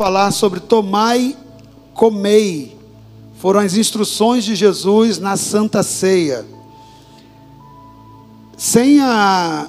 falar 0.00 0.30
sobre 0.30 0.60
tomai, 0.60 1.36
comei. 1.92 2.74
Foram 3.38 3.60
as 3.60 3.74
instruções 3.74 4.46
de 4.46 4.54
Jesus 4.54 5.18
na 5.18 5.36
Santa 5.36 5.82
Ceia. 5.82 6.42
Sem 8.56 8.98
a, 8.98 9.68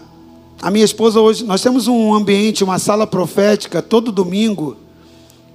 a 0.62 0.72
minha 0.72 0.86
esposa 0.86 1.20
hoje, 1.20 1.44
nós 1.44 1.62
temos 1.62 1.86
um 1.90 2.14
ambiente, 2.14 2.64
uma 2.64 2.80
sala 2.80 3.06
profética 3.06 3.82
todo 3.82 4.10
domingo, 4.10 4.78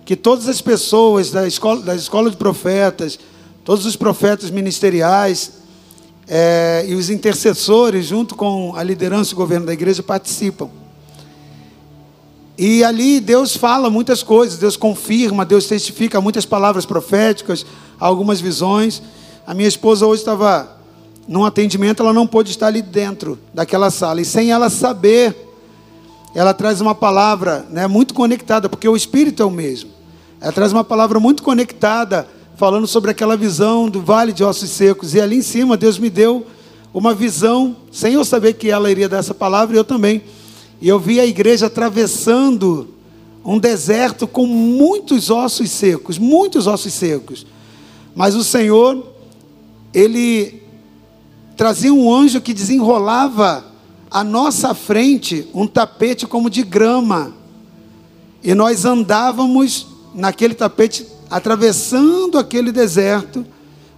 que 0.04 0.14
todas 0.14 0.46
as 0.46 0.60
pessoas 0.60 1.30
da 1.30 1.48
escola, 1.48 1.80
da 1.80 1.94
escola 1.94 2.30
de 2.30 2.36
profetas, 2.36 3.18
todos 3.64 3.86
os 3.86 3.96
profetas 3.96 4.50
ministeriais 4.50 5.52
é, 6.28 6.84
e 6.86 6.94
os 6.94 7.08
intercessores, 7.08 8.04
junto 8.04 8.34
com 8.34 8.76
a 8.76 8.82
liderança 8.82 9.30
e 9.30 9.32
o 9.32 9.38
governo 9.38 9.64
da 9.64 9.72
igreja, 9.72 10.02
participam. 10.02 10.68
E 12.58 12.82
ali 12.82 13.20
Deus 13.20 13.54
fala 13.54 13.90
muitas 13.90 14.22
coisas, 14.22 14.58
Deus 14.58 14.76
confirma, 14.76 15.44
Deus 15.44 15.66
testifica 15.66 16.20
muitas 16.20 16.46
palavras 16.46 16.86
proféticas, 16.86 17.66
algumas 18.00 18.40
visões. 18.40 19.02
A 19.46 19.52
minha 19.52 19.68
esposa 19.68 20.06
hoje 20.06 20.22
estava 20.22 20.76
num 21.28 21.44
atendimento, 21.44 22.02
ela 22.02 22.14
não 22.14 22.26
pôde 22.26 22.50
estar 22.50 22.68
ali 22.68 22.80
dentro 22.80 23.38
daquela 23.52 23.90
sala. 23.90 24.22
E 24.22 24.24
sem 24.24 24.50
ela 24.50 24.70
saber, 24.70 25.36
ela 26.34 26.54
traz 26.54 26.80
uma 26.80 26.94
palavra 26.94 27.66
né, 27.70 27.86
muito 27.86 28.14
conectada, 28.14 28.68
porque 28.68 28.88
o 28.88 28.96
Espírito 28.96 29.42
é 29.42 29.46
o 29.46 29.50
mesmo. 29.50 29.90
Ela 30.40 30.52
traz 30.52 30.72
uma 30.72 30.84
palavra 30.84 31.20
muito 31.20 31.42
conectada, 31.42 32.26
falando 32.56 32.86
sobre 32.86 33.10
aquela 33.10 33.36
visão 33.36 33.88
do 33.88 34.00
vale 34.00 34.32
de 34.32 34.42
ossos 34.42 34.70
secos. 34.70 35.14
E 35.14 35.20
ali 35.20 35.36
em 35.36 35.42
cima, 35.42 35.76
Deus 35.76 35.98
me 35.98 36.08
deu 36.08 36.46
uma 36.92 37.14
visão, 37.14 37.76
sem 37.92 38.14
eu 38.14 38.24
saber 38.24 38.54
que 38.54 38.70
ela 38.70 38.90
iria 38.90 39.08
dar 39.08 39.18
essa 39.18 39.34
palavra, 39.34 39.76
e 39.76 39.78
eu 39.78 39.84
também. 39.84 40.22
E 40.80 40.88
eu 40.88 40.98
vi 40.98 41.20
a 41.20 41.26
igreja 41.26 41.66
atravessando 41.66 42.88
um 43.44 43.58
deserto 43.58 44.26
com 44.26 44.46
muitos 44.46 45.30
ossos 45.30 45.70
secos, 45.70 46.18
muitos 46.18 46.66
ossos 46.66 46.92
secos. 46.92 47.46
Mas 48.14 48.34
o 48.34 48.42
Senhor, 48.42 49.06
ele 49.94 50.62
trazia 51.56 51.92
um 51.92 52.12
anjo 52.12 52.40
que 52.40 52.52
desenrolava 52.52 53.64
à 54.10 54.22
nossa 54.22 54.74
frente 54.74 55.48
um 55.54 55.66
tapete 55.66 56.26
como 56.26 56.50
de 56.50 56.62
grama. 56.62 57.34
E 58.42 58.54
nós 58.54 58.84
andávamos 58.84 59.86
naquele 60.14 60.54
tapete, 60.54 61.06
atravessando 61.30 62.38
aquele 62.38 62.72
deserto, 62.72 63.44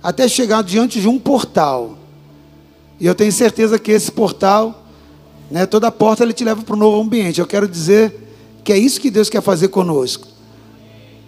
até 0.02 0.28
chegar 0.28 0.62
diante 0.62 1.00
de 1.00 1.08
um 1.08 1.18
portal. 1.18 1.98
E 3.00 3.06
eu 3.06 3.14
tenho 3.14 3.32
certeza 3.32 3.78
que 3.78 3.92
esse 3.92 4.10
portal, 4.10 4.87
né, 5.50 5.66
toda 5.66 5.90
porta 5.90 6.22
ele 6.22 6.32
te 6.32 6.44
leva 6.44 6.62
para 6.62 6.74
um 6.74 6.78
novo 6.78 7.00
ambiente. 7.00 7.40
Eu 7.40 7.46
quero 7.46 7.66
dizer 7.66 8.14
que 8.62 8.72
é 8.72 8.78
isso 8.78 9.00
que 9.00 9.10
Deus 9.10 9.30
quer 9.30 9.40
fazer 9.40 9.68
conosco. 9.68 10.26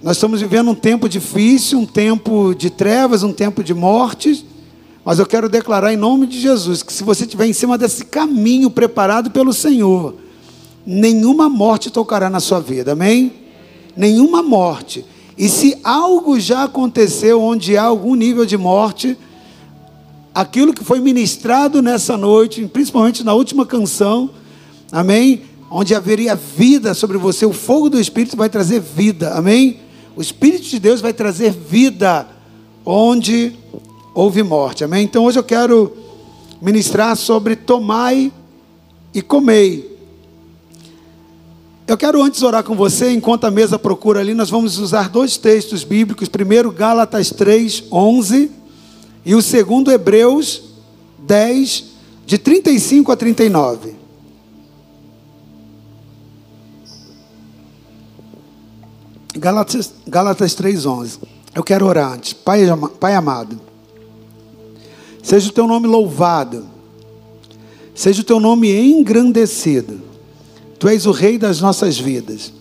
Nós 0.03 0.17
estamos 0.17 0.41
vivendo 0.41 0.71
um 0.71 0.75
tempo 0.75 1.09
difícil, 1.09 1.79
um 1.79 1.87
tempo 1.87 2.55
de 2.55 2.71
trevas, 2.71 3.23
um 3.23 3.33
tempo 3.33 3.63
de 3.63 3.75
mortes. 3.75 4.45
Mas 5.05 5.19
eu 5.19 5.27
quero 5.27 5.49
declarar 5.49 5.93
em 5.93 5.97
nome 5.97 6.27
de 6.27 6.39
Jesus 6.41 6.83
que 6.83 6.93
se 6.93 7.03
você 7.03 7.25
estiver 7.25 7.47
em 7.47 7.53
cima 7.53 7.77
desse 7.79 8.05
caminho 8.05 8.71
preparado 8.71 9.31
pelo 9.31 9.53
Senhor, 9.53 10.15
nenhuma 10.87 11.49
morte 11.49 11.91
tocará 11.91 12.29
na 12.29 12.41
sua 12.41 12.61
vida, 12.61 12.93
amém? 12.93 13.33
Nenhuma 13.97 14.43
morte. 14.43 15.05
E 15.37 15.49
se 15.49 15.79
algo 15.83 16.39
já 16.39 16.65
aconteceu 16.65 17.41
onde 17.41 17.77
há 17.77 17.85
algum 17.85 18.15
nível 18.15 18.45
de 18.45 18.59
morte, 18.59 19.17
aquilo 20.35 20.73
que 20.73 20.85
foi 20.85 21.01
ministrado 21.01 21.83
nessa 21.83 22.17
noite, 22.17 22.65
principalmente 22.67 23.25
na 23.25 23.35
última 23.35 23.67
canção, 23.67 24.31
amém? 24.91 25.43
Onde 25.71 25.95
haveria 25.95 26.35
vida 26.35 26.95
sobre 26.95 27.19
você, 27.19 27.47
o 27.47 27.53
fogo 27.53 27.91
do 27.91 28.01
Espírito 28.01 28.37
vai 28.37 28.49
trazer 28.49 28.81
vida, 28.81 29.35
amém? 29.35 29.79
O 30.17 30.23
Espírito 30.23 30.65
de 30.65 30.79
Deus 30.79 31.01
vai 31.01 31.13
trazer 31.13 31.53
vida 31.53 32.27
onde 32.85 33.53
houve 34.15 34.43
morte. 34.43 34.85
Amém? 34.85 35.05
Então 35.05 35.25
hoje 35.25 35.39
eu 35.39 35.45
quero 35.45 35.97
ministrar 36.61 37.17
sobre 37.17 37.57
tomai 37.57 38.33
e 39.15 39.23
comei. 39.23 39.89
Eu 41.87 41.97
quero 41.97 42.23
antes 42.23 42.43
orar 42.43 42.63
com 42.63 42.77
você, 42.77 43.11
enquanto 43.11 43.45
a 43.45 43.51
mesa 43.51 43.77
procura 43.79 44.21
ali, 44.21 44.33
nós 44.33 44.49
vamos 44.49 44.79
usar 44.79 45.09
dois 45.09 45.37
textos 45.37 45.83
bíblicos. 45.83 46.29
Primeiro, 46.29 46.71
Gálatas 46.71 47.31
3, 47.31 47.85
11. 47.91 48.60
E 49.25 49.35
o 49.35 49.43
segundo, 49.43 49.91
Hebreus 49.91 50.63
10, 51.19 51.85
de 52.27 52.39
35 52.39 53.13
a 53.13 53.17
39. 53.17 53.95
Gálatas, 59.37 59.93
Gálatas 60.07 60.55
3, 60.55 60.87
11. 60.87 61.19
Eu 61.55 61.63
quero 61.63 61.87
orar 61.87 62.13
antes. 62.13 62.33
Pai, 62.33 62.61
Pai 62.99 63.15
amado. 63.15 63.61
Seja 65.23 65.49
o 65.49 65.53
teu 65.53 65.67
nome 65.67 65.87
louvado. 65.87 66.67
Seja 67.95 68.23
o 68.23 68.25
teu 68.25 68.41
nome 68.41 68.73
engrandecido. 68.73 70.01
Tu 70.79 70.89
és 70.89 71.07
o 71.07 71.11
rei 71.11 71.37
das 71.37 71.61
nossas 71.61 71.99
vidas. 71.99 72.53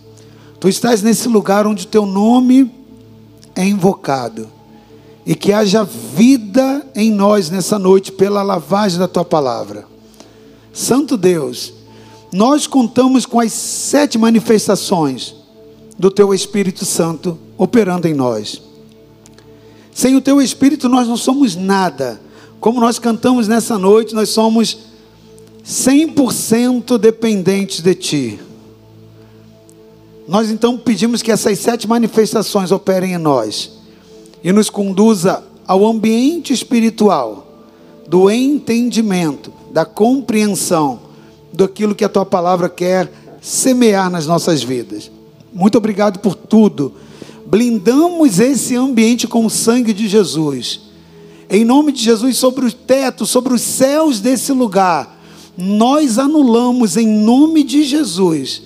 Tu 0.58 0.68
estás 0.68 1.02
nesse 1.02 1.26
lugar 1.28 1.66
onde 1.66 1.84
o 1.84 1.88
teu 1.88 2.04
nome 2.04 2.70
é 3.54 3.64
invocado. 3.64 4.59
E 5.24 5.34
que 5.34 5.52
haja 5.52 5.84
vida 5.84 6.86
em 6.94 7.10
nós 7.10 7.50
nessa 7.50 7.78
noite 7.78 8.10
pela 8.10 8.42
lavagem 8.42 8.98
da 8.98 9.06
tua 9.06 9.24
palavra. 9.24 9.86
Santo 10.72 11.16
Deus, 11.16 11.72
nós 12.32 12.66
contamos 12.66 13.26
com 13.26 13.38
as 13.38 13.52
sete 13.52 14.16
manifestações 14.16 15.34
do 15.98 16.10
teu 16.10 16.32
Espírito 16.32 16.84
Santo 16.84 17.38
operando 17.58 18.08
em 18.08 18.14
nós. 18.14 18.62
Sem 19.92 20.16
o 20.16 20.20
teu 20.20 20.40
Espírito 20.40 20.88
nós 20.88 21.06
não 21.06 21.16
somos 21.16 21.54
nada 21.54 22.20
como 22.60 22.78
nós 22.78 22.98
cantamos 22.98 23.48
nessa 23.48 23.78
noite, 23.78 24.14
nós 24.14 24.28
somos 24.28 24.76
100% 25.64 26.98
dependentes 26.98 27.80
de 27.80 27.94
Ti. 27.94 28.40
Nós 30.28 30.50
então 30.50 30.78
pedimos 30.78 31.22
que 31.22 31.32
essas 31.32 31.58
sete 31.58 31.88
manifestações 31.88 32.70
operem 32.70 33.14
em 33.14 33.18
nós 33.18 33.79
e 34.42 34.52
nos 34.52 34.70
conduza 34.70 35.42
ao 35.66 35.86
ambiente 35.86 36.52
espiritual 36.52 37.46
do 38.08 38.30
entendimento, 38.30 39.52
da 39.72 39.84
compreensão 39.84 41.00
daquilo 41.52 41.94
que 41.94 42.04
a 42.04 42.08
Tua 42.08 42.26
palavra 42.26 42.68
quer 42.68 43.12
semear 43.40 44.10
nas 44.10 44.26
nossas 44.26 44.62
vidas. 44.62 45.10
Muito 45.52 45.78
obrigado 45.78 46.18
por 46.18 46.34
tudo. 46.34 46.92
Blindamos 47.46 48.38
esse 48.38 48.76
ambiente 48.76 49.26
com 49.26 49.44
o 49.44 49.50
sangue 49.50 49.92
de 49.92 50.08
Jesus 50.08 50.90
em 51.52 51.64
nome 51.64 51.90
de 51.90 52.00
Jesus, 52.00 52.36
sobre 52.36 52.64
o 52.64 52.72
teto, 52.72 53.26
sobre 53.26 53.52
os 53.52 53.60
céus 53.60 54.20
desse 54.20 54.52
lugar, 54.52 55.20
nós 55.58 56.16
anulamos 56.16 56.96
em 56.96 57.08
nome 57.08 57.64
de 57.64 57.82
Jesus 57.82 58.62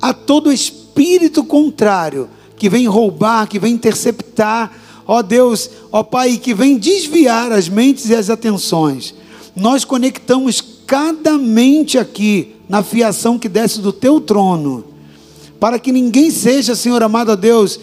a 0.00 0.14
todo 0.14 0.50
espírito 0.50 1.44
contrário 1.44 2.30
que 2.56 2.70
vem 2.70 2.86
roubar, 2.86 3.46
que 3.46 3.58
vem 3.58 3.74
interceptar, 3.74 4.72
ó 5.06 5.22
Deus, 5.22 5.70
ó 5.90 6.02
Pai, 6.02 6.36
que 6.36 6.54
vem 6.54 6.78
desviar 6.78 7.52
as 7.52 7.68
mentes 7.68 8.08
e 8.08 8.14
as 8.14 8.30
atenções. 8.30 9.14
Nós 9.54 9.84
conectamos 9.84 10.62
cada 10.86 11.38
mente 11.38 11.98
aqui 11.98 12.56
na 12.68 12.82
fiação 12.82 13.38
que 13.38 13.48
desce 13.48 13.80
do 13.80 13.92
teu 13.92 14.20
trono, 14.20 14.84
para 15.60 15.78
que 15.78 15.92
ninguém 15.92 16.30
seja, 16.30 16.74
Senhor 16.74 17.02
amado, 17.02 17.32
ó 17.32 17.36
Deus, 17.36 17.78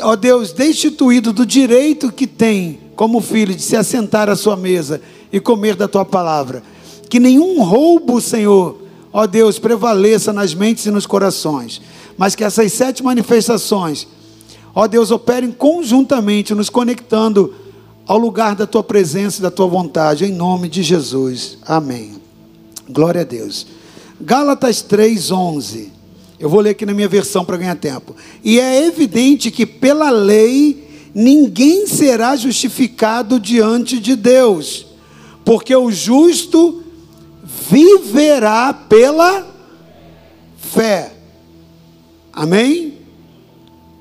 ó 0.00 0.16
Deus, 0.16 0.52
destituído 0.52 1.32
do 1.32 1.44
direito 1.44 2.12
que 2.12 2.26
tem 2.26 2.80
como 2.96 3.20
filho, 3.20 3.54
de 3.54 3.62
se 3.62 3.76
assentar 3.76 4.28
à 4.28 4.36
sua 4.36 4.56
mesa 4.56 5.00
e 5.32 5.40
comer 5.40 5.74
da 5.74 5.88
tua 5.88 6.04
palavra. 6.04 6.62
Que 7.08 7.18
nenhum 7.18 7.62
roubo, 7.62 8.20
Senhor, 8.20 8.76
ó 9.10 9.26
Deus, 9.26 9.58
prevaleça 9.58 10.32
nas 10.32 10.52
mentes 10.52 10.84
e 10.84 10.90
nos 10.90 11.06
corações, 11.06 11.80
mas 12.18 12.34
que 12.34 12.44
essas 12.44 12.70
sete 12.72 13.02
manifestações, 13.02 14.06
ó 14.74 14.86
Deus, 14.86 15.10
operem 15.10 15.52
conjuntamente, 15.52 16.54
nos 16.54 16.70
conectando 16.70 17.54
ao 18.06 18.18
lugar 18.18 18.56
da 18.56 18.66
tua 18.66 18.82
presença 18.82 19.38
e 19.38 19.42
da 19.42 19.50
tua 19.50 19.66
vontade, 19.66 20.24
em 20.24 20.32
nome 20.32 20.68
de 20.68 20.82
Jesus. 20.82 21.58
Amém. 21.66 22.20
Glória 22.88 23.20
a 23.20 23.24
Deus. 23.24 23.66
Gálatas 24.20 24.82
3:11. 24.82 25.92
Eu 26.38 26.48
vou 26.48 26.60
ler 26.60 26.70
aqui 26.70 26.84
na 26.84 26.94
minha 26.94 27.08
versão 27.08 27.44
para 27.44 27.56
ganhar 27.56 27.76
tempo. 27.76 28.16
E 28.42 28.58
é 28.58 28.86
evidente 28.86 29.50
que 29.50 29.66
pela 29.66 30.10
lei 30.10 30.88
ninguém 31.14 31.86
será 31.86 32.34
justificado 32.34 33.38
diante 33.38 34.00
de 34.00 34.16
Deus, 34.16 34.86
porque 35.44 35.74
o 35.76 35.90
justo 35.90 36.82
viverá 37.70 38.72
pela 38.72 39.46
fé. 40.56 41.12
Amém? 42.32 42.99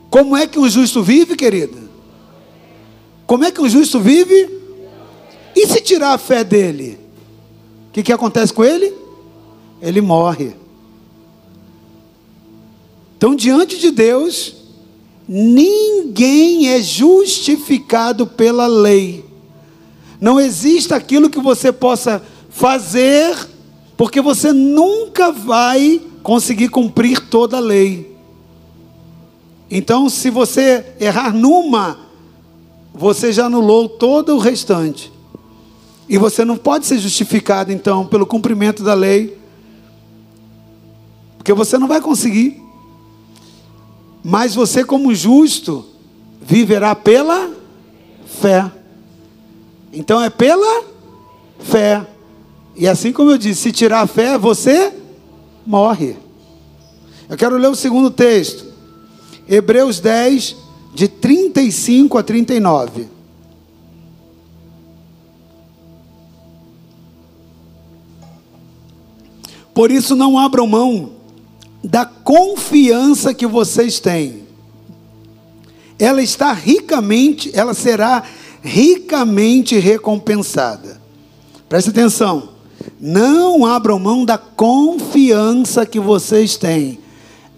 Como 0.10 0.36
é 0.36 0.48
que 0.48 0.58
o 0.58 0.68
justo 0.68 1.04
vive, 1.04 1.36
querida? 1.36 1.78
Como 3.28 3.44
é 3.46 3.52
que 3.52 3.62
o 3.62 3.70
justo 3.70 4.00
vive? 4.00 4.50
E 5.56 5.68
se 5.68 5.82
tirar 5.82 6.14
a 6.14 6.18
fé 6.18 6.44
dele? 6.44 6.98
O 7.90 7.92
que, 7.92 8.04
que 8.04 8.14
acontece 8.14 8.54
com 8.54 8.64
ele? 8.64 8.94
Ele 9.82 10.02
morre. 10.02 10.54
Então, 13.18 13.36
diante 13.36 13.78
de 13.78 13.92
Deus, 13.92 14.56
ninguém 15.28 16.70
é 16.70 16.82
justificado 16.82 18.26
pela 18.26 18.66
lei. 18.66 19.26
Não 20.20 20.40
existe 20.40 20.94
aquilo 20.94 21.30
que 21.30 21.40
você 21.40 21.72
possa 21.72 22.24
fazer, 22.50 23.38
porque 23.96 24.22
você 24.22 24.52
nunca 24.52 25.32
vai 25.32 26.02
conseguir 26.24 26.70
cumprir 26.70 27.20
toda 27.30 27.58
a 27.58 27.62
lei. 27.62 28.09
Então, 29.70 30.10
se 30.10 30.30
você 30.30 30.96
errar 31.00 31.34
numa, 31.34 32.00
você 32.94 33.32
já 33.32 33.46
anulou 33.46 33.88
todo 33.88 34.36
o 34.36 34.40
restante. 34.40 35.12
E 36.08 36.18
você 36.18 36.44
não 36.44 36.58
pode 36.58 36.86
ser 36.88 36.98
justificado, 36.98 37.72
então, 37.72 38.06
pelo 38.06 38.26
cumprimento 38.26 38.84
da 38.84 38.94
lei, 38.94 39.38
porque 41.38 41.54
você 41.54 41.78
não 41.78 41.88
vai 41.88 42.02
conseguir. 42.02 42.62
Mas 44.24 44.54
você, 44.54 44.84
como 44.84 45.14
justo, 45.16 45.86
viverá 46.42 46.94
pela 46.96 47.52
fé. 48.26 48.72
Então 49.92 50.22
é 50.22 50.30
pela 50.30 50.84
fé. 51.60 52.06
E 52.76 52.88
assim 52.88 53.12
como 53.12 53.32
eu 53.32 53.38
disse, 53.38 53.62
se 53.62 53.72
tirar 53.72 54.02
a 54.02 54.08
fé, 54.08 54.38
você 54.38 54.94
morre. 55.66 56.16
Eu 57.30 57.38
quero 57.38 57.58
ler 57.58 57.70
o 57.70 57.76
segundo 57.76 58.12
texto. 58.12 58.69
Hebreus 59.50 60.00
10, 60.00 60.56
de 60.94 61.08
35 61.08 62.20
a 62.20 62.24
39. 62.24 63.08
Por 69.74 69.90
isso 69.90 70.16
não 70.16 70.38
abram 70.38 70.68
mão 70.68 71.14
da 71.84 72.06
confiança 72.06 73.34
que 73.34 73.48
vocês 73.48 74.00
têm. 74.00 74.44
Ela 75.98 76.22
está 76.22 76.54
ricamente, 76.54 77.50
ela 77.54 77.74
será 77.74 78.24
ricamente 78.62 79.80
recompensada. 79.80 81.02
Preste 81.68 81.90
atenção. 81.90 82.50
Não 83.00 83.66
abram 83.66 83.98
mão 83.98 84.26
da 84.26 84.38
confiança 84.38 85.86
que 85.86 86.00
vocês 86.00 86.56
têm. 86.56 87.00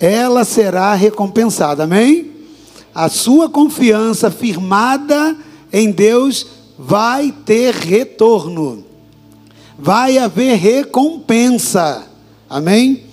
Ela 0.01 0.43
será 0.43 0.95
recompensada. 0.95 1.83
Amém? 1.83 2.31
A 2.93 3.07
sua 3.07 3.47
confiança 3.47 4.31
firmada 4.31 5.37
em 5.71 5.91
Deus 5.91 6.47
vai 6.77 7.31
ter 7.45 7.75
retorno. 7.75 8.83
Vai 9.77 10.17
haver 10.17 10.57
recompensa. 10.57 12.07
Amém? 12.49 13.03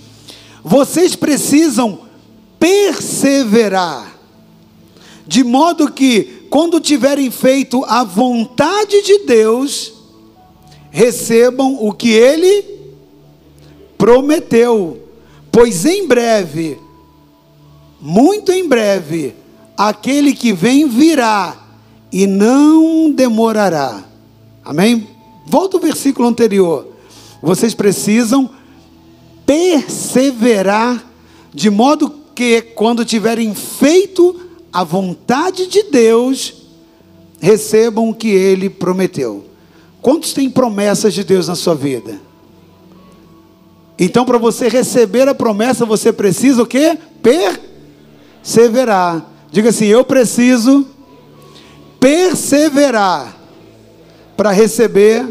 Vocês 0.65 1.15
precisam 1.15 2.01
perseverar, 2.59 4.19
de 5.27 5.45
modo 5.45 5.93
que, 5.93 6.47
quando 6.51 6.81
tiverem 6.81 7.31
feito 7.31 7.85
a 7.85 8.03
vontade 8.03 9.03
de 9.03 9.27
Deus, 9.27 9.93
recebam 10.91 11.77
o 11.81 11.93
que 11.93 12.11
Ele 12.11 12.65
prometeu, 13.97 15.08
pois 15.59 15.85
em 15.85 16.07
breve, 16.07 16.79
muito 18.01 18.53
em 18.53 18.69
breve, 18.69 19.35
aquele 19.77 20.33
que 20.33 20.53
vem 20.53 20.87
virá 20.87 21.57
e 22.13 22.29
não 22.29 23.11
demorará. 23.11 24.05
Amém? 24.65 25.09
Volta 25.49 25.77
ao 25.77 25.83
versículo 25.83 26.29
anterior. 26.29 26.87
Vocês 27.43 27.75
precisam 27.75 28.49
perseverar, 29.45 31.05
de 31.53 31.71
modo 31.71 32.09
que, 32.37 32.63
quando 32.63 33.05
tiverem 33.05 33.53
feito 33.53 34.41
a 34.73 34.85
vontade 34.85 35.67
de 35.67 35.83
Deus, 35.91 36.55
recebam 37.41 38.09
o 38.11 38.15
que 38.15 38.29
Ele 38.29 38.71
prometeu. 38.71 39.45
Quantos 40.01 40.33
têm 40.33 40.49
promessas 40.49 41.13
de 41.13 41.25
Deus 41.25 41.49
na 41.49 41.57
sua 41.57 41.75
vida? 41.75 42.28
Então, 43.99 44.25
para 44.25 44.39
você 44.39 44.69
receber 44.69 45.27
a 45.29 45.35
promessa, 45.35 45.85
você 45.85 46.13
precisa 46.13 46.63
o 46.63 46.67
quê? 46.67 46.97
Perseverar. 48.43 49.27
Diga 49.51 49.71
assim: 49.71 49.87
eu 49.87 50.05
preciso 50.05 50.87
perseverar 51.99 53.37
para 54.37 54.53
receber 54.53 55.27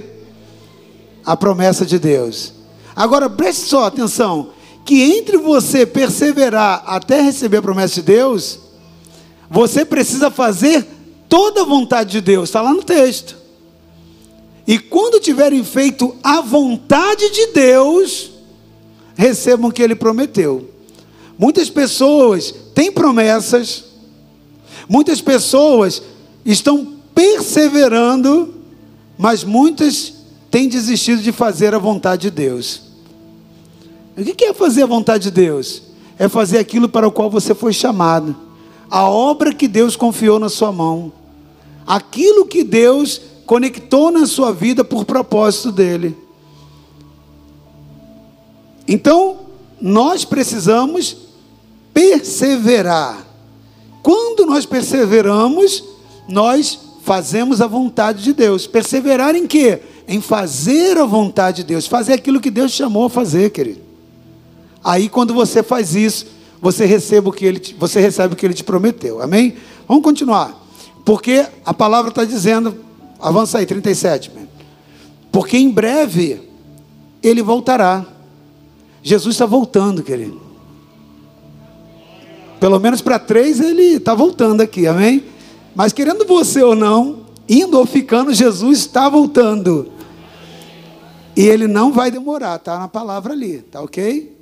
a 1.26 1.38
promessa 1.38 1.86
de 1.86 1.98
Deus. 1.98 2.54
Agora 2.94 3.30
preste 3.30 3.70
só 3.70 3.86
atenção: 3.86 4.50
que 4.84 5.02
entre 5.02 5.38
você 5.38 5.86
perseverar 5.86 6.84
até 6.86 7.22
receber 7.22 7.58
a 7.58 7.62
promessa 7.62 7.96
de 7.96 8.02
Deus, 8.02 8.60
você 9.50 9.86
precisa 9.86 10.30
fazer 10.30 10.86
toda 11.30 11.62
a 11.62 11.66
vontade 11.66 12.12
de 12.12 12.22
Deus, 12.22 12.50
está 12.50 12.62
lá 12.62 12.74
no 12.74 12.84
texto. 12.84 13.38
E 14.66 14.78
quando 14.78 15.22
tiverem 15.22 15.64
feito 15.64 16.14
a 16.22 16.42
vontade 16.42 17.30
de 17.30 17.48
Deus, 17.54 18.32
recebam 19.18 19.70
o 19.70 19.74
que 19.74 19.82
Ele 19.82 19.96
prometeu. 19.96 20.70
Muitas 21.38 21.70
pessoas 21.70 22.54
têm 22.74 22.92
promessas, 22.92 23.86
muitas 24.88 25.20
pessoas 25.20 26.02
estão 26.46 26.96
perseverando, 27.14 28.54
mas 29.18 29.44
muitas 29.44 30.14
têm 30.52 30.70
desistido 30.70 31.22
de 31.22 31.32
fazer 31.32 31.74
a 31.74 31.80
vontade 31.80 32.24
de 32.24 32.32
Deus. 32.32 32.84
O 34.16 34.24
que 34.24 34.46
é 34.46 34.54
fazer 34.54 34.84
a 34.84 34.88
vontade 34.88 35.26
de 35.26 35.32
Deus? 35.32 35.82
É 36.18 36.28
fazer 36.28 36.60
aquilo 36.60 36.88
para 36.88 37.08
o 37.08 37.12
qual 37.12 37.30
você 37.30 37.54
foi 37.54 37.74
chamado, 37.74 38.36
a 38.90 39.08
obra 39.08 39.54
que 39.54 39.68
Deus 39.68 39.96
confiou 39.96 40.40
na 40.40 40.50
sua 40.50 40.72
mão, 40.72 41.12
aquilo 41.86 42.46
que 42.46 42.64
Deus 42.64 43.22
conectou 43.46 44.10
na 44.10 44.26
sua 44.26 44.52
vida 44.52 44.84
por 44.84 45.06
propósito 45.06 45.72
dele. 45.72 46.27
Então, 48.88 49.40
nós 49.82 50.24
precisamos 50.24 51.18
perseverar. 51.94 53.26
Quando 54.02 54.46
nós 54.46 54.66
perseveramos, 54.66 55.84
nós 56.28 56.80
fazemos 57.04 57.62
a 57.62 57.68
vontade 57.68 58.24
de 58.24 58.34
Deus. 58.34 58.68
Perseverar 58.68 59.36
em 59.36 59.48
quê? 59.48 59.82
Em 60.08 60.22
fazer 60.22 60.98
a 60.98 61.06
vontade 61.06 61.58
de 61.58 61.64
Deus, 61.64 61.88
fazer 61.88 62.14
aquilo 62.14 62.40
que 62.40 62.52
Deus 62.52 62.72
chamou 62.72 63.06
a 63.06 63.10
fazer, 63.10 63.50
querido. 63.50 63.82
Aí 64.84 65.10
quando 65.10 65.34
você 65.34 65.62
faz 65.62 65.96
isso, 65.96 66.28
você 66.62 66.86
recebe 66.86 67.28
o 67.28 67.32
que 67.32 67.46
ele, 67.46 67.76
você 67.78 68.00
recebe 68.00 68.34
o 68.34 68.38
que 68.38 68.46
ele 68.46 68.54
te 68.54 68.64
prometeu. 68.64 69.22
Amém? 69.22 69.56
Vamos 69.88 70.04
continuar. 70.04 70.66
Porque 71.04 71.46
a 71.66 71.74
palavra 71.74 72.10
está 72.10 72.26
dizendo, 72.26 72.78
avança 73.20 73.58
aí, 73.58 73.66
37. 73.66 74.32
Porque 75.32 75.58
em 75.58 75.70
breve 75.70 76.42
ele 77.22 77.42
voltará. 77.42 78.06
Jesus 79.02 79.36
está 79.36 79.46
voltando, 79.46 80.04
querido. 80.04 80.42
Pelo 82.60 82.80
menos 82.80 83.02
para 83.02 83.20
três 83.20 83.60
ele 83.60 83.96
está 83.96 84.16
voltando 84.16 84.62
aqui, 84.62 84.88
amém? 84.88 85.24
Mas 85.76 85.94
querendo 85.94 86.26
você 86.26 86.62
ou 86.64 86.76
não, 86.76 87.28
indo 87.48 87.78
ou 87.78 87.86
ficando, 87.86 88.34
Jesus 88.34 88.80
está 88.80 89.08
voltando. 89.08 89.92
E 91.36 91.46
ele 91.46 91.68
não 91.68 91.92
vai 91.92 92.10
demorar, 92.10 92.58
tá 92.58 92.80
na 92.80 92.88
palavra 92.88 93.34
ali, 93.34 93.60
tá 93.60 93.82
ok? 93.82 94.36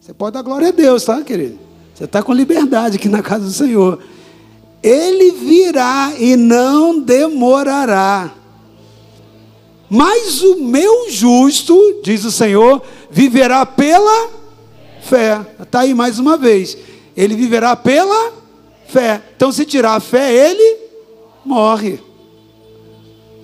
Você 0.00 0.14
pode 0.14 0.32
dar 0.32 0.42
glória 0.42 0.68
a 0.68 0.72
Deus, 0.72 1.04
tá, 1.04 1.20
querido? 1.22 1.58
Você 1.94 2.04
está 2.04 2.22
com 2.22 2.32
liberdade 2.32 2.96
aqui 2.96 3.08
na 3.10 3.22
casa 3.22 3.44
do 3.44 3.52
Senhor. 3.52 3.98
Ele 4.82 5.32
virá 5.32 6.14
e 6.18 6.36
não 6.36 6.98
demorará. 6.98 8.32
Mas 9.90 10.40
o 10.40 10.56
meu 10.62 11.10
justo, 11.10 12.00
diz 12.02 12.24
o 12.24 12.30
Senhor, 12.30 12.80
viverá 13.10 13.66
pela 13.66 14.30
fé. 15.02 15.44
Está 15.60 15.80
aí 15.80 15.92
mais 15.92 16.18
uma 16.18 16.36
vez. 16.36 16.78
Ele 17.16 17.34
viverá 17.34 17.74
pela 17.74 18.32
fé. 18.86 19.20
Então, 19.36 19.50
se 19.50 19.66
tirar 19.66 19.96
a 19.96 20.00
fé, 20.00 20.32
ele 20.32 20.78
morre. 21.44 21.98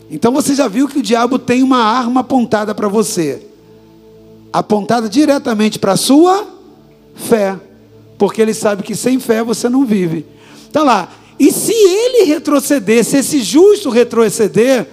Então 0.08 0.30
você 0.30 0.54
já 0.54 0.68
viu 0.68 0.86
que 0.86 1.00
o 1.00 1.02
diabo 1.02 1.36
tem 1.36 1.64
uma 1.64 1.82
arma 1.82 2.20
apontada 2.20 2.72
para 2.72 2.86
você 2.86 3.42
apontada 4.56 5.06
diretamente 5.06 5.78
para 5.78 5.92
a 5.92 5.96
sua 5.98 6.46
fé, 7.14 7.60
porque 8.16 8.40
ele 8.40 8.54
sabe 8.54 8.82
que 8.82 8.96
sem 8.96 9.20
fé 9.20 9.42
você 9.42 9.68
não 9.68 9.84
vive. 9.84 10.24
Está 10.66 10.82
lá. 10.82 11.10
E 11.38 11.52
se 11.52 11.74
ele 11.74 12.24
retroceder, 12.24 13.04
se 13.04 13.18
esse 13.18 13.42
justo 13.42 13.90
retroceder, 13.90 14.86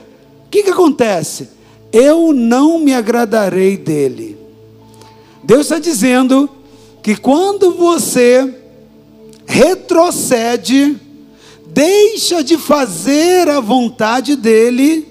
que, 0.53 0.62
que 0.62 0.69
acontece? 0.69 1.50
Eu 1.91 2.31
não 2.31 2.77
me 2.77 2.93
agradarei 2.93 3.75
dele. 3.75 4.38
Deus 5.43 5.62
está 5.62 5.79
dizendo 5.79 6.48
que 7.01 7.15
quando 7.15 7.72
você 7.74 8.53
retrocede, 9.48 10.95
deixa 11.65 12.43
de 12.43 12.55
fazer 12.55 13.50
a 13.50 13.60
vontade 13.60 14.36
dele, 14.36 15.07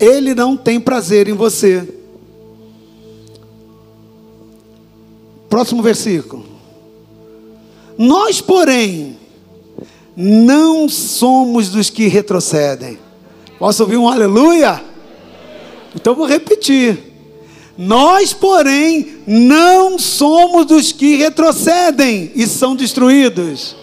ele 0.00 0.34
não 0.34 0.56
tem 0.56 0.80
prazer 0.80 1.28
em 1.28 1.32
você. 1.32 1.88
Próximo 5.48 5.80
versículo. 5.80 6.44
Nós, 7.96 8.40
porém, 8.40 9.16
não 10.16 10.88
somos 10.88 11.68
dos 11.68 11.88
que 11.88 12.08
retrocedem. 12.08 13.05
Posso 13.58 13.82
ouvir 13.82 13.96
um 13.96 14.08
aleluia? 14.08 14.82
Então 15.94 16.14
vou 16.14 16.26
repetir. 16.26 16.98
Nós, 17.78 18.32
porém, 18.32 19.18
não 19.26 19.98
somos 19.98 20.66
dos 20.66 20.92
que 20.92 21.16
retrocedem 21.16 22.30
e 22.34 22.46
são 22.46 22.74
destruídos, 22.74 23.76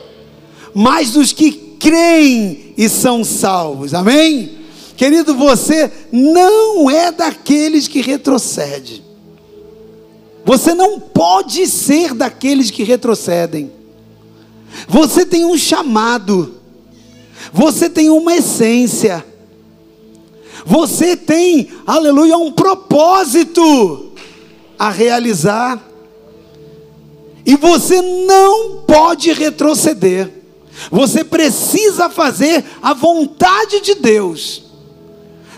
mas 0.74 1.12
dos 1.12 1.32
que 1.32 1.52
creem 1.80 2.74
e 2.78 2.90
são 2.90 3.24
salvos. 3.24 3.94
Amém? 3.94 4.58
Querido, 4.96 5.36
você 5.36 5.92
não 6.12 6.90
é 6.90 7.12
daqueles 7.12 7.88
que 7.88 8.02
retrocedem. 8.02 9.04
Você 10.46 10.74
não 10.74 11.00
pode 11.00 11.66
ser 11.68 12.14
daqueles 12.14 12.70
que 12.70 12.84
retrocedem. 12.84 13.72
Você 14.88 15.26
tem 15.26 15.46
um 15.46 15.58
chamado. 15.58 16.56
Você 17.52 17.90
tem 17.90 18.10
uma 18.10 18.36
essência. 18.36 19.26
Você 20.66 21.16
tem, 21.18 21.70
aleluia, 21.86 22.38
um 22.38 22.52
propósito 22.52 24.12
a 24.78 24.90
realizar. 24.90 25.82
E 27.46 27.56
você 27.56 28.02
não 28.02 28.84
pode 28.88 29.32
retroceder. 29.34 30.32
Você 30.90 31.24
precisa 31.24 32.10
fazer 32.10 32.64
a 32.82 32.94
vontade 32.94 33.82
de 33.82 33.96
Deus. 33.96 34.64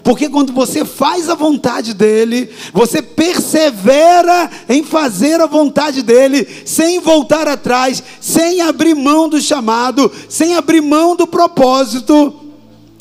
Porque 0.03 0.29
quando 0.29 0.53
você 0.53 0.85
faz 0.85 1.29
a 1.29 1.35
vontade 1.35 1.91
dele, 1.91 2.47
você 2.71 3.01
persevera 3.01 4.51
em 4.69 4.83
fazer 4.83 5.41
a 5.41 5.47
vontade 5.47 6.03
dele, 6.03 6.47
sem 6.63 6.99
voltar 6.99 7.47
atrás, 7.47 8.03
sem 8.21 8.61
abrir 8.61 8.93
mão 8.93 9.27
do 9.27 9.41
chamado, 9.41 10.11
sem 10.29 10.55
abrir 10.55 10.81
mão 10.81 11.15
do 11.15 11.25
propósito. 11.25 12.44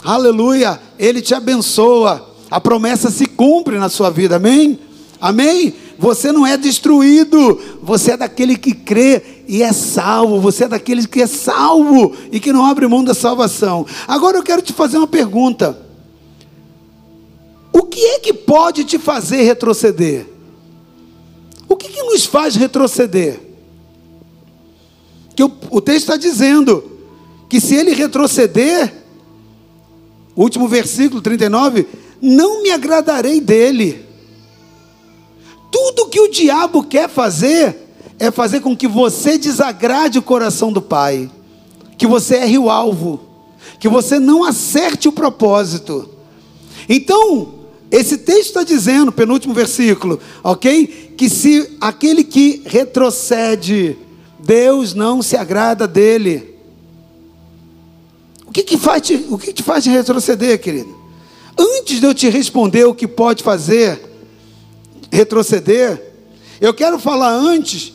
Aleluia! 0.04 0.78
Ele 0.98 1.22
te 1.22 1.34
abençoa. 1.34 2.30
A 2.50 2.60
promessa 2.60 3.10
se 3.10 3.24
cumpre 3.24 3.78
na 3.78 3.88
sua 3.88 4.10
vida. 4.10 4.36
Amém? 4.36 4.78
Amém? 5.18 5.74
Você 5.98 6.30
não 6.30 6.46
é 6.46 6.56
destruído, 6.56 7.58
você 7.82 8.12
é 8.12 8.16
daquele 8.16 8.56
que 8.56 8.74
crê 8.74 9.22
e 9.48 9.62
é 9.62 9.72
salvo, 9.72 10.40
você 10.40 10.64
é 10.64 10.68
daquele 10.68 11.06
que 11.06 11.22
é 11.22 11.26
salvo 11.26 12.14
e 12.30 12.38
que 12.38 12.52
não 12.52 12.66
abre 12.66 12.86
mão 12.86 13.02
da 13.02 13.14
salvação. 13.14 13.86
Agora 14.06 14.36
eu 14.36 14.42
quero 14.42 14.60
te 14.60 14.72
fazer 14.72 14.98
uma 14.98 15.06
pergunta. 15.06 15.80
O 17.72 17.84
que 17.84 18.00
é 18.00 18.18
que 18.18 18.34
pode 18.34 18.84
te 18.84 18.98
fazer 18.98 19.42
retroceder? 19.42 20.26
O 21.68 21.76
que, 21.76 21.88
que 21.88 22.02
nos 22.02 22.26
faz 22.26 22.54
retroceder? 22.56 23.40
Que 25.34 25.42
o, 25.42 25.52
o 25.70 25.80
texto 25.80 26.10
está 26.10 26.16
dizendo 26.16 26.84
que 27.48 27.60
se 27.60 27.74
ele 27.74 27.94
retroceder, 27.94 29.03
último 30.42 30.68
versículo 30.68 31.20
39, 31.20 31.86
não 32.20 32.62
me 32.62 32.70
agradarei 32.70 33.40
dele. 33.40 34.04
Tudo 35.70 36.08
que 36.08 36.20
o 36.20 36.30
diabo 36.30 36.82
quer 36.82 37.08
fazer 37.08 37.76
é 38.18 38.30
fazer 38.30 38.60
com 38.60 38.76
que 38.76 38.86
você 38.86 39.36
desagrade 39.36 40.18
o 40.18 40.22
coração 40.22 40.72
do 40.72 40.80
Pai, 40.80 41.30
que 41.98 42.06
você 42.06 42.36
erre 42.36 42.58
o 42.58 42.70
alvo, 42.70 43.20
que 43.78 43.88
você 43.88 44.18
não 44.18 44.44
acerte 44.44 45.08
o 45.08 45.12
propósito. 45.12 46.08
Então, 46.88 47.54
esse 47.90 48.18
texto 48.18 48.46
está 48.46 48.62
dizendo, 48.62 49.12
penúltimo 49.12 49.54
versículo, 49.54 50.20
ok? 50.42 51.14
Que 51.16 51.28
se 51.28 51.76
aquele 51.80 52.24
que 52.24 52.62
retrocede, 52.64 53.96
Deus 54.40 54.94
não 54.94 55.22
se 55.22 55.36
agrada 55.36 55.86
dele. 55.86 56.53
Que, 58.54 58.62
que, 58.62 58.78
faz 58.78 59.02
te, 59.02 59.16
o 59.28 59.36
que 59.36 59.52
te 59.52 59.64
faz 59.64 59.84
retroceder, 59.84 60.60
querido? 60.60 60.96
Antes 61.58 61.98
de 61.98 62.06
eu 62.06 62.14
te 62.14 62.28
responder 62.28 62.84
o 62.84 62.94
que 62.94 63.08
pode 63.08 63.42
fazer 63.42 64.00
retroceder, 65.10 66.14
eu 66.60 66.72
quero 66.72 66.96
falar 67.00 67.32
antes 67.32 67.92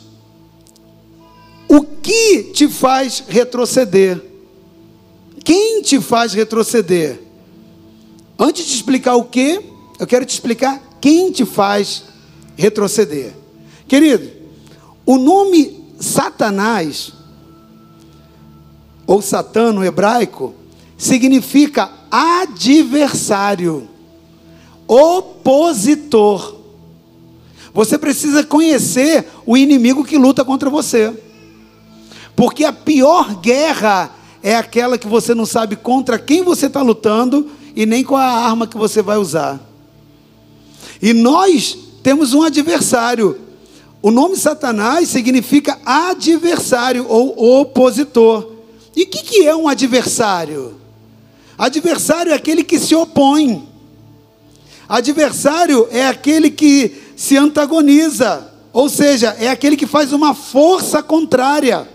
o 1.66 1.82
que 1.82 2.52
te 2.54 2.68
faz 2.68 3.24
retroceder. 3.30 4.22
Quem 5.46 5.82
te 5.82 6.02
faz 6.02 6.34
retroceder? 6.34 7.22
Antes 8.38 8.66
de 8.66 8.76
explicar 8.76 9.16
o 9.16 9.24
que, 9.24 9.62
eu 9.98 10.06
quero 10.06 10.26
te 10.26 10.34
explicar 10.34 10.98
quem 11.00 11.32
te 11.32 11.46
faz 11.46 12.04
retroceder. 12.58 13.34
Querido, 13.88 14.30
o 15.06 15.18
nome 15.18 15.86
Satanás, 16.02 17.14
ou 19.10 19.24
Satã 19.24 19.74
no 19.74 19.84
hebraico, 19.84 20.54
significa 20.96 21.90
adversário, 22.12 23.90
opositor. 24.88 26.58
Você 27.74 27.98
precisa 27.98 28.44
conhecer 28.44 29.28
o 29.48 29.58
inimigo 29.58 30.06
que 30.06 30.16
luta 30.16 30.46
contra 30.46 30.70
você. 30.70 31.12
Porque 32.36 32.64
a 32.64 32.72
pior 32.72 33.34
guerra 33.42 34.12
é 34.44 34.56
aquela 34.56 34.96
que 34.96 35.08
você 35.08 35.34
não 35.34 35.46
sabe 35.48 35.76
contra 35.76 36.20
quem 36.20 36.44
você 36.44 36.68
está 36.68 36.84
lutando 36.84 37.50
e 37.76 37.88
nem 37.88 38.04
qual 38.04 38.22
a 38.22 38.46
arma 38.46 38.68
que 38.68 38.78
você 38.78 39.02
vai 39.02 39.18
usar. 39.18 39.60
E 41.02 41.14
nós 41.14 41.76
temos 42.04 42.36
um 42.36 42.44
adversário. 42.44 43.40
O 44.04 44.12
nome 44.12 44.38
Satanás 44.38 45.10
significa 45.10 45.80
adversário 45.84 47.08
ou 47.10 47.60
opositor. 47.60 48.49
E 49.00 49.04
o 49.04 49.08
que, 49.08 49.24
que 49.24 49.48
é 49.48 49.56
um 49.56 49.70
adversário? 49.70 50.76
Adversário 51.58 52.34
é 52.34 52.36
aquele 52.36 52.66
que 52.66 52.78
se 52.78 52.94
opõe. 52.94 53.66
Adversário 54.90 55.88
é 55.90 56.06
aquele 56.06 56.52
que 56.52 57.02
se 57.16 57.38
antagoniza, 57.38 58.52
ou 58.74 58.90
seja, 58.90 59.38
é 59.40 59.48
aquele 59.48 59.78
que 59.78 59.88
faz 59.88 60.12
uma 60.12 60.34
força 60.34 61.02
contrária. 61.02 61.88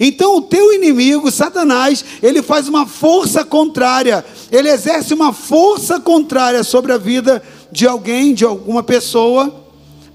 Então, 0.00 0.38
o 0.38 0.42
teu 0.42 0.72
inimigo, 0.72 1.30
Satanás, 1.30 2.04
ele 2.20 2.42
faz 2.42 2.66
uma 2.66 2.86
força 2.86 3.44
contrária, 3.44 4.24
ele 4.50 4.68
exerce 4.68 5.14
uma 5.14 5.32
força 5.32 6.00
contrária 6.00 6.64
sobre 6.64 6.90
a 6.90 6.98
vida 6.98 7.40
de 7.70 7.86
alguém, 7.86 8.34
de 8.34 8.44
alguma 8.44 8.82
pessoa, 8.82 9.64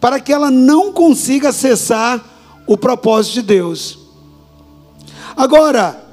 para 0.02 0.20
que 0.20 0.34
ela 0.34 0.52
não 0.52 0.92
consiga 0.92 1.50
acessar 1.50 2.22
o 2.68 2.78
propósito 2.78 3.36
de 3.36 3.44
Deus. 3.44 3.99
Agora, 5.40 6.04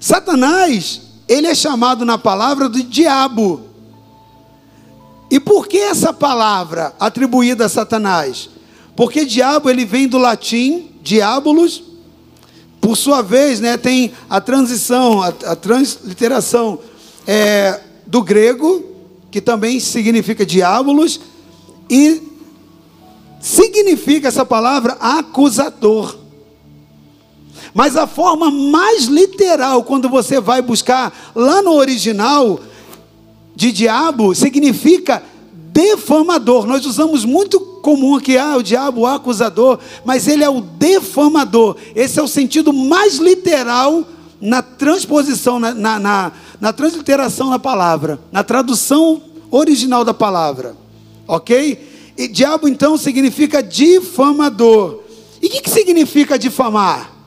Satanás, 0.00 1.02
ele 1.28 1.46
é 1.46 1.54
chamado 1.54 2.04
na 2.04 2.18
palavra 2.18 2.68
de 2.68 2.82
diabo. 2.82 3.60
E 5.30 5.38
por 5.38 5.68
que 5.68 5.78
essa 5.78 6.12
palavra 6.12 6.92
atribuída 6.98 7.66
a 7.66 7.68
Satanás? 7.68 8.50
Porque 8.96 9.24
diabo 9.24 9.70
ele 9.70 9.84
vem 9.84 10.08
do 10.08 10.18
latim 10.18 10.90
diabolos, 11.00 11.80
por 12.80 12.96
sua 12.96 13.22
vez, 13.22 13.60
né, 13.60 13.76
tem 13.76 14.12
a 14.28 14.40
transição, 14.40 15.22
a, 15.22 15.28
a 15.28 15.54
transliteração 15.54 16.80
é, 17.24 17.80
do 18.04 18.20
grego 18.20 18.84
que 19.30 19.40
também 19.40 19.78
significa 19.78 20.44
diabolos, 20.44 21.20
e 21.88 22.20
significa 23.40 24.26
essa 24.26 24.44
palavra 24.44 24.94
acusador. 24.94 26.26
Mas 27.78 27.96
a 27.96 28.08
forma 28.08 28.50
mais 28.50 29.04
literal, 29.04 29.84
quando 29.84 30.08
você 30.08 30.40
vai 30.40 30.60
buscar 30.60 31.16
lá 31.32 31.62
no 31.62 31.74
original 31.74 32.58
de 33.54 33.70
diabo, 33.70 34.34
significa 34.34 35.22
defamador. 35.52 36.66
Nós 36.66 36.84
usamos 36.84 37.24
muito 37.24 37.60
comum 37.60 38.16
aqui, 38.16 38.36
ah, 38.36 38.56
o 38.56 38.64
diabo, 38.64 39.02
o 39.02 39.06
acusador, 39.06 39.78
mas 40.04 40.26
ele 40.26 40.42
é 40.42 40.50
o 40.50 40.60
defamador. 40.60 41.76
Esse 41.94 42.18
é 42.18 42.22
o 42.22 42.26
sentido 42.26 42.72
mais 42.72 43.18
literal 43.18 44.02
na 44.40 44.60
transposição, 44.60 45.60
na, 45.60 45.72
na, 45.72 46.00
na 46.00 46.32
na 46.60 46.72
transliteração 46.72 47.50
da 47.50 47.60
palavra, 47.60 48.18
na 48.32 48.42
tradução 48.42 49.22
original 49.52 50.04
da 50.04 50.12
palavra. 50.12 50.76
Ok? 51.28 52.12
E 52.18 52.26
diabo 52.26 52.66
então 52.66 52.98
significa 52.98 53.62
difamador. 53.62 54.98
E 55.40 55.46
o 55.46 55.50
que, 55.50 55.60
que 55.60 55.70
significa 55.70 56.36
difamar? 56.36 57.17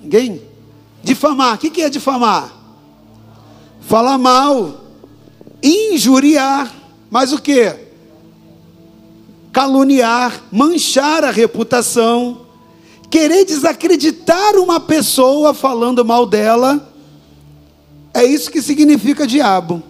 Ninguém? 0.00 0.42
Difamar. 1.02 1.54
O 1.54 1.58
que, 1.58 1.70
que 1.70 1.82
é 1.82 1.90
difamar? 1.90 2.52
Falar 3.80 4.18
mal, 4.18 4.84
injuriar, 5.62 6.72
mas 7.10 7.32
o 7.32 7.40
que? 7.40 7.74
Caluniar, 9.52 10.44
manchar 10.52 11.24
a 11.24 11.30
reputação, 11.30 12.46
querer 13.10 13.44
desacreditar 13.44 14.56
uma 14.56 14.78
pessoa 14.78 15.52
falando 15.52 16.04
mal 16.04 16.24
dela 16.24 16.90
é 18.12 18.24
isso 18.24 18.50
que 18.50 18.60
significa 18.60 19.26
diabo. 19.26 19.82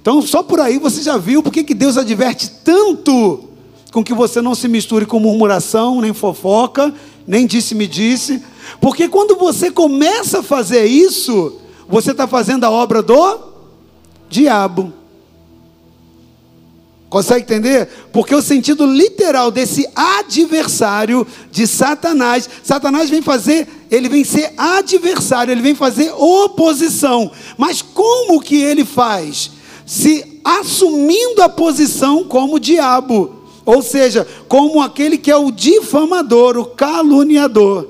Então, 0.00 0.20
só 0.20 0.42
por 0.42 0.60
aí 0.60 0.78
você 0.78 1.02
já 1.02 1.16
viu 1.16 1.42
porque 1.42 1.64
que 1.64 1.74
Deus 1.74 1.96
adverte 1.96 2.50
tanto 2.64 3.48
com 3.92 4.02
que 4.04 4.12
você 4.12 4.42
não 4.42 4.54
se 4.54 4.68
misture 4.68 5.06
com 5.06 5.20
murmuração 5.20 6.00
nem 6.00 6.12
fofoca, 6.12 6.92
nem 7.26 7.46
disse-me 7.46 7.86
disse, 7.86 8.42
porque 8.80 9.08
quando 9.08 9.36
você 9.36 9.70
começa 9.70 10.40
a 10.40 10.42
fazer 10.42 10.84
isso, 10.84 11.60
você 11.88 12.10
está 12.10 12.26
fazendo 12.26 12.64
a 12.64 12.70
obra 12.70 13.02
do 13.02 13.38
diabo. 14.28 14.92
Consegue 17.08 17.42
entender? 17.42 17.88
Porque 18.12 18.34
o 18.34 18.42
sentido 18.42 18.84
literal 18.84 19.52
desse 19.52 19.88
adversário 19.94 21.24
de 21.48 21.64
Satanás, 21.64 22.50
Satanás 22.64 23.08
vem 23.08 23.22
fazer, 23.22 23.68
ele 23.88 24.08
vem 24.08 24.24
ser 24.24 24.52
adversário, 24.56 25.52
ele 25.52 25.62
vem 25.62 25.76
fazer 25.76 26.12
oposição. 26.16 27.30
Mas 27.56 27.80
como 27.80 28.40
que 28.40 28.56
ele 28.56 28.84
faz? 28.84 29.52
Se 29.86 30.40
assumindo 30.42 31.40
a 31.40 31.48
posição 31.48 32.24
como 32.24 32.58
diabo, 32.58 33.43
ou 33.64 33.82
seja, 33.82 34.26
como 34.48 34.80
aquele 34.80 35.16
que 35.16 35.30
é 35.30 35.36
o 35.36 35.50
difamador, 35.50 36.56
o 36.56 36.66
caluniador. 36.66 37.88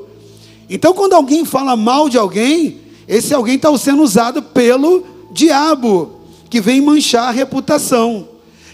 Então, 0.69 0.93
quando 0.93 1.14
alguém 1.14 1.45
fala 1.45 1.76
mal 1.76 2.09
de 2.09 2.16
alguém, 2.16 2.81
esse 3.07 3.35
alguém 3.35 3.57
está 3.57 3.76
sendo 3.76 4.02
usado 4.02 4.43
pelo 4.43 5.04
diabo, 5.31 6.21
que 6.49 6.61
vem 6.61 6.81
manchar 6.81 7.28
a 7.28 7.33
reputação. 7.33 8.28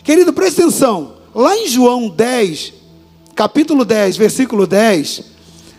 Querido, 0.04 0.32
presta 0.32 0.62
atenção. 0.62 1.14
Lá 1.34 1.56
em 1.56 1.68
João 1.68 2.08
10, 2.08 2.74
capítulo 3.34 3.84
10, 3.84 4.16
versículo 4.16 4.66
10, 4.66 5.22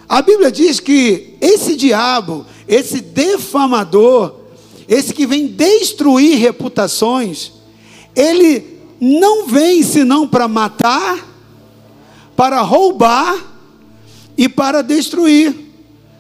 a 0.10 0.22
Bíblia 0.22 0.52
diz 0.52 0.80
que 0.80 1.36
esse 1.40 1.76
diabo, 1.76 2.46
esse 2.68 3.00
defamador, 3.00 4.34
esse 4.88 5.14
que 5.14 5.26
vem 5.26 5.48
destruir 5.48 6.38
reputações, 6.38 7.52
ele 8.16 8.71
não 9.02 9.48
vem 9.48 9.82
senão 9.82 10.28
para 10.28 10.48
matar, 10.48 11.28
para 12.36 12.62
roubar 12.62 13.36
e 14.38 14.48
para 14.48 14.84
destruir. 14.84 15.56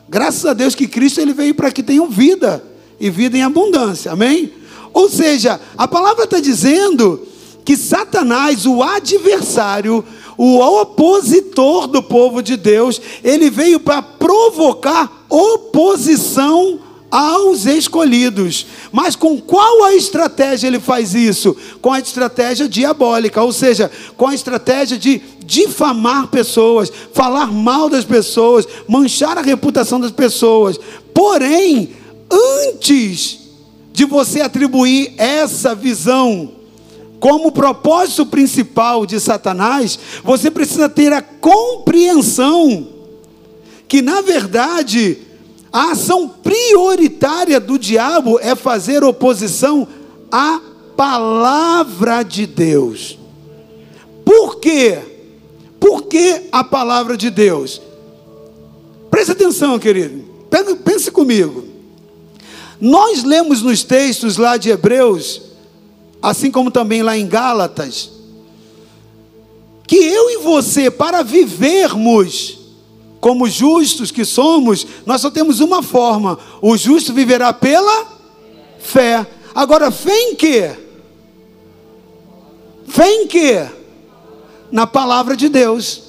Graças 0.10 0.44
a 0.48 0.54
Deus 0.54 0.74
que 0.74 0.88
Cristo 0.88 1.22
ele 1.22 1.32
veio 1.32 1.54
para 1.54 1.72
que 1.72 1.84
tenham 1.84 2.10
vida 2.10 2.66
e 3.00 3.12
vida 3.12 3.38
em 3.38 3.44
abundância. 3.44 4.12
Amém? 4.12 4.52
Ou 4.92 5.08
seja, 5.08 5.62
a 5.78 5.88
palavra 5.88 6.24
está 6.24 6.40
dizendo 6.40 7.28
que 7.64 7.78
Satanás, 7.78 8.66
o 8.66 8.82
adversário, 8.82 10.04
o 10.36 10.60
opositor 10.60 11.86
do 11.86 12.02
povo 12.02 12.42
de 12.42 12.58
Deus, 12.58 13.00
ele 13.24 13.52
veio 13.52 13.80
para 13.80 14.02
provocar 14.02 15.26
oposição 15.30 16.80
aos 17.12 17.66
escolhidos. 17.66 18.66
Mas 18.92 19.16
com 19.16 19.40
qual 19.40 19.84
a 19.84 19.94
estratégia 19.94 20.68
ele 20.68 20.80
faz 20.80 21.14
isso? 21.14 21.56
Com 21.82 21.92
a 21.92 22.00
estratégia 22.00 22.70
diabólica, 22.70 23.44
ou 23.44 23.52
seja, 23.52 23.92
com 24.16 24.28
a 24.28 24.34
estratégia 24.34 24.98
de 24.98 25.22
difamar 25.46 26.28
pessoas, 26.28 26.92
falar 27.14 27.52
mal 27.52 27.90
das 27.90 28.06
pessoas, 28.06 28.66
manchar 28.88 29.38
a 29.38 29.42
reputação 29.42 30.00
das 30.00 30.12
pessoas. 30.12 30.80
Porém, 31.14 31.92
antes 32.32 33.40
de 33.92 34.06
você 34.06 34.40
atribuir 34.40 35.14
essa 35.18 35.76
visão 35.76 36.54
como 37.20 37.52
propósito 37.52 38.26
principal 38.26 39.06
de 39.06 39.20
Satanás, 39.20 40.00
você 40.24 40.50
precisa 40.50 40.90
ter 40.90 41.14
a 41.14 41.22
compreensão 41.22 42.88
que, 43.88 44.02
na 44.02 44.22
verdade, 44.22 45.18
a 45.72 45.92
ação 45.92 46.28
prioritária 46.28 47.60
do 47.60 47.80
diabo 47.80 48.40
é 48.40 48.56
fazer 48.56 49.04
oposição 49.04 49.88
à 50.32 50.60
palavra 50.96 52.24
de 52.24 52.46
Deus. 52.46 53.18
Por 54.26 54.60
quê? 54.60 55.00
Por 55.80 56.04
que 56.04 56.44
a 56.52 56.64
palavra 56.64 57.16
de 57.16 57.30
Deus? 57.30 57.82
Preste 59.10 59.32
atenção, 59.32 59.80
querido. 59.80 60.24
Pense 60.84 61.10
comigo. 61.10 61.66
Nós 62.80 63.24
lemos 63.24 63.62
nos 63.62 63.84
textos 63.84 64.38
lá 64.38 64.58
de 64.58 64.70
Hebreus 64.70 65.52
assim 66.22 66.52
como 66.52 66.70
também 66.70 67.02
lá 67.02 67.18
em 67.18 67.28
Gálatas, 67.28 68.12
que 69.88 69.96
eu 69.96 70.30
e 70.30 70.38
você, 70.38 70.92
para 70.92 71.24
vivermos 71.24 72.60
como 73.22 73.48
justos 73.48 74.10
que 74.10 74.26
somos, 74.26 74.86
nós 75.06 75.22
só 75.22 75.30
temos 75.30 75.60
uma 75.60 75.84
forma: 75.84 76.40
o 76.60 76.76
justo 76.76 77.14
viverá 77.14 77.54
pela 77.54 78.08
fé. 78.80 79.26
Agora, 79.54 79.92
fé 79.92 80.18
em 80.32 80.36
quê? 80.36 80.76
Fé 82.88 83.08
em 83.14 83.28
quê? 83.28 83.68
Na 84.72 84.88
palavra 84.88 85.38
de 85.38 85.48
Deus. 85.48 86.02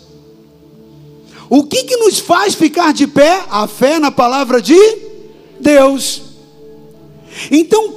O 1.51 1.65
que, 1.65 1.85
que 1.85 1.97
nos 1.99 2.19
faz 2.19 2.55
ficar 2.55 2.95
de 2.95 3.07
pé? 3.07 3.45
A 3.51 3.69
fé 3.69 3.99
na 3.99 4.11
palavra 4.11 4.63
de 4.63 4.79
Deus. 5.61 6.23
Então, 7.51 7.95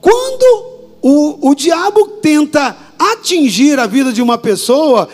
quando 0.00 0.76
o, 1.02 1.50
o 1.50 1.54
diabo 1.54 2.08
tenta 2.22 2.74
atingir 2.98 3.78
a 3.78 3.86
vida 3.86 4.12
de 4.12 4.22
uma 4.22 4.38
pessoa, 4.38 5.08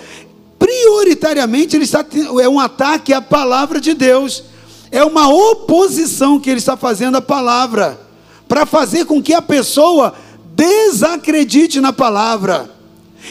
prioritariamente 0.62 1.74
ele 1.74 1.84
está, 1.84 2.06
é 2.40 2.48
um 2.48 2.60
ataque 2.60 3.12
à 3.12 3.20
palavra 3.20 3.80
de 3.80 3.94
Deus, 3.94 4.44
é 4.92 5.04
uma 5.04 5.28
oposição 5.28 6.38
que 6.38 6.48
ele 6.48 6.60
está 6.60 6.76
fazendo 6.76 7.16
à 7.16 7.20
palavra, 7.20 8.00
para 8.46 8.64
fazer 8.64 9.04
com 9.04 9.20
que 9.20 9.34
a 9.34 9.42
pessoa 9.42 10.14
desacredite 10.54 11.80
na 11.80 11.92
palavra. 11.92 12.70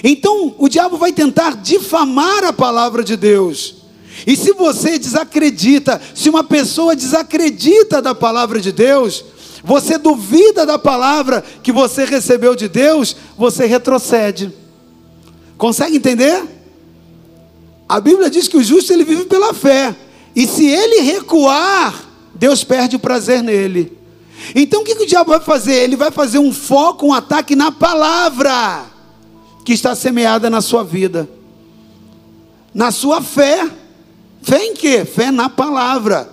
Então, 0.03 0.55
o 0.57 0.67
diabo 0.67 0.97
vai 0.97 1.13
tentar 1.13 1.55
difamar 1.55 2.43
a 2.43 2.51
palavra 2.51 3.01
de 3.01 3.15
Deus. 3.15 3.75
E 4.27 4.35
se 4.35 4.51
você 4.51 4.99
desacredita, 4.99 6.01
se 6.13 6.29
uma 6.29 6.43
pessoa 6.43 6.97
desacredita 6.97 8.01
da 8.01 8.13
palavra 8.13 8.59
de 8.59 8.73
Deus, 8.73 9.23
você 9.63 9.97
duvida 9.97 10.65
da 10.65 10.77
palavra 10.77 11.41
que 11.63 11.71
você 11.71 12.03
recebeu 12.03 12.55
de 12.55 12.67
Deus, 12.67 13.15
você 13.37 13.65
retrocede. 13.65 14.51
Consegue 15.57 15.95
entender? 15.95 16.60
A 17.91 17.99
Bíblia 17.99 18.29
diz 18.29 18.47
que 18.47 18.55
o 18.55 18.63
justo 18.63 18.93
ele 18.93 19.03
vive 19.03 19.25
pela 19.25 19.53
fé. 19.53 19.93
E 20.33 20.47
se 20.47 20.65
ele 20.65 21.01
recuar, 21.01 21.93
Deus 22.33 22.63
perde 22.63 22.95
o 22.95 22.99
prazer 22.99 23.43
nele. 23.43 23.97
Então 24.55 24.79
o 24.79 24.85
que, 24.85 24.95
que 24.95 25.03
o 25.03 25.05
diabo 25.05 25.31
vai 25.31 25.41
fazer? 25.41 25.73
Ele 25.73 25.97
vai 25.97 26.09
fazer 26.09 26.39
um 26.39 26.53
foco, 26.53 27.07
um 27.07 27.13
ataque 27.13 27.53
na 27.53 27.69
palavra 27.69 28.85
que 29.65 29.73
está 29.73 29.93
semeada 29.93 30.49
na 30.49 30.61
sua 30.61 30.85
vida. 30.85 31.29
Na 32.73 32.91
sua 32.91 33.21
fé. 33.21 33.69
Fé 34.41 34.67
em 34.67 34.73
quê? 34.73 35.03
Fé 35.03 35.29
na 35.29 35.49
palavra. 35.49 36.31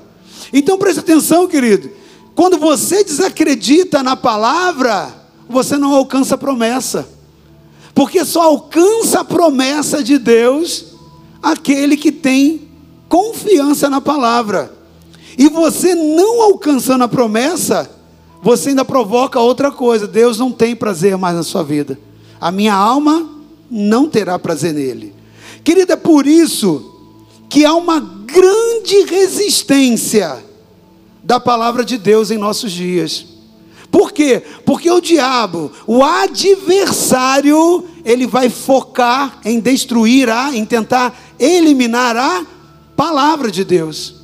Então 0.52 0.78
preste 0.78 1.00
atenção, 1.00 1.48
querido. 1.48 1.90
Quando 2.36 2.56
você 2.56 3.02
desacredita 3.02 4.00
na 4.00 4.14
palavra, 4.14 5.12
você 5.48 5.76
não 5.76 5.92
alcança 5.92 6.36
a 6.36 6.38
promessa. 6.38 7.08
Porque 7.96 8.24
só 8.24 8.42
alcança 8.42 9.22
a 9.22 9.24
promessa 9.24 10.04
de 10.04 10.18
Deus 10.18 10.96
aquele 11.42 11.96
que 11.96 12.12
tem 12.12 12.68
confiança 13.08 13.88
na 13.88 14.00
palavra. 14.00 14.72
E 15.36 15.48
você 15.48 15.94
não 15.94 16.42
alcançando 16.42 17.04
a 17.04 17.08
promessa, 17.08 17.90
você 18.42 18.70
ainda 18.70 18.84
provoca 18.84 19.40
outra 19.40 19.70
coisa. 19.70 20.06
Deus 20.06 20.38
não 20.38 20.52
tem 20.52 20.74
prazer 20.74 21.16
mais 21.16 21.36
na 21.36 21.42
sua 21.42 21.62
vida. 21.62 21.98
A 22.40 22.50
minha 22.50 22.74
alma 22.74 23.28
não 23.70 24.08
terá 24.08 24.38
prazer 24.38 24.72
nele. 24.72 25.14
Querida, 25.64 25.94
é 25.94 25.96
por 25.96 26.26
isso 26.26 26.94
que 27.48 27.64
há 27.64 27.74
uma 27.74 28.00
grande 28.00 29.02
resistência 29.04 30.44
da 31.22 31.40
palavra 31.40 31.84
de 31.84 31.98
Deus 31.98 32.30
em 32.30 32.38
nossos 32.38 32.72
dias. 32.72 33.26
Por 33.90 34.12
quê? 34.12 34.42
Porque 34.66 34.90
o 34.90 35.00
diabo, 35.00 35.72
o 35.86 36.02
adversário, 36.02 37.84
ele 38.04 38.26
vai 38.26 38.50
focar 38.50 39.40
em 39.44 39.60
destruir 39.60 40.28
a, 40.28 40.54
em 40.54 40.64
tentar 40.64 41.18
eliminar 41.38 42.16
a 42.16 42.44
palavra 42.96 43.50
de 43.50 43.64
Deus. 43.64 44.16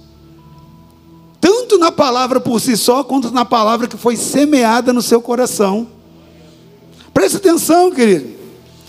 Tanto 1.40 1.78
na 1.78 1.92
palavra 1.92 2.40
por 2.40 2.60
si 2.60 2.76
só, 2.76 3.04
quanto 3.04 3.30
na 3.30 3.44
palavra 3.44 3.86
que 3.86 3.96
foi 3.96 4.16
semeada 4.16 4.92
no 4.92 5.02
seu 5.02 5.20
coração. 5.20 5.86
Preste 7.12 7.36
atenção, 7.36 7.90
querido. 7.90 8.34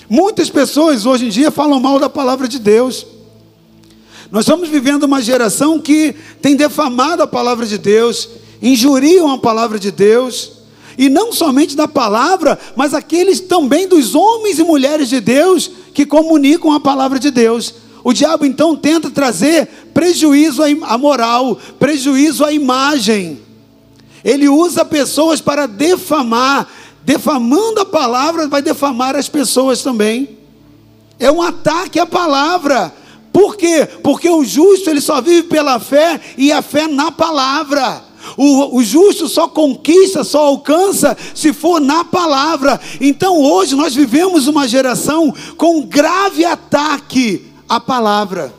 Muitas 0.09 0.49
pessoas 0.49 1.05
hoje 1.05 1.25
em 1.25 1.29
dia 1.29 1.51
falam 1.51 1.79
mal 1.79 1.99
da 1.99 2.09
palavra 2.09 2.47
de 2.47 2.59
Deus. 2.59 3.05
Nós 4.31 4.45
estamos 4.45 4.69
vivendo 4.69 5.03
uma 5.03 5.21
geração 5.21 5.79
que 5.79 6.15
tem 6.41 6.55
defamado 6.55 7.23
a 7.23 7.27
palavra 7.27 7.65
de 7.65 7.77
Deus, 7.77 8.29
injuriam 8.61 9.31
a 9.31 9.37
palavra 9.37 9.77
de 9.77 9.91
Deus, 9.91 10.53
e 10.97 11.09
não 11.09 11.33
somente 11.33 11.75
da 11.75 11.87
palavra, 11.87 12.57
mas 12.75 12.93
aqueles 12.93 13.39
também 13.39 13.87
dos 13.87 14.15
homens 14.15 14.59
e 14.59 14.63
mulheres 14.63 15.09
de 15.09 15.19
Deus 15.19 15.69
que 15.93 16.05
comunicam 16.05 16.71
a 16.71 16.79
palavra 16.79 17.19
de 17.19 17.29
Deus. 17.31 17.84
O 18.05 18.13
diabo 18.13 18.45
então 18.45 18.75
tenta 18.75 19.09
trazer 19.09 19.67
prejuízo 19.91 20.61
à 20.83 20.95
moral, 20.95 21.57
prejuízo 21.79 22.45
à 22.45 22.53
imagem. 22.53 23.41
Ele 24.23 24.47
usa 24.47 24.85
pessoas 24.85 25.41
para 25.41 25.65
defamar, 25.65 26.71
defamando 27.03 27.81
a 27.81 27.85
palavra, 27.85 28.47
vai 28.47 28.61
defamar 28.61 29.15
as 29.15 29.27
pessoas 29.27 29.81
também. 29.81 30.37
É 31.19 31.31
um 31.31 31.41
ataque 31.41 31.99
à 31.99 32.05
palavra 32.05 32.93
Por 33.33 33.57
quê? 33.57 33.87
Porque 34.03 34.29
o 34.29 34.45
justo 34.45 34.87
ele 34.87 35.01
só 35.01 35.19
vive 35.19 35.47
pela 35.47 35.79
fé 35.79 36.21
e 36.37 36.51
a 36.51 36.61
fé 36.61 36.87
na 36.87 37.11
palavra. 37.11 38.03
O, 38.37 38.77
o, 38.77 38.83
justo 38.83 39.27
só 39.27 39.47
conquista, 39.47 40.23
só 40.23 40.45
alcança 40.45 41.17
se 41.33 41.51
for 41.51 41.81
na 41.81 42.05
palavra. 42.05 42.79
Então 43.01 43.41
hoje 43.41 43.75
nós 43.75 43.95
vivemos 43.95 44.47
uma 44.47 44.67
geração 44.67 45.33
com 45.57 45.81
grave 45.81 46.45
ataque 46.45 47.54
à 47.67 47.79
palavra. 47.79 48.53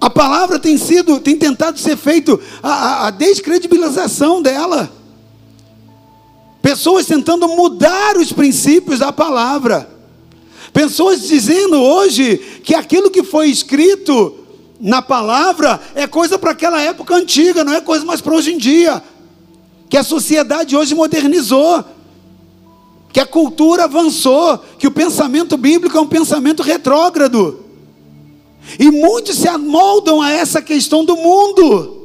A 0.00 0.10
palavra 0.10 0.58
tem 0.58 0.76
sido, 0.76 1.20
tem 1.20 1.36
tentado 1.36 1.78
ser 1.78 1.96
feito 1.96 2.40
a, 2.62 2.70
a, 2.70 3.06
a 3.06 3.10
descredibilização 3.10 4.42
dela. 4.42 4.90
Pessoas 6.60 7.06
tentando 7.06 7.46
mudar 7.48 8.16
os 8.16 8.32
princípios 8.32 8.98
da 8.98 9.12
palavra. 9.12 9.88
Pessoas 10.72 11.22
dizendo 11.22 11.80
hoje 11.80 12.36
que 12.64 12.74
aquilo 12.74 13.10
que 13.10 13.22
foi 13.22 13.48
escrito 13.48 14.38
na 14.80 15.00
palavra 15.00 15.80
é 15.94 16.06
coisa 16.08 16.36
para 16.36 16.50
aquela 16.50 16.80
época 16.80 17.14
antiga, 17.14 17.62
não 17.62 17.72
é 17.72 17.80
coisa 17.80 18.04
mais 18.04 18.20
para 18.20 18.34
hoje 18.34 18.52
em 18.52 18.58
dia. 18.58 19.00
Que 19.88 19.96
a 19.96 20.02
sociedade 20.02 20.76
hoje 20.76 20.94
modernizou, 20.94 21.84
que 23.12 23.20
a 23.20 23.26
cultura 23.26 23.84
avançou, 23.84 24.58
que 24.78 24.86
o 24.86 24.90
pensamento 24.90 25.56
bíblico 25.56 25.96
é 25.96 26.00
um 26.00 26.08
pensamento 26.08 26.62
retrógrado. 26.62 27.60
E 28.78 28.90
muitos 28.90 29.36
se 29.36 29.48
amoldam 29.48 30.22
a 30.22 30.30
essa 30.30 30.62
questão 30.62 31.04
do 31.04 31.16
mundo 31.16 31.98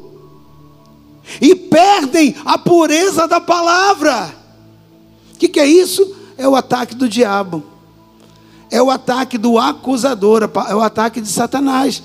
e 1.42 1.56
perdem 1.56 2.36
a 2.44 2.58
pureza 2.58 3.28
da 3.28 3.40
palavra. 3.40 4.36
O 5.34 5.38
que, 5.38 5.48
que 5.48 5.60
é 5.60 5.66
isso? 5.66 6.16
É 6.38 6.48
o 6.48 6.56
ataque 6.56 6.94
do 6.94 7.08
diabo, 7.08 7.64
é 8.70 8.82
o 8.82 8.90
ataque 8.90 9.38
do 9.38 9.58
acusador, 9.58 10.50
é 10.70 10.76
o 10.76 10.82
ataque 10.82 11.22
de 11.22 11.30
Satanás. 11.30 12.04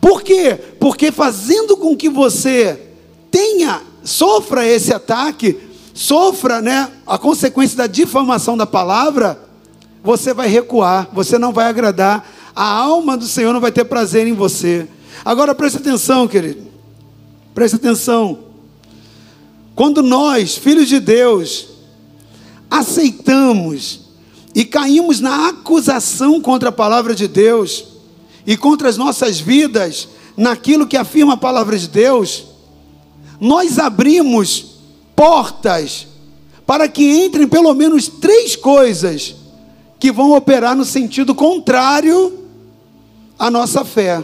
Por 0.00 0.22
quê? 0.22 0.54
Porque 0.78 1.10
fazendo 1.10 1.76
com 1.76 1.96
que 1.96 2.08
você 2.08 2.90
tenha, 3.30 3.82
sofra 4.04 4.66
esse 4.66 4.94
ataque, 4.94 5.58
sofra 5.96 6.60
né, 6.60 6.92
a 7.06 7.16
consequência 7.16 7.78
da 7.78 7.86
difamação 7.86 8.54
da 8.54 8.66
palavra, 8.66 9.40
você 10.04 10.34
vai 10.34 10.46
recuar, 10.46 11.08
você 11.10 11.38
não 11.38 11.52
vai 11.52 11.66
agradar, 11.66 12.30
a 12.54 12.64
alma 12.64 13.16
do 13.16 13.26
Senhor 13.26 13.52
não 13.54 13.60
vai 13.60 13.72
ter 13.72 13.84
prazer 13.86 14.26
em 14.26 14.34
você. 14.34 14.86
Agora 15.24 15.54
preste 15.54 15.78
atenção, 15.78 16.28
querido, 16.28 16.66
preste 17.54 17.76
atenção. 17.76 18.40
Quando 19.74 20.02
nós, 20.02 20.56
filhos 20.56 20.86
de 20.86 21.00
Deus, 21.00 21.68
aceitamos 22.70 24.00
e 24.54 24.64
caímos 24.66 25.20
na 25.20 25.48
acusação 25.48 26.40
contra 26.42 26.68
a 26.68 26.72
palavra 26.72 27.14
de 27.14 27.26
Deus, 27.26 27.96
e 28.46 28.56
contra 28.56 28.88
as 28.88 28.96
nossas 28.96 29.40
vidas, 29.40 30.08
naquilo 30.36 30.86
que 30.86 30.96
afirma 30.96 31.34
a 31.34 31.38
palavra 31.38 31.76
de 31.76 31.88
Deus, 31.88 32.44
nós 33.40 33.78
abrimos 33.78 34.65
portas 35.16 36.06
para 36.66 36.88
que 36.88 37.24
entrem 37.24 37.48
pelo 37.48 37.72
menos 37.74 38.08
três 38.08 38.54
coisas 38.54 39.34
que 39.98 40.12
vão 40.12 40.32
operar 40.32 40.76
no 40.76 40.84
sentido 40.84 41.34
contrário 41.34 42.44
à 43.38 43.50
nossa 43.50 43.84
fé. 43.84 44.22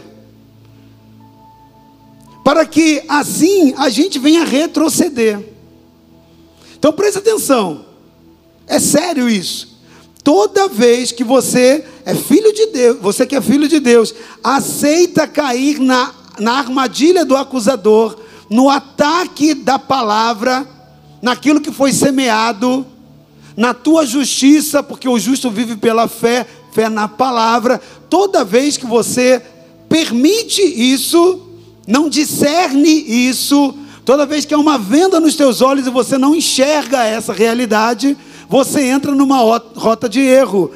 Para 2.43 2.65
que 2.65 3.03
assim 3.07 3.73
a 3.77 3.89
gente 3.89 4.19
venha 4.19 4.43
retroceder. 4.43 5.39
Então 6.77 6.93
preste 6.93 7.17
atenção, 7.17 7.85
é 8.67 8.77
sério 8.79 9.29
isso. 9.29 9.73
Toda 10.23 10.69
vez 10.69 11.11
que 11.11 11.23
você 11.23 11.85
é 12.05 12.13
filho 12.13 12.53
de 12.53 12.67
Deus, 12.67 12.97
você 13.01 13.25
que 13.25 13.35
é 13.35 13.41
filho 13.41 13.67
de 13.67 13.79
Deus, 13.79 14.13
aceita 14.43 15.27
cair 15.27 15.79
na, 15.79 16.13
na 16.39 16.53
armadilha 16.53 17.25
do 17.25 17.35
acusador, 17.35 18.17
no 18.49 18.69
ataque 18.69 19.53
da 19.53 19.77
palavra, 19.77 20.67
naquilo 21.23 21.61
que 21.61 21.71
foi 21.71 21.93
semeado, 21.93 22.85
na 23.55 23.73
tua 23.73 24.05
justiça, 24.05 24.83
porque 24.83 25.07
o 25.07 25.17
justo 25.17 25.49
vive 25.49 25.77
pela 25.77 26.05
fé, 26.05 26.45
fé 26.73 26.89
na 26.89 27.07
palavra. 27.07 27.81
Toda 28.09 28.43
vez 28.43 28.75
que 28.75 28.85
você 28.85 29.41
permite 29.87 30.61
isso, 30.61 31.39
não 31.87 32.09
discerne 32.09 32.89
isso, 32.89 33.73
toda 34.03 34.25
vez 34.25 34.43
que 34.43 34.53
há 34.53 34.57
uma 34.57 34.77
venda 34.77 35.17
nos 35.17 35.37
teus 35.37 35.61
olhos 35.61 35.87
e 35.87 35.91
você 35.91 36.17
não 36.17 36.35
enxerga 36.35 37.05
essa 37.05 37.31
realidade, 37.31 38.17
você 38.49 38.81
entra 38.81 39.15
numa 39.15 39.37
rota 39.77 40.09
de 40.09 40.19
erro. 40.19 40.71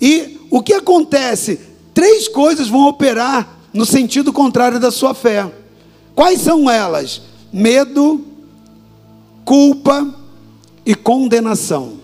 E 0.00 0.38
o 0.50 0.62
que 0.62 0.72
acontece? 0.72 1.60
Três 1.92 2.26
coisas 2.26 2.68
vão 2.68 2.88
operar 2.88 3.46
no 3.70 3.84
sentido 3.84 4.32
contrário 4.32 4.80
da 4.80 4.90
sua 4.90 5.12
fé. 5.12 5.46
Quais 6.14 6.40
são 6.40 6.70
elas? 6.70 7.20
Medo, 7.52 8.29
culpa 9.44 10.14
e 10.84 10.94
condenação. 10.94 12.00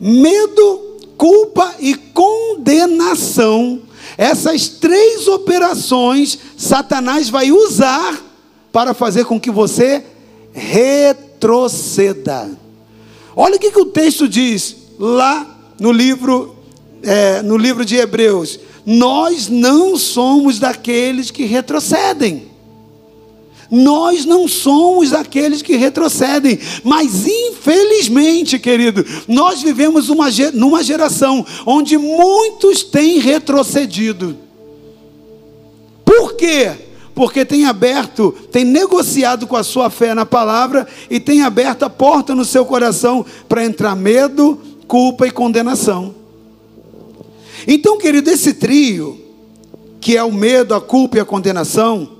Medo, 0.00 0.98
culpa 1.16 1.74
e 1.78 1.94
condenação. 1.94 3.82
Essas 4.16 4.68
três 4.68 5.28
operações 5.28 6.38
Satanás 6.56 7.28
vai 7.28 7.50
usar 7.50 8.20
para 8.72 8.94
fazer 8.94 9.24
com 9.24 9.40
que 9.40 9.50
você 9.50 10.04
retroceda. 10.52 12.50
Olha 13.34 13.56
o 13.56 13.58
que, 13.58 13.70
que 13.70 13.80
o 13.80 13.86
texto 13.86 14.28
diz 14.28 14.76
lá 14.98 15.46
no 15.78 15.92
livro, 15.92 16.56
é, 17.02 17.42
no 17.42 17.56
livro 17.56 17.84
de 17.84 17.96
Hebreus. 17.96 18.58
Nós 18.84 19.48
não 19.48 19.96
somos 19.96 20.58
daqueles 20.58 21.30
que 21.30 21.44
retrocedem. 21.44 22.47
Nós 23.70 24.24
não 24.24 24.48
somos 24.48 25.10
daqueles 25.10 25.60
que 25.60 25.76
retrocedem, 25.76 26.58
mas 26.82 27.26
infelizmente, 27.26 28.58
querido, 28.58 29.04
nós 29.26 29.62
vivemos 29.62 30.08
uma, 30.08 30.28
numa 30.54 30.82
geração 30.82 31.44
onde 31.66 31.98
muitos 31.98 32.82
têm 32.82 33.18
retrocedido. 33.18 34.36
Por 36.04 36.34
quê? 36.34 36.72
porque 37.18 37.44
tem 37.44 37.64
aberto, 37.64 38.30
tem 38.52 38.64
negociado 38.64 39.44
com 39.44 39.56
a 39.56 39.64
sua 39.64 39.90
fé 39.90 40.14
na 40.14 40.24
palavra 40.24 40.86
e 41.10 41.18
tem 41.18 41.42
aberto 41.42 41.82
a 41.82 41.90
porta 41.90 42.32
no 42.32 42.44
seu 42.44 42.64
coração 42.64 43.26
para 43.48 43.64
entrar 43.64 43.96
medo, 43.96 44.56
culpa 44.86 45.26
e 45.26 45.30
condenação. 45.32 46.14
Então, 47.66 47.98
querido, 47.98 48.30
esse 48.30 48.54
trio, 48.54 49.20
que 50.00 50.16
é 50.16 50.22
o 50.22 50.32
medo, 50.32 50.76
a 50.76 50.80
culpa 50.80 51.16
e 51.16 51.20
a 51.20 51.24
condenação, 51.24 52.17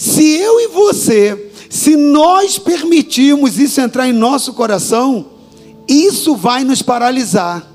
se 0.00 0.24
eu 0.24 0.58
e 0.58 0.68
você, 0.68 1.52
se 1.68 1.94
nós 1.94 2.58
permitirmos 2.58 3.58
isso 3.58 3.82
entrar 3.82 4.08
em 4.08 4.14
nosso 4.14 4.54
coração, 4.54 5.26
isso 5.86 6.34
vai 6.34 6.64
nos 6.64 6.80
paralisar. 6.80 7.70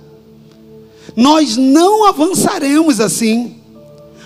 Nós 1.16 1.56
não 1.56 2.08
avançaremos 2.08 3.00
assim. 3.00 3.58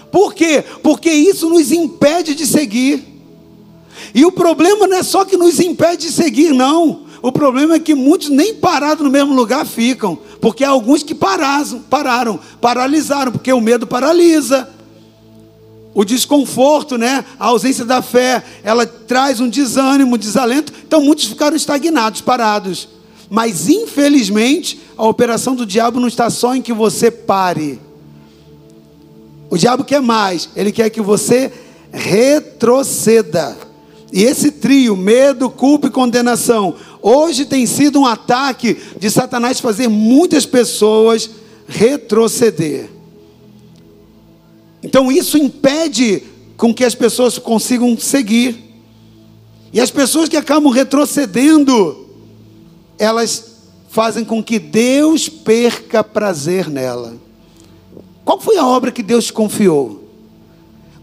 Por 0.09 0.33
quê? 0.33 0.63
Porque 0.81 1.11
isso 1.11 1.49
nos 1.49 1.73
impede 1.73 2.35
de 2.35 2.47
seguir. 2.47 3.03
E 4.15 4.23
o 4.23 4.31
problema 4.31 4.87
não 4.87 4.95
é 4.95 5.03
só 5.03 5.25
que 5.25 5.35
nos 5.35 5.59
impede 5.59 6.07
de 6.07 6.13
seguir, 6.13 6.53
não. 6.53 7.01
O 7.21 7.33
problema 7.33 7.75
é 7.75 7.79
que 7.79 7.93
muitos 7.93 8.29
nem 8.29 8.55
parados 8.55 9.03
no 9.03 9.11
mesmo 9.11 9.33
lugar 9.33 9.65
ficam. 9.65 10.17
Porque 10.39 10.63
há 10.63 10.69
alguns 10.69 11.03
que 11.03 11.13
pararam, 11.13 11.79
pararam, 11.89 12.39
paralisaram, 12.61 13.33
porque 13.33 13.51
o 13.51 13.59
medo 13.59 13.85
paralisa. 13.85 14.78
O 15.93 16.05
desconforto, 16.05 16.97
né? 16.97 17.25
A 17.39 17.47
ausência 17.47 17.83
da 17.83 18.01
fé, 18.01 18.43
ela 18.63 18.85
traz 18.85 19.39
um 19.39 19.49
desânimo, 19.49 20.15
um 20.15 20.17
desalento. 20.17 20.71
Então 20.87 21.01
muitos 21.01 21.25
ficaram 21.25 21.55
estagnados, 21.55 22.21
parados. 22.21 22.89
Mas 23.29 23.69
infelizmente, 23.69 24.79
a 24.97 25.05
operação 25.05 25.55
do 25.55 25.65
diabo 25.65 25.99
não 25.99 26.07
está 26.07 26.29
só 26.29 26.55
em 26.55 26.61
que 26.61 26.73
você 26.73 27.11
pare 27.11 27.79
o 29.49 29.57
diabo 29.57 29.83
quer 29.83 30.01
mais, 30.01 30.49
ele 30.55 30.71
quer 30.71 30.89
que 30.89 31.01
você 31.01 31.51
retroceda. 31.91 33.57
E 34.13 34.23
esse 34.23 34.51
trio, 34.51 34.95
medo, 34.95 35.49
culpa 35.49 35.87
e 35.87 35.91
condenação, 35.91 36.75
hoje 37.01 37.45
tem 37.45 37.65
sido 37.65 37.99
um 37.99 38.05
ataque 38.05 38.77
de 38.99 39.09
Satanás 39.09 39.59
fazer 39.59 39.87
muitas 39.87 40.45
pessoas 40.45 41.29
retroceder. 41.67 42.89
Então 44.89 45.11
isso 45.11 45.37
impede 45.37 46.23
com 46.57 46.73
que 46.73 46.83
as 46.83 46.95
pessoas 46.95 47.37
consigam 47.37 47.95
seguir. 47.95 48.57
E 49.71 49.79
as 49.79 49.91
pessoas 49.91 50.27
que 50.27 50.35
acabam 50.35 50.71
retrocedendo, 50.71 52.07
elas 52.97 53.57
fazem 53.87 54.25
com 54.25 54.43
que 54.43 54.57
Deus 54.57 55.29
perca 55.29 56.03
prazer 56.03 56.67
nela. 56.67 57.13
Qual 58.25 58.41
foi 58.41 58.57
a 58.57 58.65
obra 58.65 58.91
que 58.91 59.03
Deus 59.03 59.25
te 59.25 59.33
confiou? 59.33 60.05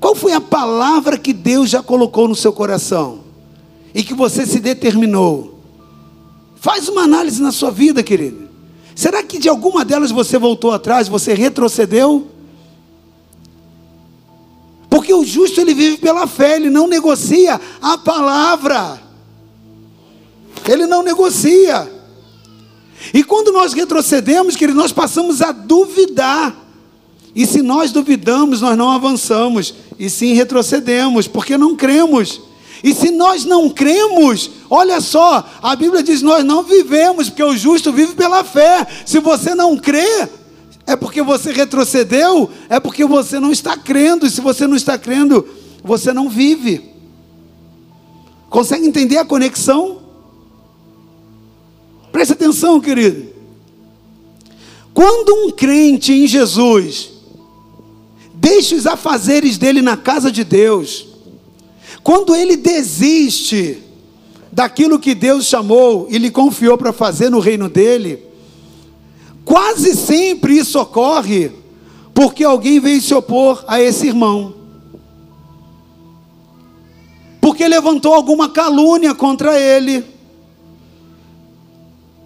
Qual 0.00 0.16
foi 0.16 0.32
a 0.32 0.40
palavra 0.40 1.16
que 1.16 1.32
Deus 1.32 1.70
já 1.70 1.80
colocou 1.80 2.26
no 2.26 2.34
seu 2.34 2.52
coração? 2.52 3.20
E 3.94 4.02
que 4.02 4.14
você 4.14 4.44
se 4.44 4.58
determinou? 4.58 5.60
Faz 6.56 6.88
uma 6.88 7.02
análise 7.02 7.40
na 7.40 7.52
sua 7.52 7.70
vida, 7.70 8.02
querido. 8.02 8.48
Será 8.96 9.22
que 9.22 9.38
de 9.38 9.48
alguma 9.48 9.84
delas 9.84 10.10
você 10.10 10.38
voltou 10.38 10.72
atrás, 10.72 11.06
você 11.06 11.34
retrocedeu? 11.34 12.32
Porque 14.96 15.12
o 15.12 15.26
justo 15.26 15.60
ele 15.60 15.74
vive 15.74 15.98
pela 15.98 16.26
fé, 16.26 16.56
ele 16.56 16.70
não 16.70 16.88
negocia 16.88 17.60
a 17.82 17.98
palavra. 17.98 18.98
Ele 20.66 20.86
não 20.86 21.02
negocia. 21.02 21.86
E 23.12 23.22
quando 23.22 23.52
nós 23.52 23.74
retrocedemos, 23.74 24.56
querido, 24.56 24.78
nós 24.78 24.92
passamos 24.92 25.42
a 25.42 25.52
duvidar. 25.52 26.56
E 27.34 27.44
se 27.46 27.60
nós 27.60 27.92
duvidamos, 27.92 28.62
nós 28.62 28.74
não 28.74 28.90
avançamos, 28.90 29.74
e 29.98 30.08
sim 30.08 30.32
retrocedemos, 30.32 31.28
porque 31.28 31.58
não 31.58 31.76
cremos. 31.76 32.40
E 32.82 32.94
se 32.94 33.10
nós 33.10 33.44
não 33.44 33.68
cremos, 33.68 34.50
olha 34.70 34.98
só, 35.02 35.46
a 35.62 35.76
Bíblia 35.76 36.02
diz: 36.02 36.22
nós 36.22 36.42
não 36.42 36.62
vivemos, 36.62 37.28
porque 37.28 37.44
o 37.44 37.54
justo 37.54 37.92
vive 37.92 38.14
pela 38.14 38.42
fé. 38.42 38.86
Se 39.04 39.18
você 39.18 39.54
não 39.54 39.76
crê, 39.76 40.26
é 40.86 40.94
porque 40.94 41.20
você 41.20 41.52
retrocedeu, 41.52 42.48
é 42.68 42.78
porque 42.78 43.04
você 43.04 43.40
não 43.40 43.50
está 43.50 43.76
crendo. 43.76 44.24
E 44.24 44.30
se 44.30 44.40
você 44.40 44.66
não 44.66 44.76
está 44.76 44.96
crendo, 44.96 45.46
você 45.82 46.12
não 46.12 46.28
vive. 46.28 46.92
Consegue 48.48 48.86
entender 48.86 49.18
a 49.18 49.24
conexão? 49.24 50.00
Preste 52.12 52.32
atenção, 52.32 52.80
querido. 52.80 53.34
Quando 54.94 55.34
um 55.34 55.50
crente 55.50 56.12
em 56.12 56.26
Jesus 56.26 57.10
deixa 58.32 58.76
os 58.76 58.86
afazeres 58.86 59.58
dele 59.58 59.82
na 59.82 59.96
casa 59.96 60.30
de 60.30 60.44
Deus, 60.44 61.08
quando 62.02 62.34
ele 62.34 62.56
desiste 62.56 63.82
daquilo 64.52 64.98
que 64.98 65.14
Deus 65.14 65.46
chamou 65.46 66.06
e 66.08 66.16
lhe 66.16 66.30
confiou 66.30 66.78
para 66.78 66.92
fazer 66.92 67.28
no 67.28 67.40
reino 67.40 67.68
dele, 67.68 68.25
quase 69.46 69.94
sempre 69.94 70.58
isso 70.58 70.78
ocorre 70.78 71.50
porque 72.12 72.44
alguém 72.44 72.78
veio 72.78 73.00
se 73.00 73.14
opor 73.14 73.64
a 73.66 73.80
esse 73.80 74.06
irmão. 74.06 74.54
Porque 77.40 77.66
levantou 77.66 78.12
alguma 78.12 78.50
calúnia 78.50 79.14
contra 79.14 79.58
ele 79.58 80.04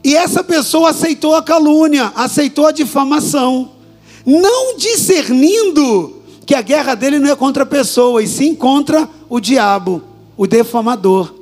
e 0.02 0.16
essa 0.16 0.42
pessoa 0.42 0.90
aceitou 0.90 1.34
a 1.34 1.42
calúnia, 1.42 2.12
aceitou 2.14 2.66
a 2.66 2.72
difamação, 2.72 3.72
não 4.24 4.76
discernindo 4.76 6.22
que 6.46 6.54
a 6.54 6.62
guerra 6.62 6.94
dele 6.94 7.18
não 7.18 7.30
é 7.30 7.36
contra 7.36 7.64
a 7.64 7.66
pessoa, 7.66 8.22
e 8.22 8.26
sim 8.26 8.54
contra 8.54 9.08
o 9.28 9.38
diabo, 9.38 10.02
o 10.36 10.46
defamador. 10.46 11.34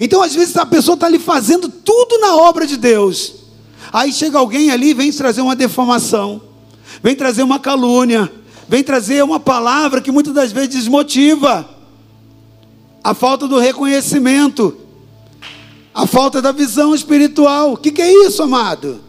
Então, 0.00 0.22
às 0.22 0.34
vezes, 0.34 0.56
a 0.56 0.66
pessoa 0.66 0.94
está 0.94 1.06
ali 1.06 1.18
fazendo 1.18 1.68
tudo 1.68 2.18
na 2.18 2.36
obra 2.36 2.66
de 2.66 2.76
Deus. 2.76 3.37
Aí 3.92 4.12
chega 4.12 4.38
alguém 4.38 4.70
ali 4.70 4.90
e 4.90 4.94
vem 4.94 5.12
trazer 5.12 5.40
uma 5.40 5.56
defamação, 5.56 6.40
vem 7.02 7.14
trazer 7.14 7.42
uma 7.42 7.58
calúnia, 7.58 8.30
vem 8.68 8.82
trazer 8.82 9.22
uma 9.24 9.40
palavra 9.40 10.00
que 10.00 10.10
muitas 10.10 10.34
das 10.34 10.52
vezes 10.52 10.70
desmotiva 10.70 11.68
a 13.02 13.14
falta 13.14 13.48
do 13.48 13.58
reconhecimento 13.58 14.88
a 15.98 16.06
falta 16.06 16.40
da 16.40 16.52
visão 16.52 16.94
espiritual. 16.94 17.72
O 17.72 17.76
que, 17.76 17.90
que 17.90 18.00
é 18.00 18.26
isso, 18.26 18.40
amado? 18.40 19.00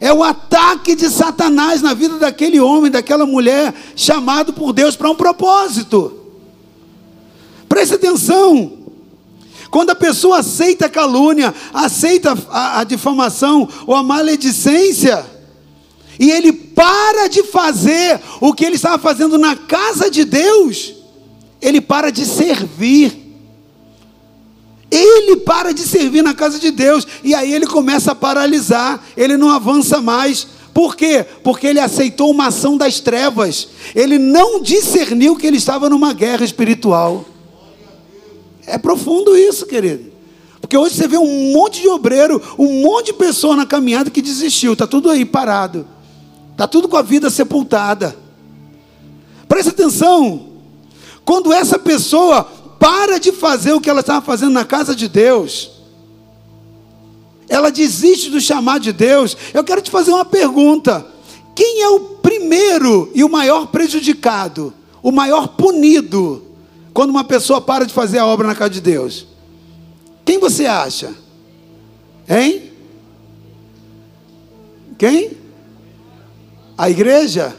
É 0.00 0.10
o 0.10 0.22
ataque 0.22 0.96
de 0.96 1.10
Satanás 1.10 1.82
na 1.82 1.92
vida 1.92 2.18
daquele 2.18 2.58
homem, 2.58 2.90
daquela 2.90 3.26
mulher, 3.26 3.74
chamado 3.94 4.50
por 4.50 4.72
Deus 4.72 4.96
para 4.96 5.10
um 5.10 5.14
propósito. 5.14 6.20
Preste 7.68 7.96
atenção. 7.96 8.81
Quando 9.72 9.88
a 9.88 9.94
pessoa 9.94 10.40
aceita 10.40 10.84
a 10.84 10.90
calúnia, 10.90 11.54
aceita 11.72 12.36
a, 12.50 12.80
a 12.80 12.84
difamação 12.84 13.66
ou 13.86 13.94
a 13.94 14.02
maledicência, 14.02 15.24
e 16.20 16.30
ele 16.30 16.52
para 16.52 17.26
de 17.26 17.42
fazer 17.44 18.20
o 18.38 18.52
que 18.52 18.66
ele 18.66 18.76
estava 18.76 18.98
fazendo 18.98 19.38
na 19.38 19.56
casa 19.56 20.10
de 20.10 20.26
Deus, 20.26 20.92
ele 21.58 21.80
para 21.80 22.12
de 22.12 22.26
servir. 22.26 23.18
Ele 24.90 25.36
para 25.36 25.72
de 25.72 25.80
servir 25.80 26.20
na 26.20 26.34
casa 26.34 26.58
de 26.58 26.70
Deus 26.70 27.06
e 27.24 27.34
aí 27.34 27.54
ele 27.54 27.66
começa 27.66 28.12
a 28.12 28.14
paralisar, 28.14 29.02
ele 29.16 29.38
não 29.38 29.48
avança 29.48 30.02
mais. 30.02 30.46
Por 30.74 30.94
quê? 30.94 31.24
Porque 31.42 31.66
ele 31.66 31.80
aceitou 31.80 32.30
uma 32.30 32.48
ação 32.48 32.76
das 32.76 33.00
trevas. 33.00 33.68
Ele 33.94 34.18
não 34.18 34.60
discerniu 34.60 35.34
que 35.34 35.46
ele 35.46 35.56
estava 35.56 35.88
numa 35.88 36.12
guerra 36.12 36.44
espiritual. 36.44 37.31
É 38.66 38.78
profundo 38.78 39.36
isso, 39.36 39.66
querido. 39.66 40.12
Porque 40.60 40.76
hoje 40.76 40.94
você 40.94 41.08
vê 41.08 41.18
um 41.18 41.52
monte 41.52 41.80
de 41.80 41.88
obreiro, 41.88 42.40
um 42.58 42.82
monte 42.82 43.06
de 43.06 43.12
pessoa 43.14 43.56
na 43.56 43.66
caminhada 43.66 44.10
que 44.10 44.22
desistiu, 44.22 44.74
está 44.74 44.86
tudo 44.86 45.10
aí 45.10 45.24
parado, 45.24 45.86
está 46.52 46.68
tudo 46.68 46.88
com 46.88 46.96
a 46.96 47.02
vida 47.02 47.28
sepultada. 47.28 48.16
Presta 49.48 49.70
atenção, 49.70 50.48
quando 51.24 51.52
essa 51.52 51.78
pessoa 51.78 52.44
para 52.82 53.20
de 53.20 53.30
fazer 53.30 53.72
o 53.72 53.80
que 53.80 53.88
ela 53.88 54.00
estava 54.00 54.20
fazendo 54.20 54.50
na 54.50 54.64
casa 54.64 54.92
de 54.92 55.06
Deus. 55.06 55.70
Ela 57.48 57.70
desiste 57.70 58.28
do 58.28 58.40
chamado 58.40 58.82
de 58.82 58.92
Deus. 58.92 59.36
Eu 59.54 59.62
quero 59.62 59.80
te 59.80 59.88
fazer 59.88 60.10
uma 60.10 60.24
pergunta: 60.24 61.06
quem 61.54 61.80
é 61.80 61.88
o 61.90 62.00
primeiro 62.00 63.08
e 63.14 63.22
o 63.22 63.28
maior 63.28 63.68
prejudicado, 63.68 64.74
o 65.00 65.12
maior 65.12 65.46
punido, 65.46 66.42
quando 66.92 67.10
uma 67.10 67.24
pessoa 67.24 67.60
para 67.60 67.86
de 67.86 67.92
fazer 67.92 68.18
a 68.18 68.26
obra 68.26 68.46
na 68.46 68.54
casa 68.54 68.70
de 68.70 68.80
Deus? 68.80 69.26
Quem 70.24 70.38
você 70.38 70.66
acha? 70.66 71.14
Hein? 72.28 72.70
Quem? 74.98 75.32
A 76.76 76.90
igreja? 76.90 77.56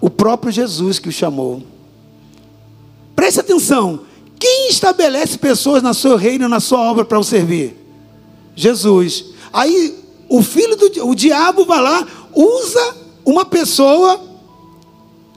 O 0.00 0.08
próprio 0.08 0.52
Jesus 0.52 0.98
que 0.98 1.08
o 1.08 1.12
chamou. 1.12 1.62
Preste 3.14 3.40
atenção. 3.40 4.00
Quem 4.38 4.68
estabelece 4.68 5.38
pessoas 5.38 5.82
na 5.82 5.94
seu 5.94 6.16
reino, 6.16 6.48
na 6.48 6.60
sua 6.60 6.80
obra 6.80 7.04
para 7.04 7.18
o 7.18 7.24
servir? 7.24 7.76
Jesus. 8.54 9.26
Aí 9.52 9.98
o 10.28 10.42
filho 10.42 10.76
do 10.76 11.08
o 11.08 11.14
diabo 11.14 11.64
vai 11.64 11.80
lá, 11.80 12.06
usa 12.34 12.96
uma 13.24 13.44
pessoa, 13.44 14.20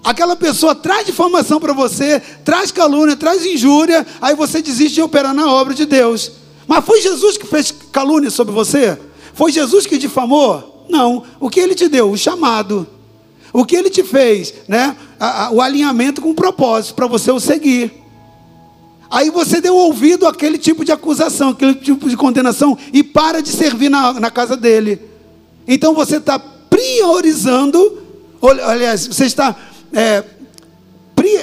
aquela 0.04 0.36
pessoa 0.36 0.74
traz 0.76 1.06
difamação 1.06 1.60
para 1.60 1.74
você, 1.74 2.22
traz 2.44 2.72
calúnia, 2.72 3.16
traz 3.16 3.46
injúria, 3.46 4.06
aí 4.22 4.36
você 4.36 4.62
desiste 4.62 4.96
de 4.96 5.02
operar 5.02 5.34
na 5.34 5.52
obra 5.52 5.74
de 5.74 5.86
Deus. 5.86 6.32
Mas 6.68 6.86
foi 6.86 7.02
Jesus 7.02 7.38
que 7.38 7.48
fez 7.48 7.74
calúnia 7.92 8.30
sobre 8.30 8.54
você? 8.54 8.98
Foi 9.34 9.52
Jesus 9.52 9.86
que 9.86 9.98
difamou? 9.98 10.86
Não. 10.90 11.24
O 11.40 11.50
que 11.50 11.60
ele 11.60 11.76
te 11.76 11.88
deu? 11.88 12.12
O 12.12 12.18
chamado. 12.18 12.88
O 13.52 13.66
que 13.66 13.76
ele 13.76 13.90
te 13.90 14.04
fez, 14.04 14.54
né? 14.68 14.96
o 15.52 15.62
alinhamento 15.62 16.22
com 16.22 16.30
o 16.30 16.36
propósito 16.36 16.96
para 16.96 17.08
você 17.08 17.32
o 17.32 17.40
seguir. 17.40 17.92
Aí 19.10 19.32
você 19.32 19.60
deu 19.60 19.76
ouvido 19.76 20.28
àquele 20.28 20.58
tipo 20.58 20.86
de 20.86 20.92
acusação, 20.92 21.50
aquele 21.50 21.74
tipo 21.74 22.08
de 22.08 22.16
condenação 22.16 22.78
e 22.94 23.04
para 23.04 23.42
de 23.42 23.50
servir 23.50 23.90
na, 23.90 24.14
na 24.14 24.30
casa 24.30 24.56
dele. 24.56 25.02
Então 25.68 25.96
você 25.96 26.18
está 26.18 26.38
priorizando, 26.38 27.98
aliás, 28.64 29.08
você 29.08 29.26
está 29.26 29.56
é, 29.94 30.24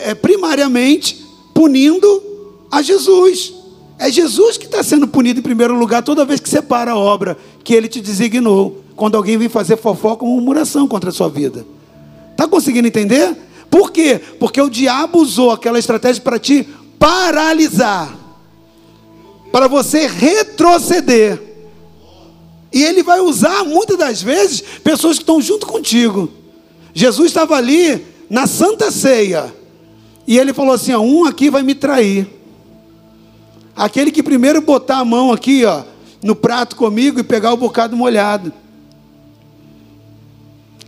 é, 0.05 0.15
primariamente 0.15 1.25
punindo 1.55 2.23
a 2.71 2.83
Jesus. 2.83 3.55
É 3.99 4.11
Jesus 4.11 4.59
que 4.59 4.67
está 4.67 4.83
sendo 4.83 5.09
punido 5.09 5.41
em 5.41 5.43
primeiro 5.43 5.75
lugar 5.79 6.03
toda 6.03 6.25
vez 6.25 6.39
que 6.39 6.49
separa 6.49 6.93
a 6.93 6.97
obra 6.97 7.39
que 7.65 7.75
ele 7.75 7.89
te 7.89 8.01
designou. 8.01 8.83
Quando 8.95 9.17
alguém 9.17 9.37
vem 9.37 9.49
fazer 9.49 9.77
fofoca 9.77 10.25
ou 10.25 10.31
murmuração 10.33 10.89
contra 10.89 11.11
a 11.11 11.13
sua 11.13 11.29
vida. 11.29 11.67
Está 12.33 12.47
conseguindo 12.47 12.89
entender? 12.89 13.37
Por 13.71 13.91
quê? 13.91 14.21
Porque 14.39 14.61
o 14.61 14.71
diabo 14.71 15.19
usou 15.19 15.51
aquela 15.51 15.79
estratégia 15.79 16.23
para 16.23 16.39
te 16.39 16.67
paralisar, 16.99 18.17
para 19.53 19.69
você 19.69 20.07
retroceder. 20.07 21.43
E 22.73 22.83
ele 22.83 23.03
vai 23.03 23.21
usar 23.21 23.65
muitas 23.65 23.97
das 23.97 24.23
vezes 24.23 24.63
pessoas 24.83 25.17
que 25.17 25.23
estão 25.23 25.41
junto 25.41 25.67
contigo. 25.67 26.31
Jesus 26.95 27.29
estava 27.29 27.57
ali 27.57 28.05
na 28.29 28.47
Santa 28.47 28.91
Ceia 28.91 29.55
e 30.27 30.39
ele 30.39 30.53
falou 30.53 30.73
assim: 30.73 30.93
ó, 30.93 31.01
um 31.01 31.25
aqui 31.25 31.49
vai 31.49 31.63
me 31.63 31.75
trair. 31.75 32.27
Aquele 33.75 34.11
que 34.11 34.23
primeiro 34.23 34.61
botar 34.61 34.99
a 34.99 35.05
mão 35.05 35.33
aqui, 35.33 35.65
ó, 35.65 35.85
no 36.23 36.35
prato 36.35 36.77
comigo 36.77 37.21
e 37.21 37.23
pegar 37.23 37.53
o 37.53 37.57
bocado 37.57 37.97
molhado. 37.97 38.53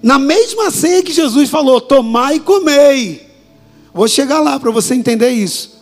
Na 0.03 0.19
mesma 0.19 0.71
ceia 0.71 1.03
que 1.03 1.13
Jesus 1.13 1.49
falou: 1.49 1.81
tomai 1.81 2.37
e 2.37 2.41
comei. 2.41 3.29
Vou 3.95 4.09
chegar 4.09 4.41
lá 4.41 4.59
para 4.59 4.71
você 4.71 4.95
entender 4.95 5.31
isso. 5.31 5.79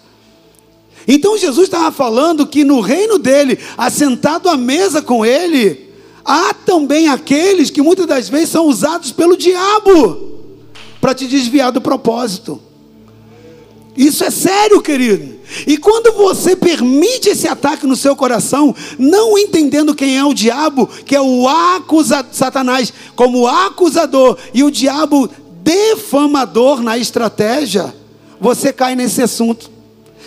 Então 1.08 1.38
Jesus 1.38 1.68
estava 1.68 1.92
falando 1.92 2.46
que 2.46 2.64
no 2.64 2.80
reino 2.80 3.18
dele, 3.18 3.58
assentado 3.78 4.48
à 4.48 4.56
mesa 4.56 5.00
com 5.00 5.24
ele, 5.24 5.92
há 6.24 6.52
também 6.52 7.08
aqueles 7.08 7.70
que 7.70 7.80
muitas 7.80 8.06
das 8.06 8.28
vezes 8.28 8.50
são 8.50 8.66
usados 8.66 9.12
pelo 9.12 9.36
diabo 9.36 10.35
para 11.00 11.14
te 11.14 11.26
desviar 11.26 11.72
do 11.72 11.80
propósito. 11.80 12.60
Isso 13.96 14.22
é 14.24 14.30
sério, 14.30 14.82
querido. 14.82 15.36
E 15.66 15.78
quando 15.78 16.12
você 16.12 16.54
permite 16.54 17.30
esse 17.30 17.48
ataque 17.48 17.86
no 17.86 17.96
seu 17.96 18.14
coração, 18.14 18.74
não 18.98 19.38
entendendo 19.38 19.94
quem 19.94 20.18
é 20.18 20.24
o 20.24 20.34
diabo, 20.34 20.86
que 20.86 21.16
é 21.16 21.20
o 21.20 21.48
acusador, 21.48 22.32
Satanás, 22.32 22.92
como 23.14 23.46
acusador, 23.46 24.36
e 24.52 24.62
o 24.62 24.70
diabo 24.70 25.30
defamador 25.62 26.82
na 26.82 26.98
estratégia, 26.98 27.94
você 28.38 28.72
cai 28.72 28.94
nesse 28.94 29.22
assunto. 29.22 29.70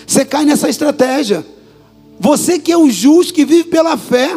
Você 0.08 0.26
cai 0.26 0.46
nessa 0.46 0.68
estratégia. 0.68 1.46
Você 2.20 2.58
que 2.58 2.72
é 2.72 2.78
o 2.78 2.90
justo 2.90 3.34
que 3.34 3.46
vive 3.46 3.66
pela 3.66 3.96
fé, 3.98 4.36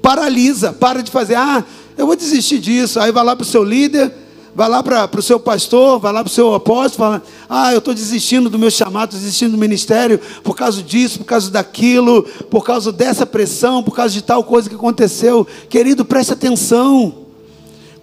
paralisa, 0.00 0.72
para 0.72 1.02
de 1.02 1.10
fazer, 1.10 1.34
ah, 1.34 1.64
eu 1.98 2.06
vou 2.06 2.14
desistir 2.14 2.58
disso. 2.58 3.00
Aí 3.00 3.10
vai 3.10 3.24
lá 3.24 3.34
para 3.34 3.42
o 3.42 3.46
seu 3.46 3.64
líder, 3.64 4.12
vai 4.56 4.70
lá 4.70 4.82
para 4.82 5.20
o 5.20 5.22
seu 5.22 5.38
pastor, 5.38 6.00
vai 6.00 6.10
lá 6.14 6.24
para 6.24 6.30
o 6.30 6.32
seu 6.32 6.54
apóstolo, 6.54 6.96
fala, 6.96 7.22
ah, 7.46 7.72
eu 7.72 7.78
estou 7.78 7.92
desistindo 7.92 8.48
do 8.48 8.58
meu 8.58 8.70
chamado, 8.70 9.10
desistindo 9.10 9.52
do 9.52 9.58
ministério, 9.58 10.18
por 10.42 10.56
causa 10.56 10.82
disso, 10.82 11.18
por 11.18 11.26
causa 11.26 11.50
daquilo, 11.50 12.22
por 12.50 12.64
causa 12.64 12.90
dessa 12.90 13.26
pressão, 13.26 13.82
por 13.82 13.94
causa 13.94 14.14
de 14.14 14.22
tal 14.22 14.42
coisa 14.42 14.70
que 14.70 14.74
aconteceu. 14.74 15.46
Querido, 15.68 16.06
preste 16.06 16.32
atenção. 16.32 17.26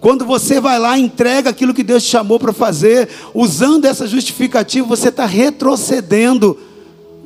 Quando 0.00 0.24
você 0.24 0.60
vai 0.60 0.78
lá 0.78 0.96
e 0.96 1.02
entrega 1.02 1.50
aquilo 1.50 1.74
que 1.74 1.82
Deus 1.82 2.04
te 2.04 2.10
chamou 2.10 2.38
para 2.38 2.52
fazer, 2.52 3.08
usando 3.34 3.86
essa 3.86 4.06
justificativa, 4.06 4.86
você 4.86 5.08
está 5.08 5.26
retrocedendo 5.26 6.56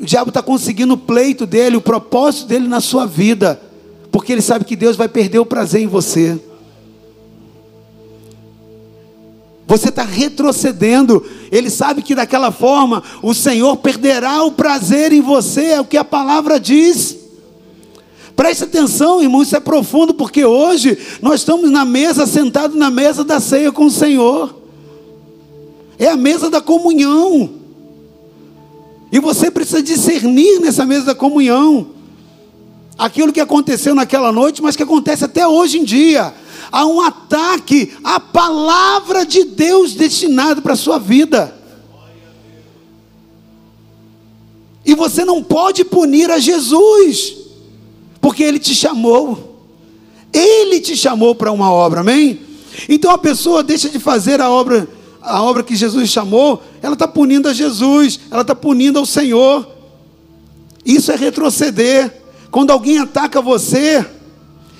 o 0.00 0.04
diabo 0.04 0.30
está 0.30 0.40
conseguindo 0.40 0.94
o 0.94 0.96
pleito 0.96 1.44
dele, 1.44 1.76
o 1.76 1.80
propósito 1.80 2.46
dele 2.46 2.68
na 2.68 2.80
sua 2.80 3.04
vida, 3.04 3.60
porque 4.12 4.30
ele 4.30 4.40
sabe 4.40 4.64
que 4.64 4.76
Deus 4.76 4.96
vai 4.96 5.08
perder 5.08 5.40
o 5.40 5.44
prazer 5.44 5.82
em 5.82 5.88
você. 5.88 6.38
Você 9.68 9.90
está 9.90 10.02
retrocedendo. 10.02 11.22
Ele 11.52 11.68
sabe 11.68 12.00
que 12.00 12.14
daquela 12.14 12.50
forma 12.50 13.02
o 13.22 13.34
Senhor 13.34 13.76
perderá 13.76 14.42
o 14.42 14.52
prazer 14.52 15.12
em 15.12 15.20
você, 15.20 15.66
é 15.66 15.80
o 15.80 15.84
que 15.84 15.98
a 15.98 16.04
palavra 16.04 16.58
diz. 16.58 17.18
Preste 18.34 18.64
atenção, 18.64 19.20
irmão, 19.20 19.42
isso 19.42 19.54
é 19.54 19.60
profundo, 19.60 20.14
porque 20.14 20.42
hoje 20.42 20.96
nós 21.20 21.40
estamos 21.40 21.70
na 21.70 21.84
mesa, 21.84 22.26
sentados 22.26 22.76
na 22.78 22.90
mesa 22.90 23.22
da 23.22 23.38
ceia 23.40 23.70
com 23.70 23.84
o 23.84 23.90
Senhor. 23.90 24.58
É 25.98 26.08
a 26.08 26.16
mesa 26.16 26.48
da 26.48 26.62
comunhão. 26.62 27.50
E 29.12 29.20
você 29.20 29.50
precisa 29.50 29.82
discernir 29.82 30.60
nessa 30.60 30.86
mesa 30.86 31.06
da 31.06 31.14
comunhão 31.14 31.88
aquilo 32.96 33.32
que 33.32 33.40
aconteceu 33.40 33.94
naquela 33.94 34.32
noite, 34.32 34.62
mas 34.62 34.76
que 34.76 34.82
acontece 34.82 35.24
até 35.24 35.46
hoje 35.46 35.78
em 35.78 35.84
dia. 35.84 36.32
Há 36.70 36.86
um 36.86 37.00
ataque 37.00 37.92
à 38.04 38.20
palavra 38.20 39.24
de 39.24 39.44
Deus 39.44 39.94
destinado 39.94 40.62
para 40.62 40.74
a 40.74 40.76
sua 40.76 40.98
vida. 40.98 41.54
E 44.84 44.94
você 44.94 45.24
não 45.24 45.42
pode 45.42 45.84
punir 45.84 46.30
a 46.30 46.38
Jesus, 46.38 47.36
porque 48.20 48.42
Ele 48.42 48.58
te 48.58 48.74
chamou. 48.74 49.66
Ele 50.32 50.80
te 50.80 50.96
chamou 50.96 51.34
para 51.34 51.52
uma 51.52 51.70
obra, 51.70 52.00
amém? 52.00 52.40
Então 52.88 53.10
a 53.10 53.18
pessoa 53.18 53.62
deixa 53.62 53.88
de 53.88 53.98
fazer 53.98 54.40
a 54.40 54.50
obra 54.50 54.88
a 55.28 55.42
obra 55.42 55.62
que 55.62 55.76
Jesus 55.76 56.08
chamou, 56.08 56.62
ela 56.80 56.94
está 56.94 57.06
punindo 57.06 57.48
a 57.48 57.52
Jesus, 57.52 58.18
ela 58.30 58.42
está 58.42 58.54
punindo 58.54 58.98
ao 58.98 59.04
Senhor. 59.04 59.68
Isso 60.84 61.12
é 61.12 61.16
retroceder. 61.16 62.22
Quando 62.50 62.70
alguém 62.70 62.98
ataca 62.98 63.42
você, 63.42 64.04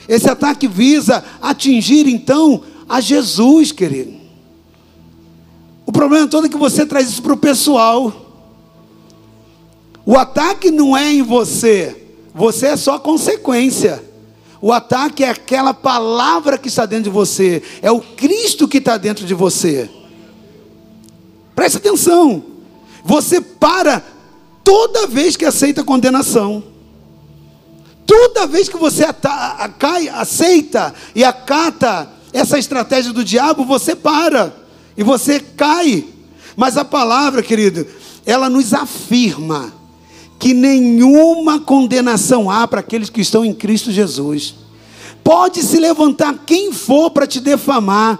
esse 0.08 0.28
ataque 0.28 0.66
visa 0.66 1.22
atingir 1.40 2.08
então 2.08 2.62
a 2.88 3.00
Jesus, 3.00 3.70
querido. 3.70 4.16
O 5.84 5.92
problema 5.92 6.26
todo 6.26 6.46
é 6.46 6.50
que 6.50 6.56
você 6.56 6.86
traz 6.86 7.08
isso 7.10 7.22
para 7.22 7.34
o 7.34 7.36
pessoal. 7.36 8.26
O 10.06 10.16
ataque 10.16 10.70
não 10.70 10.96
é 10.96 11.12
em 11.12 11.22
você, 11.22 12.06
você 12.34 12.68
é 12.68 12.76
só 12.76 12.98
consequência. 12.98 14.02
O 14.60 14.72
ataque 14.72 15.22
é 15.22 15.28
aquela 15.28 15.74
palavra 15.74 16.56
que 16.56 16.68
está 16.68 16.86
dentro 16.86 17.04
de 17.04 17.10
você, 17.10 17.62
é 17.82 17.92
o 17.92 18.00
Cristo 18.00 18.66
que 18.66 18.78
está 18.78 18.96
dentro 18.96 19.26
de 19.26 19.34
você. 19.34 19.90
Preste 21.54 21.76
atenção. 21.76 22.42
Você 23.04 23.40
para 23.40 24.02
toda 24.64 25.06
vez 25.06 25.36
que 25.36 25.44
aceita 25.44 25.84
condenação. 25.84 26.62
Toda 28.08 28.46
vez 28.46 28.70
que 28.70 28.78
você 28.78 29.04
cai, 29.78 30.08
aceita 30.08 30.94
e 31.14 31.22
acata 31.22 32.10
essa 32.32 32.58
estratégia 32.58 33.12
do 33.12 33.22
diabo, 33.22 33.66
você 33.66 33.94
para 33.94 34.50
e 34.96 35.02
você 35.02 35.38
cai. 35.38 36.06
Mas 36.56 36.78
a 36.78 36.86
palavra, 36.86 37.42
querido, 37.42 37.86
ela 38.24 38.48
nos 38.48 38.72
afirma 38.72 39.74
que 40.38 40.54
nenhuma 40.54 41.60
condenação 41.60 42.50
há 42.50 42.66
para 42.66 42.80
aqueles 42.80 43.10
que 43.10 43.20
estão 43.20 43.44
em 43.44 43.52
Cristo 43.52 43.92
Jesus. 43.92 44.54
Pode 45.22 45.62
se 45.62 45.78
levantar 45.78 46.44
quem 46.46 46.72
for 46.72 47.10
para 47.10 47.26
te 47.26 47.40
defamar, 47.40 48.18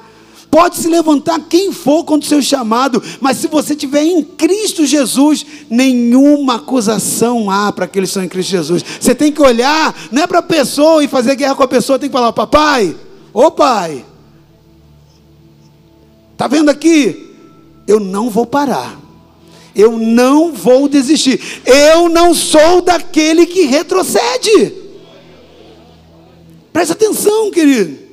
Pode 0.51 0.77
se 0.77 0.89
levantar 0.89 1.41
quem 1.41 1.73
for 1.73 2.05
contra 2.05 2.27
o 2.27 2.29
seu 2.29 2.41
chamado, 2.41 3.03
mas 3.21 3.37
se 3.37 3.49
você 3.49 3.75
estiver 3.75 4.03
em 4.03 4.23
Cristo 4.23 4.87
Jesus, 4.87 5.45
nenhuma 5.69 6.55
acusação 6.55 7.51
há 7.51 7.71
para 7.71 7.85
aqueles 7.85 8.09
que 8.09 8.13
estão 8.13 8.25
em 8.25 8.29
Cristo 8.29 8.51
Jesus. 8.51 8.83
Você 8.99 9.15
tem 9.15 9.31
que 9.31 9.43
olhar, 9.43 9.95
não 10.11 10.23
é 10.23 10.27
para 10.27 10.39
a 10.39 10.43
pessoa 10.43 11.05
e 11.05 11.09
fazer 11.09 11.37
guerra 11.37 11.55
com 11.55 11.63
a 11.63 11.69
pessoa, 11.69 11.99
tem 11.99 12.09
que 12.09 12.13
falar, 12.15 12.33
papai, 12.33 12.97
ô 13.33 13.51
pai, 13.51 14.05
está 16.33 16.47
vendo 16.47 16.71
aqui? 16.71 17.35
Eu 17.87 18.01
não 18.01 18.31
vou 18.31 18.47
parar. 18.47 18.99
Eu 19.75 19.97
não 19.97 20.53
vou 20.53 20.89
desistir. 20.89 21.63
Eu 21.65 22.09
não 22.09 22.35
sou 22.35 22.81
daquele 22.81 23.47
que 23.47 23.63
retrocede. 23.63 24.75
Presta 26.73 26.95
atenção, 26.95 27.51
querido. 27.51 28.08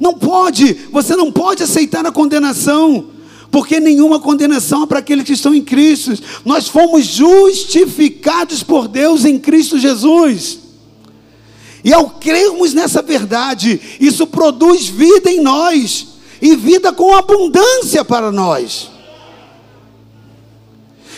Não 0.00 0.14
pode, 0.14 0.72
você 0.90 1.14
não 1.14 1.30
pode 1.30 1.62
aceitar 1.62 2.06
a 2.06 2.10
condenação, 2.10 3.10
porque 3.50 3.78
nenhuma 3.78 4.18
condenação 4.18 4.84
é 4.84 4.86
para 4.86 5.00
aqueles 5.00 5.24
que 5.24 5.34
estão 5.34 5.54
em 5.54 5.62
Cristo. 5.62 6.14
Nós 6.42 6.66
fomos 6.66 7.04
justificados 7.04 8.62
por 8.62 8.88
Deus 8.88 9.26
em 9.26 9.38
Cristo 9.38 9.78
Jesus. 9.78 10.58
E 11.84 11.92
ao 11.92 12.08
crermos 12.10 12.72
nessa 12.72 13.02
verdade, 13.02 13.78
isso 14.00 14.26
produz 14.26 14.86
vida 14.86 15.30
em 15.30 15.40
nós, 15.40 16.06
e 16.40 16.56
vida 16.56 16.92
com 16.92 17.14
abundância 17.14 18.02
para 18.02 18.32
nós. 18.32 18.90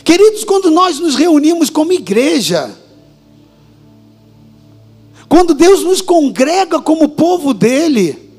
Queridos, 0.02 0.42
quando 0.42 0.70
nós 0.70 0.98
nos 0.98 1.14
reunimos 1.14 1.70
como 1.70 1.92
igreja, 1.92 2.76
quando 5.28 5.54
Deus 5.54 5.84
nos 5.84 6.00
congrega 6.00 6.80
como 6.80 7.10
povo 7.10 7.54
dele, 7.54 8.31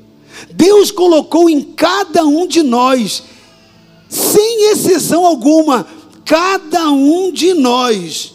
Deus 0.52 0.90
colocou 0.90 1.48
em 1.48 1.62
cada 1.62 2.24
um 2.24 2.46
de 2.46 2.62
nós, 2.62 3.22
sem 4.08 4.70
exceção 4.70 5.24
alguma, 5.24 5.86
cada 6.24 6.90
um 6.90 7.32
de 7.32 7.54
nós, 7.54 8.34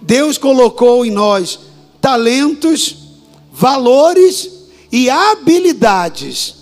Deus 0.00 0.38
colocou 0.38 1.04
em 1.04 1.10
nós 1.10 1.60
talentos, 2.00 2.96
valores 3.52 4.50
e 4.90 5.10
habilidades. 5.10 6.54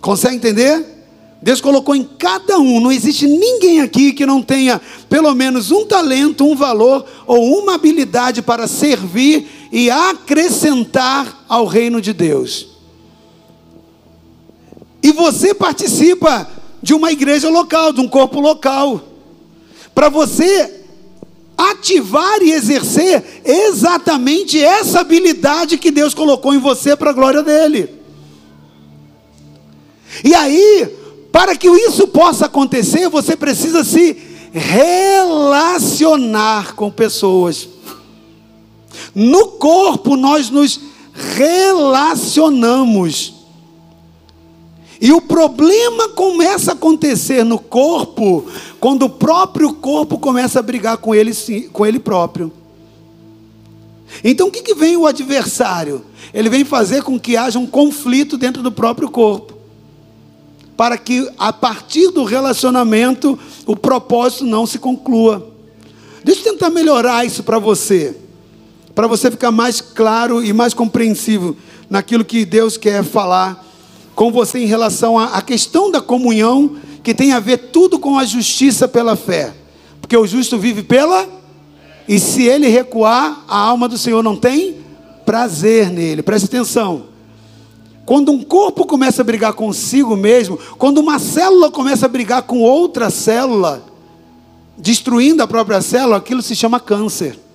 Consegue 0.00 0.36
entender? 0.36 0.98
Deus 1.40 1.60
colocou 1.60 1.94
em 1.94 2.04
cada 2.04 2.58
um, 2.58 2.80
não 2.80 2.90
existe 2.90 3.26
ninguém 3.26 3.80
aqui 3.80 4.12
que 4.12 4.26
não 4.26 4.42
tenha 4.42 4.80
pelo 5.08 5.32
menos 5.34 5.70
um 5.70 5.84
talento, 5.84 6.44
um 6.44 6.54
valor 6.54 7.04
ou 7.26 7.58
uma 7.60 7.74
habilidade 7.74 8.42
para 8.42 8.66
servir 8.66 9.48
e 9.70 9.90
acrescentar 9.90 11.44
ao 11.48 11.66
reino 11.66 12.00
de 12.00 12.12
Deus. 12.12 12.68
E 15.02 15.12
você 15.12 15.54
participa 15.54 16.48
de 16.82 16.94
uma 16.94 17.12
igreja 17.12 17.48
local, 17.48 17.92
de 17.92 18.00
um 18.00 18.08
corpo 18.08 18.40
local, 18.40 19.02
para 19.94 20.08
você 20.08 20.84
ativar 21.56 22.40
e 22.40 22.52
exercer 22.52 23.42
exatamente 23.44 24.62
essa 24.62 25.00
habilidade 25.00 25.76
que 25.76 25.90
Deus 25.90 26.14
colocou 26.14 26.54
em 26.54 26.58
você 26.58 26.94
para 26.94 27.10
a 27.10 27.14
glória 27.14 27.42
dele. 27.42 27.98
E 30.22 30.34
aí, 30.34 30.88
para 31.32 31.56
que 31.56 31.68
isso 31.68 32.06
possa 32.08 32.46
acontecer, 32.46 33.08
você 33.08 33.36
precisa 33.36 33.82
se 33.84 34.16
relacionar 34.52 35.94
com 36.74 36.90
pessoas. 36.90 37.68
No 39.14 39.48
corpo 39.48 40.16
nós 40.16 40.50
nos 40.50 40.80
relacionamos. 41.36 43.34
E 45.00 45.12
o 45.12 45.20
problema 45.20 46.08
começa 46.08 46.72
a 46.72 46.74
acontecer 46.74 47.44
no 47.44 47.58
corpo 47.58 48.46
quando 48.80 49.04
o 49.04 49.10
próprio 49.10 49.72
corpo 49.74 50.18
começa 50.18 50.58
a 50.58 50.62
brigar 50.62 50.96
com 50.98 51.14
ele, 51.14 51.32
com 51.72 51.86
ele 51.86 52.00
próprio. 52.00 52.52
Então 54.24 54.48
o 54.48 54.50
que, 54.50 54.62
que 54.62 54.74
vem 54.74 54.96
o 54.96 55.06
adversário? 55.06 56.04
Ele 56.34 56.48
vem 56.48 56.64
fazer 56.64 57.02
com 57.02 57.18
que 57.18 57.36
haja 57.36 57.58
um 57.58 57.66
conflito 57.66 58.36
dentro 58.36 58.62
do 58.62 58.72
próprio 58.72 59.08
corpo. 59.08 59.54
Para 60.76 60.98
que 60.98 61.28
a 61.38 61.52
partir 61.52 62.10
do 62.10 62.24
relacionamento 62.24 63.38
o 63.66 63.76
propósito 63.76 64.44
não 64.44 64.66
se 64.66 64.78
conclua. 64.78 65.48
Deixa 66.24 66.40
eu 66.40 66.52
tentar 66.52 66.70
melhorar 66.70 67.24
isso 67.24 67.44
para 67.44 67.58
você 67.58 68.16
para 68.98 69.06
você 69.06 69.30
ficar 69.30 69.52
mais 69.52 69.80
claro 69.80 70.44
e 70.44 70.52
mais 70.52 70.74
compreensivo 70.74 71.56
naquilo 71.88 72.24
que 72.24 72.44
Deus 72.44 72.76
quer 72.76 73.04
falar 73.04 73.64
com 74.12 74.32
você 74.32 74.58
em 74.58 74.66
relação 74.66 75.16
à 75.16 75.40
questão 75.40 75.88
da 75.88 76.00
comunhão, 76.00 76.74
que 77.04 77.14
tem 77.14 77.30
a 77.30 77.38
ver 77.38 77.58
tudo 77.70 78.00
com 78.00 78.18
a 78.18 78.24
justiça 78.24 78.88
pela 78.88 79.14
fé. 79.14 79.54
Porque 80.00 80.16
o 80.16 80.26
justo 80.26 80.58
vive 80.58 80.82
pela. 80.82 81.28
E 82.08 82.18
se 82.18 82.42
ele 82.42 82.66
recuar, 82.66 83.44
a 83.46 83.56
alma 83.56 83.88
do 83.88 83.96
Senhor 83.96 84.20
não 84.20 84.34
tem 84.34 84.78
prazer 85.24 85.90
nele. 85.90 86.20
Preste 86.20 86.46
atenção. 86.46 87.04
Quando 88.04 88.32
um 88.32 88.42
corpo 88.42 88.84
começa 88.84 89.22
a 89.22 89.24
brigar 89.24 89.52
consigo 89.52 90.16
mesmo, 90.16 90.58
quando 90.76 90.98
uma 90.98 91.20
célula 91.20 91.70
começa 91.70 92.06
a 92.06 92.08
brigar 92.08 92.42
com 92.42 92.62
outra 92.62 93.10
célula, 93.10 93.80
destruindo 94.76 95.40
a 95.40 95.46
própria 95.46 95.80
célula, 95.80 96.16
aquilo 96.16 96.42
se 96.42 96.56
chama 96.56 96.80
câncer. 96.80 97.46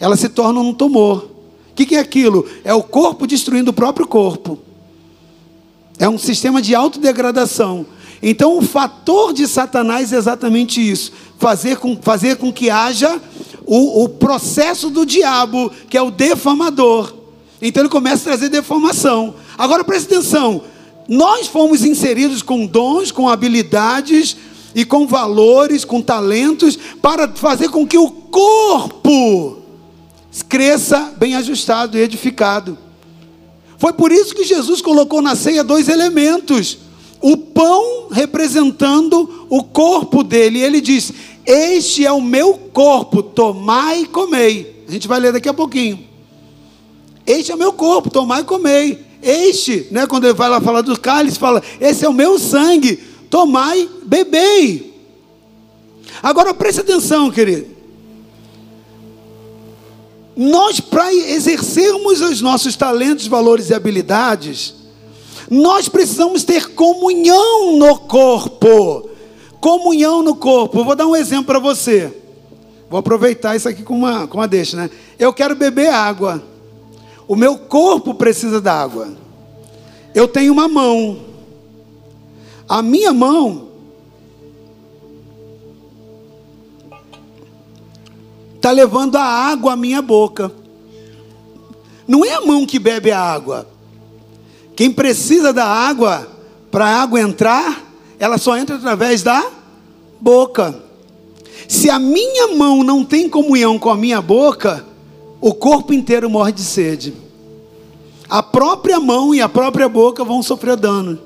Ela 0.00 0.16
se 0.16 0.30
torna 0.30 0.58
um 0.58 0.72
tumor. 0.72 1.28
O 1.70 1.74
que, 1.74 1.84
que 1.84 1.94
é 1.94 2.00
aquilo? 2.00 2.46
É 2.64 2.72
o 2.72 2.82
corpo 2.82 3.26
destruindo 3.26 3.70
o 3.70 3.74
próprio 3.74 4.06
corpo. 4.06 4.58
É 5.98 6.08
um 6.08 6.18
sistema 6.18 6.62
de 6.62 6.74
autodegradação. 6.74 7.84
Então, 8.22 8.58
o 8.58 8.62
fator 8.62 9.34
de 9.34 9.46
Satanás 9.46 10.12
é 10.12 10.16
exatamente 10.16 10.80
isso: 10.80 11.12
fazer 11.38 11.76
com, 11.76 11.96
fazer 12.00 12.36
com 12.36 12.50
que 12.50 12.70
haja 12.70 13.20
o, 13.66 14.04
o 14.04 14.08
processo 14.08 14.88
do 14.88 15.04
diabo, 15.04 15.70
que 15.88 15.96
é 15.96 16.02
o 16.02 16.10
defamador. 16.10 17.14
Então, 17.60 17.82
ele 17.82 17.90
começa 17.90 18.22
a 18.22 18.32
trazer 18.32 18.48
deformação. 18.48 19.34
Agora, 19.56 19.84
preste 19.84 20.06
atenção: 20.06 20.62
nós 21.06 21.46
fomos 21.46 21.84
inseridos 21.84 22.40
com 22.40 22.66
dons, 22.66 23.12
com 23.12 23.28
habilidades 23.28 24.36
e 24.74 24.84
com 24.84 25.06
valores, 25.06 25.84
com 25.84 26.00
talentos, 26.00 26.78
para 27.02 27.28
fazer 27.28 27.68
com 27.68 27.86
que 27.86 27.98
o 27.98 28.10
corpo 28.10 29.59
cresça 30.48 31.12
bem 31.16 31.34
ajustado 31.34 31.98
e 31.98 32.00
edificado. 32.00 32.78
Foi 33.78 33.92
por 33.92 34.12
isso 34.12 34.34
que 34.34 34.44
Jesus 34.44 34.82
colocou 34.82 35.22
na 35.22 35.34
ceia 35.34 35.64
dois 35.64 35.88
elementos: 35.88 36.78
o 37.20 37.36
pão 37.36 38.08
representando 38.10 39.46
o 39.48 39.62
corpo 39.62 40.22
dele. 40.22 40.60
Ele 40.60 40.80
diz: 40.80 41.12
Este 41.44 42.04
é 42.04 42.12
o 42.12 42.20
meu 42.20 42.54
corpo, 42.54 43.22
tomai 43.22 44.02
e 44.02 44.06
comei. 44.06 44.84
A 44.86 44.92
gente 44.92 45.08
vai 45.08 45.18
ler 45.18 45.32
daqui 45.32 45.48
a 45.48 45.54
pouquinho. 45.54 46.04
Este 47.26 47.52
é 47.52 47.54
o 47.54 47.58
meu 47.58 47.72
corpo, 47.72 48.10
tomai 48.10 48.42
e 48.42 48.44
comei. 48.44 48.98
Este, 49.22 49.86
né, 49.90 50.06
quando 50.06 50.24
ele 50.24 50.34
vai 50.34 50.48
lá 50.48 50.60
falar 50.60 50.82
do 50.82 50.98
cálice, 50.98 51.38
fala: 51.38 51.62
Esse 51.80 52.04
é 52.04 52.08
o 52.08 52.12
meu 52.12 52.38
sangue, 52.38 52.96
tomai, 53.28 53.88
bebei. 54.04 54.92
Agora 56.22 56.52
preste 56.52 56.80
atenção, 56.80 57.30
querido. 57.30 57.79
Nós, 60.42 60.80
para 60.80 61.12
exercermos 61.12 62.22
os 62.22 62.40
nossos 62.40 62.74
talentos, 62.74 63.26
valores 63.26 63.68
e 63.68 63.74
habilidades, 63.74 64.74
nós 65.50 65.86
precisamos 65.86 66.44
ter 66.44 66.70
comunhão 66.70 67.76
no 67.76 67.98
corpo. 67.98 69.10
Comunhão 69.60 70.22
no 70.22 70.34
corpo. 70.34 70.82
vou 70.82 70.96
dar 70.96 71.06
um 71.06 71.14
exemplo 71.14 71.44
para 71.44 71.58
você. 71.58 72.10
Vou 72.88 72.98
aproveitar 72.98 73.54
isso 73.54 73.68
aqui 73.68 73.82
com 73.82 73.94
uma, 73.94 74.26
com 74.26 74.38
uma 74.38 74.48
deixa, 74.48 74.78
né? 74.78 74.88
Eu 75.18 75.30
quero 75.30 75.54
beber 75.54 75.90
água. 75.90 76.42
O 77.28 77.36
meu 77.36 77.58
corpo 77.58 78.14
precisa 78.14 78.62
da 78.62 78.72
água. 78.72 79.10
Eu 80.14 80.26
tenho 80.26 80.54
uma 80.54 80.66
mão. 80.66 81.20
A 82.66 82.80
minha 82.80 83.12
mão 83.12 83.69
está 88.60 88.70
levando 88.70 89.16
a 89.16 89.24
água 89.24 89.72
à 89.72 89.76
minha 89.76 90.02
boca. 90.02 90.52
Não 92.06 92.22
é 92.22 92.34
a 92.34 92.42
mão 92.42 92.66
que 92.66 92.78
bebe 92.78 93.10
a 93.10 93.18
água. 93.18 93.66
Quem 94.76 94.92
precisa 94.92 95.50
da 95.50 95.64
água, 95.64 96.28
para 96.70 96.84
a 96.86 97.02
água 97.02 97.18
entrar, 97.18 97.82
ela 98.18 98.36
só 98.36 98.58
entra 98.58 98.76
através 98.76 99.22
da 99.22 99.50
boca. 100.20 100.78
Se 101.66 101.88
a 101.88 101.98
minha 101.98 102.48
mão 102.48 102.84
não 102.84 103.02
tem 103.02 103.30
comunhão 103.30 103.78
com 103.78 103.88
a 103.88 103.96
minha 103.96 104.20
boca, 104.20 104.84
o 105.40 105.54
corpo 105.54 105.94
inteiro 105.94 106.28
morre 106.28 106.52
de 106.52 106.62
sede. 106.62 107.14
A 108.28 108.42
própria 108.42 109.00
mão 109.00 109.34
e 109.34 109.40
a 109.40 109.48
própria 109.48 109.88
boca 109.88 110.22
vão 110.22 110.42
sofrer 110.42 110.76
dano. 110.76 111.18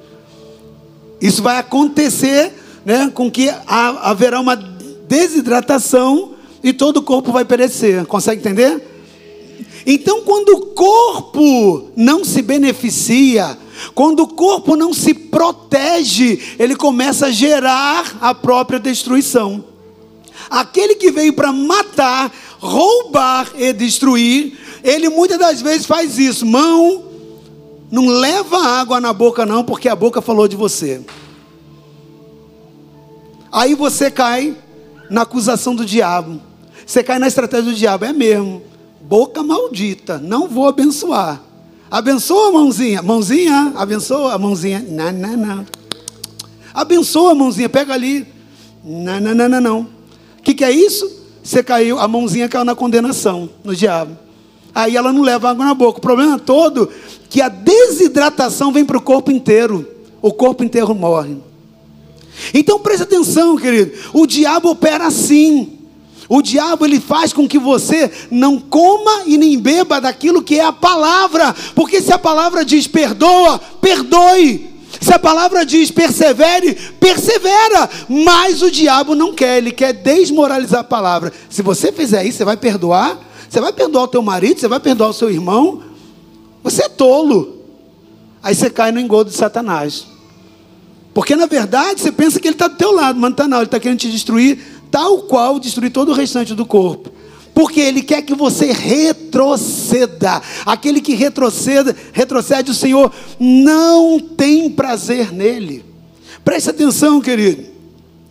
Isso 1.20 1.42
vai 1.42 1.58
acontecer 1.58 2.52
né, 2.84 3.10
com 3.12 3.28
que 3.28 3.50
haverá 3.66 4.38
uma 4.38 4.54
desidratação 4.54 6.33
e 6.64 6.72
todo 6.72 6.96
o 6.96 7.02
corpo 7.02 7.30
vai 7.30 7.44
perecer. 7.44 8.06
Consegue 8.06 8.40
entender? 8.40 8.82
Então, 9.86 10.22
quando 10.22 10.48
o 10.48 10.66
corpo 10.68 11.90
não 11.94 12.24
se 12.24 12.40
beneficia, 12.40 13.58
quando 13.94 14.20
o 14.20 14.28
corpo 14.28 14.74
não 14.74 14.94
se 14.94 15.12
protege, 15.12 16.56
ele 16.58 16.74
começa 16.74 17.26
a 17.26 17.30
gerar 17.30 18.16
a 18.18 18.34
própria 18.34 18.80
destruição. 18.80 19.62
Aquele 20.48 20.94
que 20.94 21.10
veio 21.10 21.34
para 21.34 21.52
matar, 21.52 22.32
roubar 22.58 23.52
e 23.58 23.70
destruir, 23.74 24.58
ele 24.82 25.10
muitas 25.10 25.38
das 25.38 25.60
vezes 25.60 25.84
faz 25.84 26.18
isso. 26.18 26.46
Mão, 26.46 27.04
não 27.90 28.06
leva 28.06 28.56
água 28.58 28.98
na 29.02 29.12
boca, 29.12 29.44
não, 29.44 29.62
porque 29.62 29.86
a 29.86 29.94
boca 29.94 30.22
falou 30.22 30.48
de 30.48 30.56
você. 30.56 31.02
Aí 33.52 33.74
você 33.74 34.10
cai 34.10 34.56
na 35.10 35.22
acusação 35.22 35.74
do 35.74 35.84
diabo. 35.84 36.40
Você 36.86 37.02
cai 37.02 37.18
na 37.18 37.26
estratégia 37.26 37.70
do 37.70 37.74
diabo, 37.74 38.04
é 38.04 38.12
mesmo. 38.12 38.62
Boca 39.00 39.42
maldita, 39.42 40.18
não 40.18 40.48
vou 40.48 40.66
abençoar. 40.66 41.42
Abençoa 41.90 42.48
a 42.48 42.52
mãozinha, 42.52 43.02
mãozinha, 43.02 43.72
abençoa 43.76 44.32
a 44.34 44.38
mãozinha. 44.38 44.84
Não, 44.88 45.12
não, 45.12 45.36
não. 45.36 45.66
Abençoa 46.72 47.32
a 47.32 47.34
mãozinha, 47.34 47.68
pega 47.68 47.94
ali. 47.94 48.26
Não, 48.82 49.20
não, 49.20 49.34
não, 49.34 49.48
não, 49.48 49.60
não. 49.60 49.80
O 50.38 50.42
que, 50.42 50.54
que 50.54 50.64
é 50.64 50.70
isso? 50.70 51.22
Você 51.42 51.62
caiu, 51.62 51.98
a 51.98 52.08
mãozinha 52.08 52.48
caiu 52.48 52.64
na 52.64 52.74
condenação, 52.74 53.48
no 53.62 53.76
diabo. 53.76 54.16
Aí 54.74 54.96
ela 54.96 55.12
não 55.12 55.22
leva 55.22 55.50
água 55.50 55.64
na 55.64 55.74
boca. 55.74 55.98
O 55.98 56.02
problema 56.02 56.38
todo 56.38 56.90
é 56.90 57.14
que 57.30 57.40
a 57.40 57.48
desidratação 57.48 58.72
vem 58.72 58.84
para 58.84 58.98
o 58.98 59.02
corpo 59.02 59.30
inteiro. 59.30 59.88
O 60.20 60.32
corpo 60.32 60.64
inteiro 60.64 60.94
morre. 60.94 61.36
Então 62.52 62.80
preste 62.80 63.04
atenção, 63.04 63.56
querido. 63.56 63.92
O 64.12 64.26
diabo 64.26 64.70
opera 64.70 65.06
assim. 65.06 65.73
O 66.28 66.40
diabo 66.40 66.84
ele 66.84 67.00
faz 67.00 67.32
com 67.32 67.46
que 67.46 67.58
você 67.58 68.10
não 68.30 68.58
coma 68.58 69.24
e 69.26 69.36
nem 69.36 69.58
beba 69.58 70.00
daquilo 70.00 70.42
que 70.42 70.58
é 70.58 70.64
a 70.64 70.72
palavra, 70.72 71.54
porque 71.74 72.00
se 72.00 72.12
a 72.12 72.18
palavra 72.18 72.64
diz 72.64 72.86
perdoa, 72.86 73.58
perdoe. 73.80 74.74
Se 75.00 75.12
a 75.12 75.18
palavra 75.18 75.66
diz 75.66 75.90
persevere, 75.90 76.74
persevera. 76.98 77.90
Mas 78.08 78.62
o 78.62 78.70
diabo 78.70 79.14
não 79.14 79.34
quer, 79.34 79.58
ele 79.58 79.70
quer 79.70 79.92
desmoralizar 79.92 80.80
a 80.80 80.84
palavra. 80.84 81.32
Se 81.50 81.60
você 81.62 81.92
fizer 81.92 82.24
isso, 82.24 82.38
você 82.38 82.44
vai 82.44 82.56
perdoar? 82.56 83.18
Você 83.48 83.60
vai 83.60 83.72
perdoar 83.72 84.04
o 84.04 84.08
teu 84.08 84.22
marido? 84.22 84.58
Você 84.58 84.68
vai 84.68 84.80
perdoar 84.80 85.10
o 85.10 85.12
seu 85.12 85.30
irmão? 85.30 85.82
Você 86.62 86.84
é 86.84 86.88
tolo. 86.88 87.58
Aí 88.42 88.54
você 88.54 88.70
cai 88.70 88.92
no 88.92 89.00
engodo 89.00 89.30
de 89.30 89.36
Satanás. 89.36 90.06
Porque 91.12 91.36
na 91.36 91.46
verdade 91.46 92.00
você 92.00 92.10
pensa 92.10 92.40
que 92.40 92.48
ele 92.48 92.56
está 92.56 92.66
do 92.66 92.76
teu 92.76 92.92
lado, 92.92 93.14
mas 93.14 93.22
não 93.22 93.30
está 93.30 93.46
não, 93.46 93.58
ele 93.58 93.66
está 93.66 93.78
querendo 93.78 94.00
te 94.00 94.10
destruir 94.10 94.58
tal 94.94 95.22
qual 95.22 95.58
destruir 95.58 95.90
todo 95.90 96.12
o 96.12 96.14
restante 96.14 96.54
do 96.54 96.64
corpo. 96.64 97.10
Porque 97.52 97.80
ele 97.80 98.00
quer 98.00 98.22
que 98.22 98.32
você 98.32 98.70
retroceda. 98.70 100.40
Aquele 100.64 101.00
que 101.00 101.14
retroceda, 101.14 101.96
retrocede 102.12 102.70
o 102.70 102.74
Senhor 102.74 103.12
não 103.40 104.20
tem 104.20 104.70
prazer 104.70 105.32
nele. 105.32 105.84
Preste 106.44 106.70
atenção, 106.70 107.20
querido. 107.20 107.64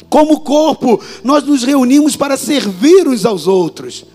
Como 0.07 0.39
corpo, 0.39 1.01
nós 1.21 1.43
nos 1.43 1.65
reunimos 1.65 2.15
para 2.15 2.37
servir 2.37 3.09
uns 3.09 3.25
aos 3.25 3.45
outros. 3.45 4.05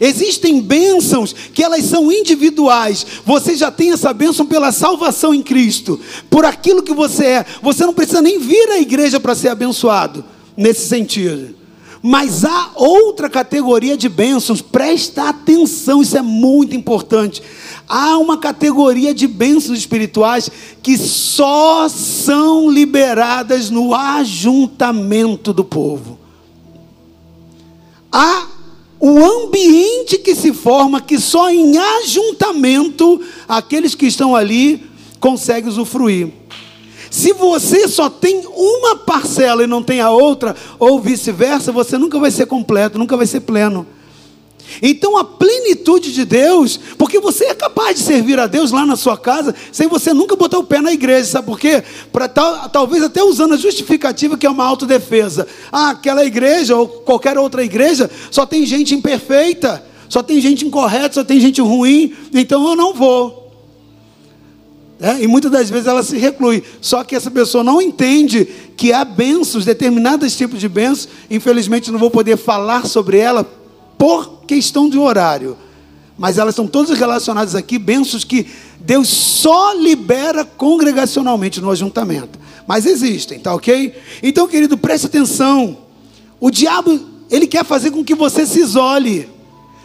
Existem 0.00 0.60
bênçãos 0.60 1.32
que 1.32 1.64
elas 1.64 1.86
são 1.86 2.12
individuais. 2.12 3.04
Você 3.24 3.56
já 3.56 3.72
tem 3.72 3.90
essa 3.90 4.12
bênção 4.12 4.46
pela 4.46 4.70
salvação 4.70 5.34
em 5.34 5.42
Cristo, 5.42 5.98
por 6.30 6.44
aquilo 6.44 6.84
que 6.84 6.94
você 6.94 7.24
é. 7.24 7.46
Você 7.62 7.84
não 7.84 7.92
precisa 7.92 8.22
nem 8.22 8.38
vir 8.38 8.70
à 8.70 8.78
igreja 8.78 9.18
para 9.18 9.34
ser 9.34 9.48
abençoado 9.48 10.24
nesse 10.56 10.86
sentido. 10.86 11.65
Mas 12.08 12.44
há 12.44 12.70
outra 12.76 13.28
categoria 13.28 13.96
de 13.96 14.08
bênçãos, 14.08 14.62
presta 14.62 15.28
atenção, 15.28 16.00
isso 16.00 16.16
é 16.16 16.22
muito 16.22 16.76
importante. 16.76 17.42
Há 17.88 18.16
uma 18.18 18.38
categoria 18.38 19.12
de 19.12 19.26
bênçãos 19.26 19.76
espirituais 19.76 20.48
que 20.80 20.96
só 20.96 21.88
são 21.88 22.70
liberadas 22.70 23.70
no 23.70 23.92
ajuntamento 23.92 25.52
do 25.52 25.64
povo. 25.64 26.16
Há 28.12 28.46
o 29.00 29.18
ambiente 29.18 30.16
que 30.16 30.36
se 30.36 30.52
forma 30.52 31.00
que 31.00 31.18
só 31.18 31.50
em 31.50 31.76
ajuntamento 31.76 33.20
aqueles 33.48 33.96
que 33.96 34.06
estão 34.06 34.36
ali 34.36 34.88
conseguem 35.18 35.68
usufruir. 35.68 36.28
Se 37.16 37.32
você 37.32 37.88
só 37.88 38.10
tem 38.10 38.46
uma 38.46 38.94
parcela 38.94 39.64
e 39.64 39.66
não 39.66 39.82
tem 39.82 40.02
a 40.02 40.10
outra, 40.10 40.54
ou 40.78 41.00
vice-versa, 41.00 41.72
você 41.72 41.96
nunca 41.96 42.18
vai 42.18 42.30
ser 42.30 42.44
completo, 42.44 42.98
nunca 42.98 43.16
vai 43.16 43.26
ser 43.26 43.40
pleno. 43.40 43.86
Então 44.82 45.16
a 45.16 45.24
plenitude 45.24 46.12
de 46.12 46.26
Deus, 46.26 46.78
porque 46.98 47.18
você 47.18 47.46
é 47.46 47.54
capaz 47.54 47.96
de 47.96 48.04
servir 48.04 48.38
a 48.38 48.46
Deus 48.46 48.70
lá 48.70 48.84
na 48.84 48.96
sua 48.96 49.16
casa, 49.16 49.54
sem 49.72 49.88
você 49.88 50.12
nunca 50.12 50.36
botar 50.36 50.58
o 50.58 50.64
pé 50.64 50.82
na 50.82 50.92
igreja, 50.92 51.24
sabe 51.24 51.46
por 51.46 51.58
quê? 51.58 51.82
Pra, 52.12 52.28
tal, 52.28 52.68
talvez 52.68 53.02
até 53.02 53.22
usando 53.22 53.54
a 53.54 53.56
justificativa 53.56 54.36
que 54.36 54.46
é 54.46 54.50
uma 54.50 54.66
autodefesa. 54.66 55.48
Ah, 55.72 55.92
aquela 55.92 56.22
igreja 56.22 56.76
ou 56.76 56.86
qualquer 56.86 57.38
outra 57.38 57.64
igreja 57.64 58.10
só 58.30 58.44
tem 58.44 58.66
gente 58.66 58.94
imperfeita, 58.94 59.82
só 60.06 60.22
tem 60.22 60.38
gente 60.38 60.66
incorreta, 60.66 61.14
só 61.14 61.24
tem 61.24 61.40
gente 61.40 61.62
ruim, 61.62 62.14
então 62.34 62.68
eu 62.68 62.76
não 62.76 62.92
vou. 62.92 63.45
É, 64.98 65.22
e 65.22 65.26
muitas 65.26 65.50
das 65.50 65.68
vezes 65.68 65.86
ela 65.86 66.02
se 66.02 66.16
reclui. 66.16 66.62
Só 66.80 67.04
que 67.04 67.14
essa 67.14 67.30
pessoa 67.30 67.62
não 67.62 67.82
entende 67.82 68.46
que 68.76 68.92
há 68.92 69.04
bênçãos, 69.04 69.64
determinados 69.64 70.36
tipos 70.36 70.58
de 70.58 70.68
bênçãos. 70.68 71.08
Infelizmente 71.30 71.90
não 71.90 71.98
vou 71.98 72.10
poder 72.10 72.36
falar 72.36 72.86
sobre 72.86 73.18
ela 73.18 73.44
por 73.98 74.42
questão 74.46 74.88
de 74.88 74.98
horário. 74.98 75.56
Mas 76.16 76.38
elas 76.38 76.52
estão 76.52 76.66
todas 76.66 76.98
relacionadas 76.98 77.54
aqui, 77.54 77.78
bênçãos 77.78 78.24
que 78.24 78.46
Deus 78.80 79.08
só 79.08 79.74
libera 79.74 80.44
congregacionalmente 80.44 81.60
no 81.60 81.70
ajuntamento. 81.70 82.38
Mas 82.66 82.86
existem, 82.86 83.38
tá 83.38 83.54
ok? 83.54 83.94
Então, 84.22 84.48
querido, 84.48 84.78
preste 84.78 85.06
atenção. 85.06 85.76
O 86.40 86.50
diabo, 86.50 86.98
ele 87.30 87.46
quer 87.46 87.64
fazer 87.64 87.90
com 87.90 88.02
que 88.02 88.14
você 88.14 88.46
se 88.46 88.60
isole, 88.60 89.28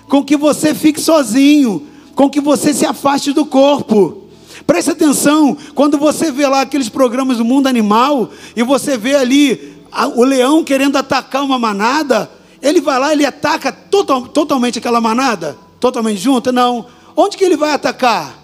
com 0.07 0.23
que 0.23 0.37
você 0.37 0.73
fique 0.73 1.01
sozinho, 1.01 1.85
com 2.15 2.29
que 2.29 2.39
você 2.39 2.73
se 2.73 2.85
afaste 2.85 3.33
do 3.33 3.45
corpo. 3.45 4.20
Preste 4.65 4.91
atenção, 4.91 5.57
quando 5.73 5.97
você 5.97 6.31
vê 6.31 6.47
lá 6.47 6.61
aqueles 6.61 6.89
programas 6.89 7.37
do 7.37 7.45
mundo 7.45 7.67
animal, 7.67 8.29
e 8.55 8.63
você 8.63 8.97
vê 8.97 9.15
ali 9.15 9.77
o 10.15 10.23
leão 10.23 10.63
querendo 10.63 10.95
atacar 10.95 11.43
uma 11.43 11.59
manada, 11.59 12.29
ele 12.61 12.79
vai 12.79 12.99
lá, 12.99 13.11
ele 13.11 13.25
ataca 13.25 13.71
total, 13.71 14.27
totalmente 14.27 14.77
aquela 14.77 15.01
manada? 15.01 15.57
Totalmente 15.79 16.19
junta? 16.19 16.51
Não. 16.51 16.85
Onde 17.15 17.35
que 17.35 17.43
ele 17.43 17.57
vai 17.57 17.71
atacar? 17.71 18.37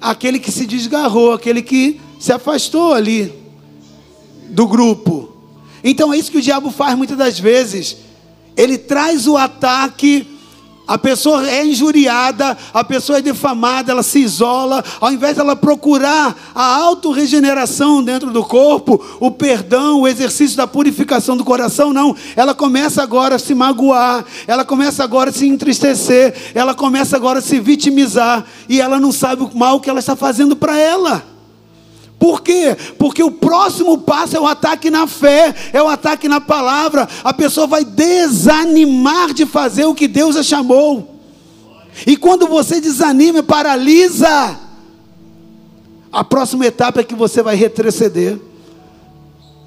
Aquele 0.00 0.38
que 0.38 0.52
se 0.52 0.66
desgarrou, 0.66 1.32
aquele 1.32 1.62
que 1.62 2.00
se 2.20 2.32
afastou 2.32 2.92
ali 2.92 3.32
do 4.50 4.66
grupo. 4.66 5.34
Então 5.82 6.12
é 6.12 6.18
isso 6.18 6.30
que 6.30 6.38
o 6.38 6.42
diabo 6.42 6.70
faz 6.70 6.96
muitas 6.96 7.16
das 7.16 7.38
vezes. 7.38 7.96
Ele 8.56 8.78
traz 8.78 9.26
o 9.26 9.36
ataque 9.36 10.33
a 10.86 10.98
pessoa 10.98 11.48
é 11.48 11.64
injuriada, 11.64 12.56
a 12.72 12.84
pessoa 12.84 13.18
é 13.18 13.22
defamada, 13.22 13.90
ela 13.90 14.02
se 14.02 14.18
isola, 14.18 14.84
ao 15.00 15.12
invés 15.12 15.36
dela 15.36 15.56
procurar 15.56 16.36
a 16.54 16.76
autorregeneração 16.76 18.02
dentro 18.02 18.30
do 18.30 18.44
corpo, 18.44 19.02
o 19.18 19.30
perdão, 19.30 20.02
o 20.02 20.08
exercício 20.08 20.56
da 20.56 20.66
purificação 20.66 21.36
do 21.36 21.44
coração, 21.44 21.92
não. 21.92 22.14
Ela 22.36 22.54
começa 22.54 23.02
agora 23.02 23.36
a 23.36 23.38
se 23.38 23.54
magoar, 23.54 24.24
ela 24.46 24.64
começa 24.64 25.02
agora 25.02 25.30
a 25.30 25.32
se 25.32 25.46
entristecer, 25.46 26.34
ela 26.54 26.74
começa 26.74 27.16
agora 27.16 27.38
a 27.38 27.42
se 27.42 27.58
vitimizar, 27.58 28.44
e 28.68 28.80
ela 28.80 29.00
não 29.00 29.12
sabe 29.12 29.42
o 29.42 29.50
mal 29.56 29.80
que 29.80 29.88
ela 29.88 30.00
está 30.00 30.14
fazendo 30.14 30.54
para 30.54 30.78
ela. 30.78 31.33
Por 32.18 32.42
quê? 32.42 32.76
Porque 32.98 33.22
o 33.22 33.30
próximo 33.30 33.98
passo 33.98 34.36
é 34.36 34.40
o 34.40 34.46
ataque 34.46 34.90
na 34.90 35.06
fé, 35.06 35.54
é 35.72 35.82
o 35.82 35.88
ataque 35.88 36.28
na 36.28 36.40
palavra. 36.40 37.08
A 37.22 37.32
pessoa 37.34 37.66
vai 37.66 37.84
desanimar 37.84 39.34
de 39.34 39.44
fazer 39.44 39.84
o 39.84 39.94
que 39.94 40.08
Deus 40.08 40.36
a 40.36 40.42
chamou. 40.42 41.20
E 42.06 42.16
quando 42.16 42.46
você 42.46 42.80
desanima, 42.80 43.42
paralisa. 43.42 44.58
A 46.10 46.24
próxima 46.24 46.66
etapa 46.66 47.00
é 47.00 47.04
que 47.04 47.14
você 47.14 47.42
vai 47.42 47.56
retroceder. 47.56 48.38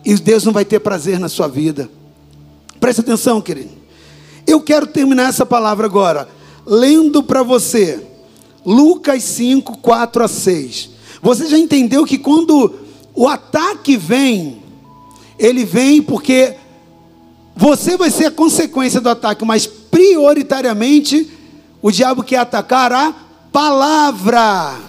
E 0.04 0.16
Deus 0.16 0.46
não 0.46 0.54
vai 0.54 0.66
ter 0.66 0.80
prazer 0.80 1.20
na 1.20 1.30
sua 1.30 1.48
vida. 1.48 1.90
Preste 2.80 3.02
atenção, 3.02 3.42
querido. 3.42 3.72
Eu 4.46 4.62
quero 4.62 4.88
terminar 4.88 5.30
essa 5.30 5.46
palavra 5.46 5.86
agora, 5.86 6.30
lendo 6.66 7.22
para 7.22 7.44
você 7.44 8.02
Lucas 8.66 9.24
5, 9.24 9.78
4 9.80 10.24
a 10.24 10.28
6. 10.28 10.97
Você 11.28 11.46
já 11.48 11.58
entendeu 11.58 12.06
que 12.06 12.18
quando 12.18 12.74
o 13.14 13.28
ataque 13.28 13.98
vem, 13.98 14.64
ele 15.38 15.66
vem 15.66 16.02
porque 16.02 16.56
você 17.54 17.98
vai 17.98 18.10
ser 18.10 18.28
a 18.28 18.32
consequência 18.32 19.02
do 19.02 19.10
ataque, 19.10 19.44
mas 19.44 19.68
prioritariamente 19.68 21.30
o 21.82 21.92
diabo 21.92 22.24
quer 22.24 22.38
atacar 22.38 22.94
a 22.94 23.14
palavra. 23.52 24.80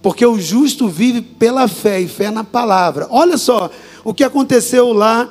Porque 0.00 0.24
o 0.24 0.40
justo 0.40 0.88
vive 0.88 1.20
pela 1.20 1.68
fé 1.68 2.00
e 2.00 2.08
fé 2.08 2.30
na 2.30 2.42
palavra. 2.42 3.06
Olha 3.10 3.36
só 3.36 3.70
o 4.02 4.14
que 4.14 4.24
aconteceu 4.24 4.94
lá 4.94 5.28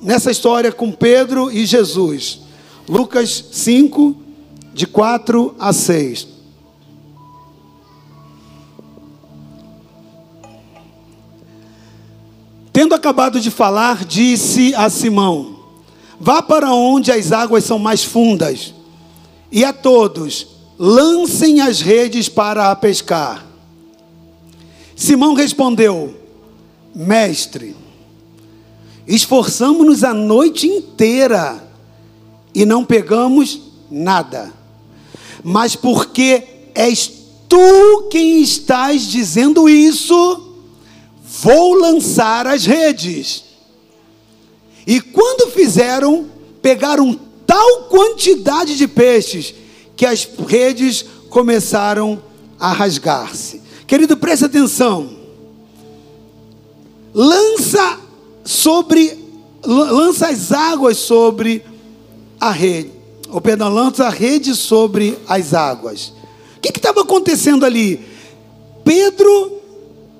nessa 0.00 0.30
história 0.30 0.72
com 0.72 0.90
Pedro 0.90 1.52
e 1.52 1.66
Jesus. 1.66 2.40
Lucas 2.88 3.44
5, 3.52 4.16
de 4.72 4.86
4 4.86 5.54
a 5.58 5.70
6. 5.70 6.37
Tendo 12.78 12.94
acabado 12.94 13.40
de 13.40 13.50
falar, 13.50 14.04
disse 14.04 14.72
a 14.76 14.88
Simão: 14.88 15.56
Vá 16.20 16.40
para 16.40 16.72
onde 16.72 17.10
as 17.10 17.32
águas 17.32 17.64
são 17.64 17.76
mais 17.76 18.04
fundas, 18.04 18.72
e 19.50 19.64
a 19.64 19.72
todos 19.72 20.46
lancem 20.78 21.60
as 21.60 21.80
redes 21.80 22.28
para 22.28 22.70
a 22.70 22.76
pescar. 22.76 23.44
Simão 24.94 25.34
respondeu: 25.34 26.14
Mestre, 26.94 27.74
esforçamos-nos 29.08 30.04
a 30.04 30.14
noite 30.14 30.68
inteira 30.68 31.68
e 32.54 32.64
não 32.64 32.84
pegamos 32.84 33.60
nada. 33.90 34.52
Mas 35.42 35.74
porque 35.74 36.44
és 36.76 37.10
tu 37.48 38.08
quem 38.08 38.40
estás 38.40 39.02
dizendo 39.02 39.68
isso, 39.68 40.47
Vou 41.30 41.74
lançar 41.74 42.46
as 42.46 42.64
redes. 42.64 43.44
E 44.86 45.00
quando 45.00 45.50
fizeram, 45.50 46.26
pegaram 46.62 47.18
tal 47.46 47.84
quantidade 47.84 48.76
de 48.76 48.88
peixes 48.88 49.54
que 49.94 50.06
as 50.06 50.26
redes 50.46 51.04
começaram 51.28 52.22
a 52.58 52.72
rasgar-se. 52.72 53.60
Querido, 53.86 54.16
preste 54.16 54.46
atenção. 54.46 55.18
Lança 57.12 57.98
sobre 58.44 59.28
lança 59.64 60.28
as 60.28 60.50
águas 60.52 60.96
sobre 60.96 61.62
a 62.40 62.50
rede. 62.50 62.92
Ou 63.30 63.40
perdão, 63.40 63.68
lança 63.68 64.06
a 64.06 64.10
rede 64.10 64.54
sobre 64.54 65.18
as 65.28 65.52
águas. 65.52 66.12
O 66.56 66.60
que 66.60 66.68
estava 66.68 67.02
acontecendo 67.02 67.66
ali? 67.66 68.00
Pedro 68.84 69.60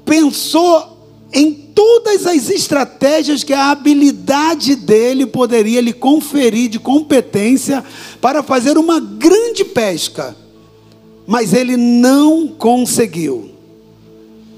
pensou 0.04 0.97
em 1.32 1.52
todas 1.52 2.26
as 2.26 2.48
estratégias 2.48 3.44
que 3.44 3.52
a 3.52 3.70
habilidade 3.70 4.74
dele 4.74 5.26
poderia 5.26 5.80
lhe 5.80 5.92
conferir 5.92 6.70
de 6.70 6.78
competência 6.78 7.84
para 8.20 8.42
fazer 8.42 8.78
uma 8.78 8.98
grande 8.98 9.64
pesca. 9.64 10.34
Mas 11.26 11.52
ele 11.52 11.76
não 11.76 12.48
conseguiu. 12.48 13.50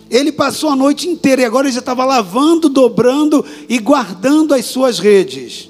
Ele 0.09 0.33
passou 0.33 0.71
a 0.71 0.77
noite 0.77 1.09
inteira 1.09 1.43
e 1.43 1.45
agora 1.45 1.66
ele 1.66 1.75
já 1.75 1.81
estava 1.81 2.05
lavando, 2.05 2.68
dobrando 2.68 3.45
e 3.68 3.79
guardando 3.79 4.55
as 4.55 4.66
suas 4.66 4.99
redes. 4.99 5.68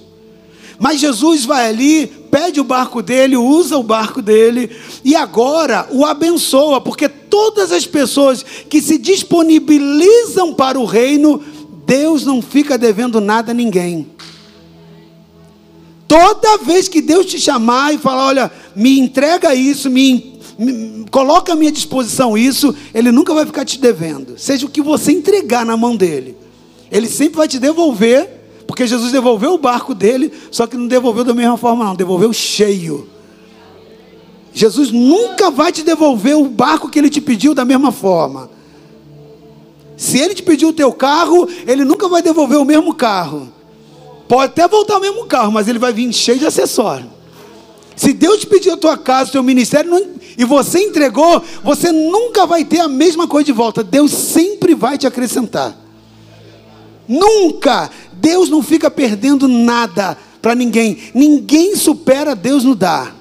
Mas 0.79 1.01
Jesus 1.01 1.45
vai 1.45 1.69
ali, 1.69 2.11
pede 2.31 2.61
o 2.61 2.65
barco 2.65 3.03
dele, 3.03 3.37
usa 3.37 3.77
o 3.77 3.83
barco 3.83 4.23
dele 4.23 4.71
e 5.05 5.17
agora 5.17 5.89
o 5.91 6.05
abençoa, 6.05 6.81
porque 6.81 7.09
todas 7.09 7.73
as 7.73 7.87
pessoas 7.87 8.45
que 8.69 8.81
se 8.81 8.97
disponibilizam 8.99 10.55
para 10.55 10.79
o 10.79 10.85
reino, 10.85 11.43
Deus 11.85 12.25
não 12.25 12.41
fica 12.41 12.79
devendo 12.79 13.21
nada 13.21 13.51
a 13.51 13.55
ninguém. 13.55 14.07
Toda 16.07 16.59
vez 16.59 16.89
que 16.89 17.01
Deus 17.01 17.27
te 17.27 17.39
chamar 17.39 17.95
e 17.95 17.99
falar, 17.99 18.27
olha, 18.27 18.53
me 18.75 18.99
entrega 18.99 19.55
isso, 19.55 19.89
me, 19.89 20.41
me 20.59 21.07
coloca 21.11 21.53
à 21.53 21.57
minha 21.57 21.71
disposição 21.71 22.37
isso, 22.37 22.75
Ele 22.93 23.13
nunca 23.13 23.33
vai 23.33 23.47
ficar 23.47 23.65
te 23.65 23.79
devendo. 23.79 24.39
Seja 24.39 24.67
o 24.67 24.71
que 24.71 24.83
você 24.83 25.13
entregar 25.13 25.65
na 25.65 25.77
mão 25.77 25.95
dele, 25.95 26.37
Ele 26.91 27.09
sempre 27.09 27.37
vai 27.37 27.47
te 27.47 27.59
devolver 27.59 28.40
porque 28.71 28.87
Jesus 28.87 29.11
devolveu 29.11 29.55
o 29.55 29.59
barco 29.59 29.93
dele, 29.93 30.33
só 30.49 30.65
que 30.65 30.77
não 30.77 30.87
devolveu 30.87 31.25
da 31.25 31.35
mesma 31.35 31.57
forma, 31.57 31.85
não, 31.85 31.97
devolveu 31.97 32.33
cheio. 32.33 33.09
Jesus 34.53 34.93
nunca 34.93 35.51
vai 35.51 35.73
te 35.73 35.83
devolver 35.83 36.37
o 36.37 36.49
barco 36.49 36.89
que 36.89 36.97
ele 36.97 37.11
te 37.11 37.21
pediu 37.21 37.53
da 37.53 37.65
mesma 37.65 37.91
forma. 37.91 38.49
Se 39.97 40.21
ele 40.21 40.37
te 40.37 40.43
pediu 40.45 40.69
o 40.69 40.73
teu 40.73 40.93
carro, 40.93 41.49
ele 41.67 41.85
nunca 41.85 42.07
vai 42.07 42.23
devolver 42.23 42.59
o 42.59 42.65
mesmo 42.65 42.95
carro. 42.95 43.53
Pode 44.29 44.53
até 44.53 44.69
voltar 44.69 44.99
o 44.99 45.01
mesmo 45.01 45.27
carro, 45.27 45.51
mas 45.51 45.67
ele 45.67 45.81
vai 45.81 45.93
vir 45.93 46.13
cheio 46.13 46.39
de 46.39 46.47
acessório. 46.47 47.11
Se 47.97 48.13
Deus 48.13 48.39
te 48.39 48.47
pediu 48.47 48.75
a 48.75 48.77
tua 48.77 48.97
casa, 48.97 49.31
o 49.31 49.33
teu 49.33 49.43
ministério, 49.43 49.91
não, 49.91 50.01
e 50.39 50.45
você 50.45 50.79
entregou, 50.79 51.43
você 51.65 51.91
nunca 51.91 52.47
vai 52.47 52.65
ter 52.65 52.79
a 52.79 52.87
mesma 52.87 53.27
coisa 53.27 53.47
de 53.47 53.53
volta. 53.53 53.83
Deus 53.83 54.13
sempre 54.13 54.77
vai 54.77 54.97
te 54.97 55.09
acrescentar. 55.09 55.77
Nunca. 57.11 57.91
Deus 58.21 58.49
não 58.49 58.63
fica 58.63 58.91
perdendo 58.91 59.49
nada 59.49 60.17
para 60.41 60.55
ninguém. 60.55 60.99
Ninguém 61.15 61.75
supera 61.75 62.35
Deus 62.35 62.65
no 62.65 62.75
dar. 62.75 63.17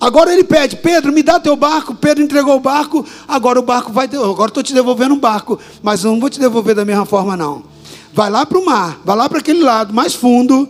Agora 0.00 0.32
ele 0.32 0.44
pede, 0.44 0.76
Pedro, 0.76 1.12
me 1.12 1.24
dá 1.24 1.40
teu 1.40 1.56
barco. 1.56 1.94
Pedro 1.94 2.22
entregou 2.22 2.56
o 2.56 2.60
barco. 2.60 3.04
Agora 3.26 3.58
o 3.58 3.62
barco 3.62 3.92
vai. 3.92 4.06
Agora 4.06 4.48
estou 4.48 4.62
te 4.62 4.72
devolvendo 4.72 5.14
um 5.14 5.18
barco, 5.18 5.58
mas 5.82 6.04
não 6.04 6.20
vou 6.20 6.30
te 6.30 6.38
devolver 6.38 6.74
da 6.74 6.84
mesma 6.84 7.04
forma 7.04 7.36
não. 7.36 7.64
Vai 8.12 8.30
lá 8.30 8.46
para 8.46 8.58
o 8.58 8.64
mar, 8.64 9.00
vai 9.04 9.16
lá 9.16 9.28
para 9.28 9.38
aquele 9.38 9.62
lado 9.62 9.92
mais 9.92 10.14
fundo, 10.14 10.68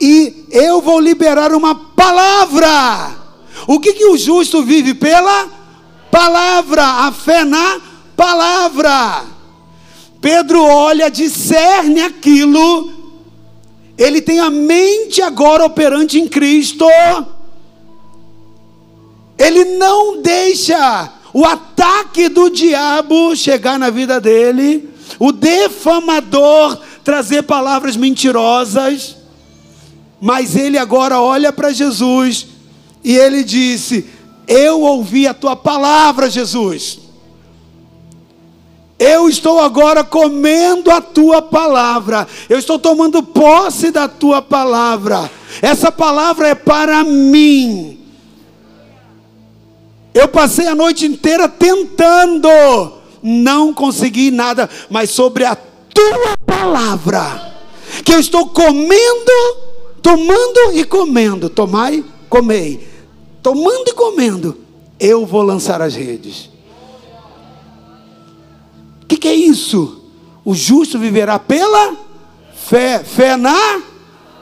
e 0.00 0.46
eu 0.50 0.80
vou 0.80 1.00
liberar 1.00 1.52
uma 1.52 1.74
palavra. 1.74 3.16
O 3.66 3.78
que 3.78 3.92
que 3.92 4.06
o 4.06 4.16
justo 4.16 4.62
vive 4.62 4.94
pela 4.94 5.48
palavra? 6.10 6.84
A 6.84 7.12
fé 7.12 7.44
na 7.44 7.80
palavra. 8.16 9.24
Pedro 10.20 10.62
olha, 10.62 11.10
discerne 11.10 12.02
aquilo. 12.02 12.92
Ele 13.96 14.20
tem 14.20 14.40
a 14.40 14.50
mente 14.50 15.20
agora 15.20 15.64
operante 15.64 16.18
em 16.18 16.28
Cristo 16.28 16.86
ele 19.40 19.64
não 19.64 20.20
deixa 20.20 21.10
o 21.32 21.46
ataque 21.46 22.28
do 22.28 22.50
diabo 22.50 23.34
chegar 23.34 23.78
na 23.78 23.88
vida 23.88 24.20
dele, 24.20 24.90
o 25.18 25.32
defamador 25.32 26.78
trazer 27.02 27.42
palavras 27.44 27.96
mentirosas, 27.96 29.16
mas 30.20 30.54
ele 30.54 30.76
agora 30.76 31.18
olha 31.18 31.50
para 31.50 31.72
Jesus 31.72 32.48
e 33.02 33.16
ele 33.16 33.42
disse: 33.42 34.04
Eu 34.46 34.82
ouvi 34.82 35.26
a 35.26 35.32
tua 35.32 35.56
palavra, 35.56 36.28
Jesus. 36.28 36.99
Eu 39.00 39.30
estou 39.30 39.58
agora 39.58 40.04
comendo 40.04 40.90
a 40.90 41.00
tua 41.00 41.40
palavra. 41.40 42.28
Eu 42.50 42.58
estou 42.58 42.78
tomando 42.78 43.22
posse 43.22 43.90
da 43.90 44.06
tua 44.06 44.42
palavra. 44.42 45.30
Essa 45.62 45.90
palavra 45.90 46.48
é 46.48 46.54
para 46.54 47.02
mim. 47.02 47.98
Eu 50.12 50.28
passei 50.28 50.66
a 50.66 50.74
noite 50.74 51.06
inteira 51.06 51.48
tentando, 51.48 52.48
não 53.22 53.72
consegui 53.72 54.30
nada, 54.30 54.68
mas 54.90 55.08
sobre 55.08 55.44
a 55.44 55.56
tua 55.56 56.36
palavra, 56.44 57.54
que 58.04 58.12
eu 58.12 58.18
estou 58.18 58.48
comendo, 58.48 59.32
tomando 60.02 60.74
e 60.74 60.84
comendo, 60.84 61.48
tomai, 61.48 62.04
comei, 62.28 62.86
tomando 63.40 63.88
e 63.88 63.94
comendo, 63.94 64.58
eu 64.98 65.24
vou 65.24 65.42
lançar 65.42 65.80
as 65.80 65.94
redes. 65.94 66.50
Que, 69.10 69.16
que 69.16 69.26
é 69.26 69.34
isso? 69.34 70.04
O 70.44 70.54
justo 70.54 70.96
viverá 70.96 71.36
pela 71.36 71.96
fé, 72.54 73.00
fé 73.00 73.36
na 73.36 73.82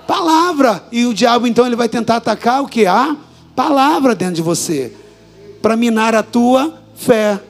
palavra. 0.06 0.84
E 0.92 1.06
o 1.06 1.14
diabo 1.14 1.46
então 1.46 1.64
ele 1.64 1.74
vai 1.74 1.88
tentar 1.88 2.16
atacar 2.16 2.62
o 2.62 2.68
que? 2.68 2.84
A 2.84 3.16
palavra 3.56 4.14
dentro 4.14 4.34
de 4.34 4.42
você 4.42 4.94
para 5.62 5.74
minar 5.74 6.14
a 6.14 6.22
tua 6.22 6.82
fé, 6.94 7.40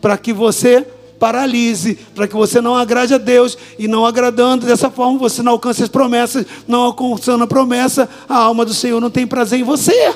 para 0.00 0.16
que 0.16 0.32
você 0.32 0.86
paralise, 1.18 1.96
para 2.14 2.28
que 2.28 2.34
você 2.36 2.60
não 2.60 2.76
agrade 2.76 3.12
a 3.12 3.18
Deus 3.18 3.58
e 3.76 3.88
não 3.88 4.06
agradando 4.06 4.64
dessa 4.64 4.88
forma 4.88 5.18
você 5.18 5.42
não 5.42 5.52
alcance 5.52 5.82
as 5.82 5.88
promessas, 5.88 6.46
não 6.68 6.82
alcançando 6.82 7.42
a 7.42 7.46
promessa, 7.48 8.08
a 8.28 8.36
alma 8.36 8.64
do 8.64 8.72
Senhor 8.72 9.00
não 9.00 9.10
tem 9.10 9.26
prazer 9.26 9.58
em 9.58 9.64
você. 9.64 10.14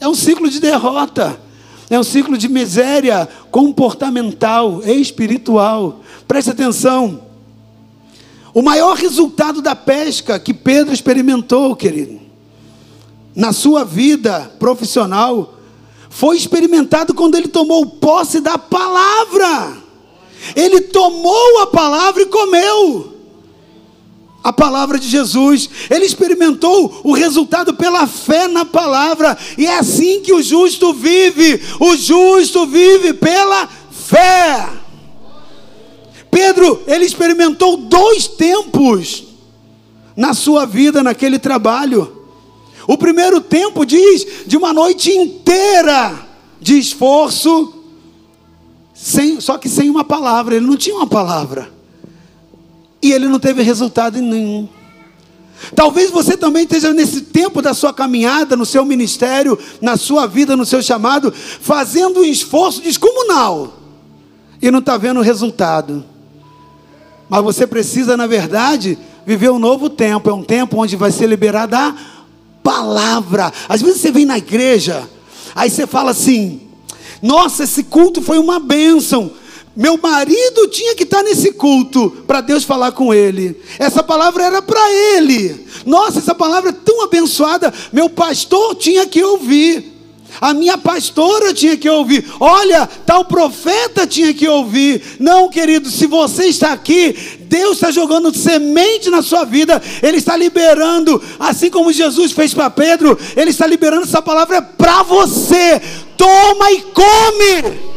É 0.00 0.08
um 0.08 0.14
ciclo 0.14 0.48
de 0.48 0.58
derrota, 0.58 1.38
é 1.90 1.98
um 1.98 2.04
ciclo 2.04 2.38
de 2.38 2.48
miséria 2.48 3.28
comportamental, 3.50 4.82
espiritual. 4.84 6.00
Preste 6.26 6.50
atenção. 6.50 7.22
O 8.52 8.62
maior 8.62 8.96
resultado 8.96 9.60
da 9.60 9.74
pesca 9.74 10.38
que 10.38 10.54
Pedro 10.54 10.94
experimentou, 10.94 11.74
querido, 11.74 12.20
na 13.34 13.52
sua 13.52 13.84
vida 13.84 14.52
profissional, 14.58 15.54
foi 16.08 16.36
experimentado 16.36 17.12
quando 17.12 17.34
ele 17.34 17.48
tomou 17.48 17.84
posse 17.84 18.40
da 18.40 18.56
palavra. 18.56 19.76
Ele 20.54 20.80
tomou 20.82 21.62
a 21.62 21.66
palavra 21.66 22.22
e 22.22 22.26
comeu. 22.26 23.13
A 24.44 24.52
palavra 24.52 24.98
de 24.98 25.08
Jesus, 25.08 25.70
ele 25.88 26.04
experimentou 26.04 27.00
o 27.02 27.14
resultado 27.14 27.72
pela 27.72 28.06
fé 28.06 28.46
na 28.46 28.62
palavra, 28.62 29.38
e 29.56 29.64
é 29.64 29.78
assim 29.78 30.20
que 30.20 30.34
o 30.34 30.42
justo 30.42 30.92
vive. 30.92 31.62
O 31.80 31.96
justo 31.96 32.66
vive 32.66 33.14
pela 33.14 33.66
fé. 33.90 34.68
Pedro, 36.30 36.82
ele 36.86 37.06
experimentou 37.06 37.78
dois 37.78 38.26
tempos 38.26 39.24
na 40.14 40.34
sua 40.34 40.66
vida, 40.66 41.02
naquele 41.02 41.38
trabalho. 41.38 42.26
O 42.86 42.98
primeiro 42.98 43.40
tempo 43.40 43.86
diz 43.86 44.26
de 44.46 44.58
uma 44.58 44.74
noite 44.74 45.10
inteira 45.10 46.28
de 46.60 46.78
esforço, 46.78 47.72
sem, 48.92 49.40
só 49.40 49.56
que 49.56 49.70
sem 49.70 49.88
uma 49.88 50.04
palavra, 50.04 50.54
ele 50.54 50.66
não 50.66 50.76
tinha 50.76 50.96
uma 50.96 51.06
palavra. 51.06 51.73
E 53.04 53.12
ele 53.12 53.28
não 53.28 53.38
teve 53.38 53.62
resultado 53.62 54.18
nenhum. 54.18 54.66
Talvez 55.76 56.10
você 56.10 56.38
também 56.38 56.62
esteja 56.62 56.90
nesse 56.90 57.20
tempo 57.20 57.60
da 57.60 57.74
sua 57.74 57.92
caminhada, 57.92 58.56
no 58.56 58.64
seu 58.64 58.82
ministério, 58.82 59.58
na 59.78 59.98
sua 59.98 60.26
vida, 60.26 60.56
no 60.56 60.64
seu 60.64 60.82
chamado, 60.82 61.30
fazendo 61.30 62.20
um 62.20 62.24
esforço 62.24 62.80
descomunal 62.80 63.78
e 64.62 64.70
não 64.70 64.78
está 64.78 64.96
vendo 64.96 65.20
resultado. 65.20 66.02
Mas 67.28 67.44
você 67.44 67.66
precisa, 67.66 68.16
na 68.16 68.26
verdade, 68.26 68.98
viver 69.26 69.50
um 69.50 69.58
novo 69.58 69.90
tempo. 69.90 70.30
É 70.30 70.32
um 70.32 70.42
tempo 70.42 70.80
onde 70.80 70.96
vai 70.96 71.12
ser 71.12 71.26
liberada 71.26 71.78
a 71.78 71.94
palavra. 72.62 73.52
Às 73.68 73.82
vezes 73.82 74.00
você 74.00 74.10
vem 74.10 74.24
na 74.24 74.38
igreja, 74.38 75.06
aí 75.54 75.68
você 75.68 75.86
fala 75.86 76.12
assim: 76.12 76.62
nossa, 77.20 77.64
esse 77.64 77.84
culto 77.84 78.22
foi 78.22 78.38
uma 78.38 78.58
bênção. 78.58 79.30
Meu 79.76 79.98
marido 79.98 80.68
tinha 80.68 80.94
que 80.94 81.02
estar 81.02 81.22
nesse 81.22 81.52
culto 81.52 82.10
para 82.26 82.40
Deus 82.40 82.62
falar 82.62 82.92
com 82.92 83.12
ele. 83.12 83.60
Essa 83.78 84.02
palavra 84.02 84.44
era 84.44 84.62
para 84.62 84.92
ele. 84.92 85.66
Nossa, 85.84 86.20
essa 86.20 86.34
palavra 86.34 86.70
é 86.70 86.72
tão 86.72 87.02
abençoada. 87.02 87.72
Meu 87.92 88.08
pastor 88.08 88.76
tinha 88.76 89.04
que 89.06 89.22
ouvir. 89.22 89.92
A 90.40 90.52
minha 90.52 90.76
pastora 90.78 91.52
tinha 91.52 91.76
que 91.76 91.88
ouvir. 91.88 92.24
Olha, 92.38 92.86
tal 93.06 93.24
profeta 93.24 94.06
tinha 94.06 94.32
que 94.32 94.46
ouvir. 94.46 95.02
Não, 95.18 95.48
querido, 95.48 95.90
se 95.90 96.06
você 96.06 96.46
está 96.46 96.72
aqui, 96.72 97.16
Deus 97.40 97.74
está 97.74 97.90
jogando 97.90 98.36
semente 98.36 99.10
na 99.10 99.22
sua 99.22 99.44
vida. 99.44 99.80
Ele 100.02 100.18
está 100.18 100.36
liberando, 100.36 101.22
assim 101.38 101.70
como 101.70 101.92
Jesus 101.92 102.32
fez 102.32 102.52
para 102.54 102.70
Pedro, 102.70 103.18
Ele 103.36 103.50
está 103.50 103.66
liberando 103.66 104.04
essa 104.04 104.22
palavra 104.22 104.62
para 104.62 105.02
você. 105.02 105.80
Toma 106.16 106.70
e 106.72 106.80
come. 106.82 107.93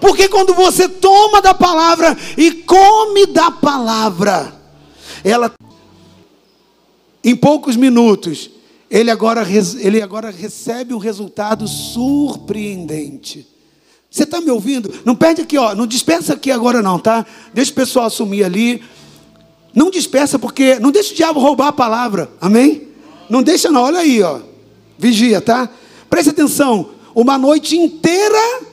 Porque 0.00 0.28
quando 0.28 0.54
você 0.54 0.88
toma 0.88 1.40
da 1.40 1.54
palavra 1.54 2.16
e 2.36 2.52
come 2.52 3.26
da 3.26 3.50
palavra, 3.50 4.54
ela 5.24 5.52
em 7.24 7.34
poucos 7.34 7.76
minutos 7.76 8.50
ele 8.90 9.10
agora, 9.10 9.44
ele 9.80 10.00
agora 10.00 10.30
recebe 10.30 10.94
um 10.94 10.98
resultado 10.98 11.66
surpreendente. 11.66 13.46
Você 14.08 14.22
está 14.22 14.40
me 14.40 14.50
ouvindo? 14.50 14.92
Não 15.04 15.14
perde 15.14 15.42
aqui, 15.42 15.58
ó. 15.58 15.74
Não 15.74 15.86
dispersa 15.86 16.34
aqui 16.34 16.50
agora, 16.50 16.80
não, 16.80 16.98
tá? 16.98 17.26
Deixa 17.52 17.72
o 17.72 17.74
pessoal 17.74 18.06
assumir 18.06 18.44
ali. 18.44 18.82
Não 19.74 19.90
dispersa, 19.90 20.38
porque. 20.38 20.78
Não 20.78 20.90
deixa 20.90 21.12
o 21.12 21.16
diabo 21.16 21.40
roubar 21.40 21.68
a 21.68 21.72
palavra. 21.72 22.30
Amém? 22.40 22.88
Não 23.28 23.42
deixa, 23.42 23.70
não. 23.70 23.82
Olha 23.82 23.98
aí, 23.98 24.22
ó. 24.22 24.40
Vigia, 24.96 25.40
tá? 25.40 25.68
Preste 26.08 26.30
atenção. 26.30 26.90
Uma 27.14 27.36
noite 27.36 27.76
inteira 27.76 28.65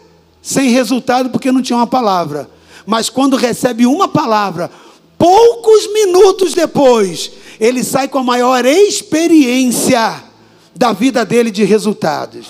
sem 0.43 0.69
resultado, 0.69 1.29
porque 1.29 1.51
não 1.51 1.61
tinha 1.61 1.77
uma 1.77 1.87
palavra. 1.87 2.49
Mas 2.85 3.09
quando 3.09 3.37
recebe 3.37 3.87
uma 3.87 4.09
palavra, 4.09 4.69
poucos 5.17 5.91
minutos 5.93 6.53
depois, 6.53 7.31
ele 7.59 7.81
sai 7.81 8.09
com 8.09 8.19
a 8.19 8.23
maior 8.23 8.65
experiência 8.65 10.21
da 10.75 10.91
vida 10.91 11.25
dele 11.25 11.49
de 11.49 11.63
resultados. 11.63 12.47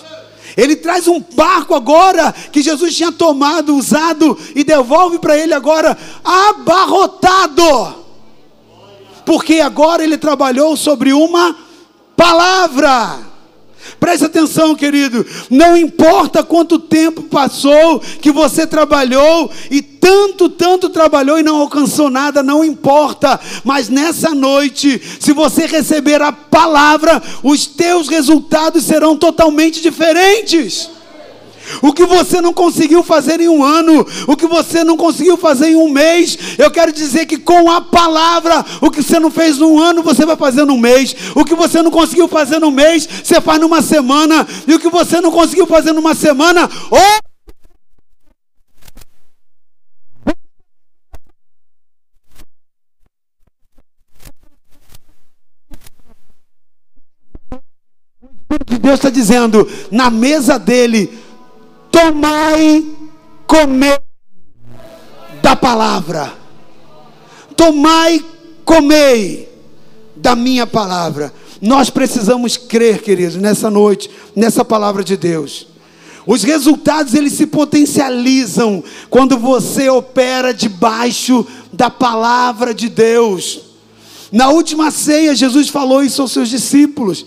Ele 0.58 0.76
traz 0.76 1.08
um 1.08 1.20
barco 1.20 1.76
agora 1.76 2.34
que 2.52 2.62
Jesus 2.62 2.96
tinha 2.96 3.12
tomado, 3.12 3.76
usado 3.76 4.38
e 4.56 4.64
devolve 4.64 5.20
para 5.20 5.38
ele 5.38 5.54
agora 5.54 5.96
abarrotado. 6.24 8.04
Porque 9.26 9.60
agora 9.60 10.04
ele 10.04 10.18
trabalhou 10.18 10.76
sobre 10.76 11.14
uma 11.14 11.56
palavra. 12.16 13.33
Preste 14.00 14.26
atenção, 14.26 14.76
querido. 14.76 15.26
Não 15.50 15.76
importa 15.78 16.44
quanto 16.44 16.80
tempo 16.80 17.24
passou 17.24 18.00
que 18.00 18.32
você 18.32 18.68
trabalhou 18.68 19.52
e 19.72 19.82
tanto, 19.82 20.50
tanto 20.50 20.90
trabalhou 20.90 21.40
e 21.40 21.44
não 21.44 21.58
alcançou 21.58 22.10
nada, 22.10 22.44
não 22.44 22.64
importa. 22.64 23.40
Mas 23.64 23.90
nessa 23.90 24.36
noite, 24.36 25.02
se 25.20 25.32
você 25.32 25.66
receber 25.66 26.22
a 26.22 26.32
palavra, 26.32 27.22
os 27.42 27.66
teus 27.66 28.10
resultados 28.10 28.84
serão 28.84 29.16
totalmente 29.16 29.82
diferentes. 29.82 30.90
O 31.82 31.94
que 31.94 32.06
você 32.06 32.42
não 32.42 32.54
conseguiu 32.54 33.04
fazer 33.04 33.40
em 33.42 33.48
um 33.48 33.64
ano, 33.64 34.06
o 34.28 34.36
que 34.36 34.48
você 34.48 34.84
não 34.84 34.98
conseguiu 34.98 35.38
fazer 35.38 35.70
em 35.70 35.76
um 35.76 35.90
mês, 35.90 36.38
eu 36.58 36.70
quero 36.72 36.92
dizer 36.92 37.26
que 37.26 37.38
com 37.38 37.70
a 37.72 37.82
palavra, 37.82 38.66
o 38.82 38.90
que 38.90 39.02
você 39.02 39.20
não 39.20 39.32
fez 39.32 39.58
num 39.58 39.80
ano, 39.80 40.04
você 40.04 40.26
vai 40.26 40.36
fazer 40.36 40.66
num 40.66 40.78
mês. 40.78 41.16
O 41.36 41.46
que 41.46 41.56
você 41.56 41.82
não 41.82 41.92
conseguiu 41.92 42.28
fazer 42.28 42.60
num 42.60 42.72
mês, 42.72 43.08
você 43.24 43.40
faz 43.42 43.60
numa 43.60 43.82
semana. 43.82 44.48
E 44.68 44.74
o 44.74 44.80
que 44.80 44.90
você 44.90 45.22
não 45.22 45.32
conseguiu 45.32 45.68
fazer 45.68 45.92
numa 45.92 46.16
semana, 46.16 46.70
ou 46.90 47.34
de 58.66 58.78
Deus 58.78 58.96
está 58.96 59.10
dizendo: 59.10 59.68
na 59.92 60.10
mesa 60.10 60.58
dele, 60.58 61.23
tomai, 61.94 62.84
comei 63.46 64.00
da 65.44 65.56
palavra. 65.56 66.34
Tomai, 67.56 68.26
comei 68.66 69.48
da 70.16 70.36
minha 70.36 70.66
palavra. 70.66 71.32
Nós 71.62 71.92
precisamos 71.92 72.58
crer, 72.58 73.04
queridos, 73.04 73.36
nessa 73.36 73.70
noite, 73.70 74.10
nessa 74.36 74.66
palavra 74.66 75.04
de 75.04 75.16
Deus. 75.16 75.68
Os 76.26 76.42
resultados 76.42 77.14
eles 77.14 77.34
se 77.34 77.46
potencializam 77.46 78.84
quando 79.10 79.38
você 79.38 79.88
opera 79.88 80.52
debaixo 80.52 81.46
da 81.72 81.92
palavra 81.92 82.74
de 82.74 82.90
Deus. 82.90 83.62
Na 84.32 84.50
última 84.50 84.90
ceia, 84.90 85.36
Jesus 85.36 85.70
falou 85.70 86.02
isso 86.02 86.24
aos 86.24 86.32
seus 86.32 86.50
discípulos. 86.50 87.24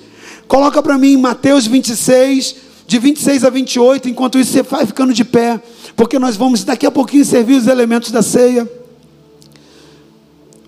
Coloca 0.48 0.82
para 0.82 0.98
mim 0.98 1.16
Mateus 1.16 1.66
26, 1.66 2.65
de 2.86 2.98
26 2.98 3.44
a 3.44 3.50
28, 3.50 4.08
enquanto 4.08 4.38
isso 4.38 4.52
você 4.52 4.62
vai 4.62 4.86
ficando 4.86 5.12
de 5.12 5.24
pé, 5.24 5.60
porque 5.96 6.18
nós 6.18 6.36
vamos 6.36 6.62
daqui 6.62 6.86
a 6.86 6.90
pouquinho 6.90 7.24
servir 7.24 7.54
os 7.54 7.66
elementos 7.66 8.10
da 8.10 8.22
ceia. 8.22 8.70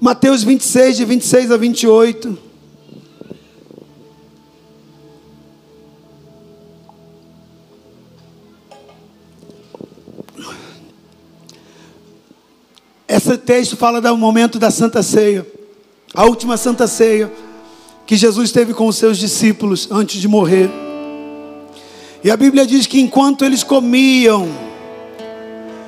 Mateus 0.00 0.42
26, 0.42 0.96
de 0.96 1.04
26 1.04 1.52
a 1.52 1.56
28. 1.56 2.38
Esse 13.06 13.38
texto 13.38 13.76
fala 13.76 14.00
do 14.00 14.16
momento 14.16 14.58
da 14.58 14.70
Santa 14.70 15.02
Ceia, 15.02 15.46
a 16.14 16.24
última 16.24 16.56
Santa 16.56 16.86
Ceia 16.86 17.32
que 18.08 18.16
Jesus 18.16 18.50
teve 18.50 18.72
com 18.72 18.86
os 18.86 18.96
seus 18.96 19.18
discípulos 19.18 19.86
antes 19.90 20.18
de 20.18 20.26
morrer. 20.26 20.87
E 22.22 22.30
a 22.30 22.36
Bíblia 22.36 22.66
diz 22.66 22.86
que 22.86 23.00
enquanto 23.00 23.44
eles 23.44 23.62
comiam, 23.62 24.48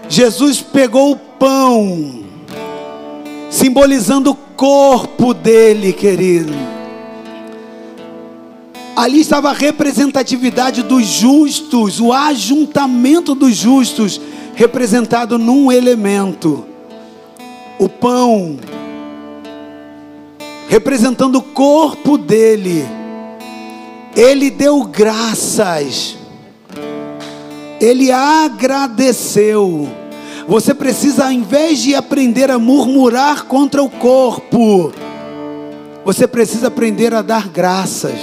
Jesus 0.09 0.61
pegou 0.61 1.13
o 1.13 1.17
pão, 1.17 2.25
simbolizando 3.51 4.31
o 4.31 4.35
corpo 4.35 5.35
dele, 5.35 5.93
querido. 5.93 6.53
Ali 8.97 9.21
estava 9.21 9.51
a 9.51 9.55
representatividade 9.55 10.83
dos 10.83 11.07
justos, 11.07 12.01
o 12.01 12.13
ajuntamento 12.13 13.35
dos 13.35 13.57
justos, 13.57 14.21
representado 14.55 15.39
num 15.39 15.73
elemento: 15.73 16.65
o 17.79 17.89
pão 17.89 18.59
representando 20.71 21.35
o 21.35 21.43
corpo 21.43 22.17
dele. 22.17 22.87
Ele 24.15 24.51
deu 24.51 24.85
graças, 24.85 26.17
ele 27.81 28.13
agradeceu. 28.13 29.89
Você 30.47 30.75
precisa, 30.75 31.25
ao 31.25 31.33
invés 31.33 31.79
de 31.79 31.95
aprender 31.95 32.51
a 32.51 32.59
murmurar 32.59 33.45
contra 33.47 33.83
o 33.83 33.89
corpo, 33.89 34.93
você 36.05 36.27
precisa 36.27 36.69
aprender 36.69 37.15
a 37.15 37.23
dar 37.23 37.49
graças. 37.49 38.19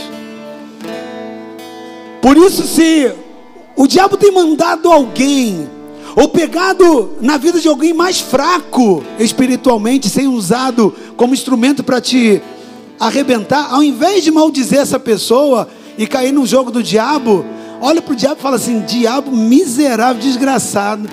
Por 2.21 2.37
isso, 2.37 2.67
se 2.67 3.11
o 3.75 3.87
diabo 3.87 4.17
tem 4.17 4.31
mandado 4.31 4.91
alguém 4.91 5.69
ou 6.15 6.27
pegado 6.27 7.13
na 7.21 7.37
vida 7.37 7.59
de 7.59 7.67
alguém 7.67 7.93
mais 7.93 8.19
fraco 8.19 9.03
espiritualmente, 9.19 10.09
sem 10.09 10.27
usado 10.27 10.93
como 11.15 11.33
instrumento 11.33 11.83
para 11.83 12.01
te 12.01 12.41
arrebentar, 12.99 13.71
ao 13.71 13.83
invés 13.83 14.23
de 14.23 14.31
maldizer 14.31 14.79
essa 14.79 14.99
pessoa 14.99 15.69
e 15.97 16.07
cair 16.07 16.31
no 16.31 16.45
jogo 16.45 16.71
do 16.71 16.81
diabo, 16.81 17.45
olha 17.81 18.01
para 18.01 18.13
o 18.13 18.15
diabo 18.15 18.39
e 18.39 18.41
fala 18.41 18.55
assim: 18.55 18.81
diabo 18.81 19.31
miserável, 19.31 20.21
desgraçado, 20.21 21.09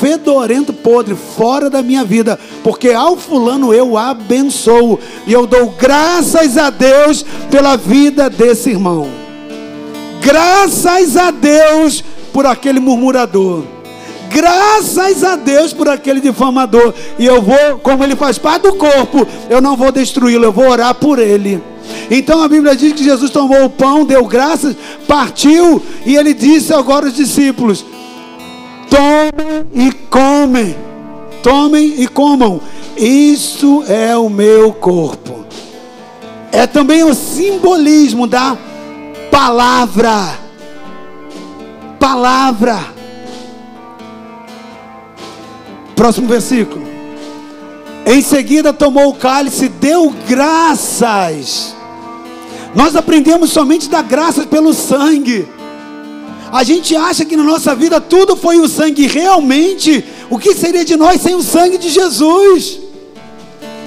fedorento, 0.00 0.72
podre, 0.72 1.14
fora 1.14 1.70
da 1.70 1.82
minha 1.82 2.04
vida, 2.04 2.38
porque 2.62 2.90
ao 2.90 3.16
fulano 3.16 3.72
eu 3.72 3.96
abençoo 3.96 4.98
e 5.26 5.32
eu 5.32 5.46
dou 5.46 5.70
graças 5.70 6.56
a 6.56 6.70
Deus 6.70 7.24
pela 7.50 7.76
vida 7.76 8.28
desse 8.30 8.70
irmão. 8.70 9.08
Graças 10.20 11.16
a 11.16 11.30
Deus 11.30 12.02
por 12.32 12.46
aquele 12.46 12.80
murmurador. 12.80 13.75
Graças 14.30 15.24
a 15.24 15.36
Deus 15.36 15.72
por 15.72 15.88
aquele 15.88 16.20
difamador. 16.20 16.92
E 17.18 17.26
eu 17.26 17.40
vou, 17.40 17.78
como 17.82 18.04
ele 18.04 18.16
faz 18.16 18.38
parte 18.38 18.62
do 18.62 18.74
corpo, 18.74 19.26
eu 19.48 19.60
não 19.60 19.76
vou 19.76 19.90
destruí-lo, 19.92 20.44
eu 20.44 20.52
vou 20.52 20.68
orar 20.68 20.94
por 20.94 21.18
ele. 21.18 21.62
Então 22.10 22.42
a 22.42 22.48
Bíblia 22.48 22.76
diz 22.76 22.92
que 22.92 23.04
Jesus 23.04 23.30
tomou 23.30 23.64
o 23.64 23.70
pão, 23.70 24.04
deu 24.04 24.24
graças, 24.26 24.76
partiu 25.06 25.82
e 26.04 26.16
ele 26.16 26.34
disse 26.34 26.72
agora 26.72 27.06
aos 27.06 27.14
discípulos: 27.14 27.84
Tomem 28.90 29.66
e 29.74 29.92
comem, 30.08 30.76
tomem 31.42 32.02
e 32.02 32.06
comam, 32.06 32.60
isso 32.96 33.84
é 33.88 34.16
o 34.16 34.28
meu 34.28 34.72
corpo. 34.72 35.44
É 36.52 36.66
também 36.66 37.04
o 37.04 37.14
simbolismo 37.14 38.26
da 38.26 38.56
palavra. 39.30 40.38
Palavra. 41.98 42.95
Próximo 45.96 46.28
versículo. 46.28 46.86
Em 48.04 48.22
seguida 48.22 48.72
tomou 48.72 49.08
o 49.08 49.14
cálice, 49.14 49.68
deu 49.68 50.14
graças. 50.28 51.74
Nós 52.74 52.94
aprendemos 52.94 53.50
somente 53.50 53.88
dar 53.88 54.02
graças 54.02 54.44
pelo 54.44 54.72
sangue. 54.74 55.48
A 56.52 56.62
gente 56.62 56.94
acha 56.94 57.24
que 57.24 57.36
na 57.36 57.42
nossa 57.42 57.74
vida 57.74 58.00
tudo 58.00 58.36
foi 58.36 58.58
o 58.58 58.68
sangue. 58.68 59.06
Realmente, 59.06 60.04
o 60.30 60.38
que 60.38 60.54
seria 60.54 60.84
de 60.84 60.96
nós 60.96 61.20
sem 61.20 61.34
o 61.34 61.42
sangue 61.42 61.78
de 61.78 61.88
Jesus? 61.88 62.78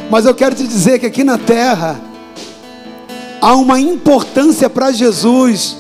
Mas 0.10 0.26
eu 0.26 0.34
quero 0.34 0.56
te 0.56 0.68
dizer 0.68 1.00
que 1.00 1.06
aqui 1.06 1.24
na 1.24 1.38
terra 1.38 2.02
há 3.40 3.56
uma 3.56 3.80
importância 3.80 4.70
para 4.70 4.92
Jesus 4.92 5.78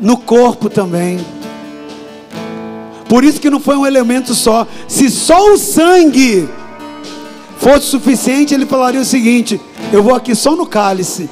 no 0.00 0.16
corpo 0.16 0.68
também. 0.68 1.20
Por 3.12 3.24
isso 3.24 3.38
que 3.38 3.50
não 3.50 3.60
foi 3.60 3.76
um 3.76 3.84
elemento 3.84 4.34
só. 4.34 4.66
Se 4.88 5.10
só 5.10 5.52
o 5.52 5.58
sangue 5.58 6.48
fosse 7.58 7.84
suficiente, 7.88 8.54
ele 8.54 8.64
falaria 8.64 9.02
o 9.02 9.04
seguinte: 9.04 9.60
eu 9.92 10.02
vou 10.02 10.14
aqui 10.14 10.34
só 10.34 10.56
no 10.56 10.64
cálice, 10.64 11.28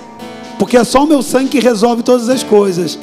porque 0.59 0.77
é 0.77 0.85
só 0.85 1.05
o 1.05 1.07
meu 1.07 1.23
sangue 1.23 1.49
que 1.49 1.59
resolve 1.59 2.03
todas 2.03 2.29
as 2.29 2.43
coisas. 2.43 2.99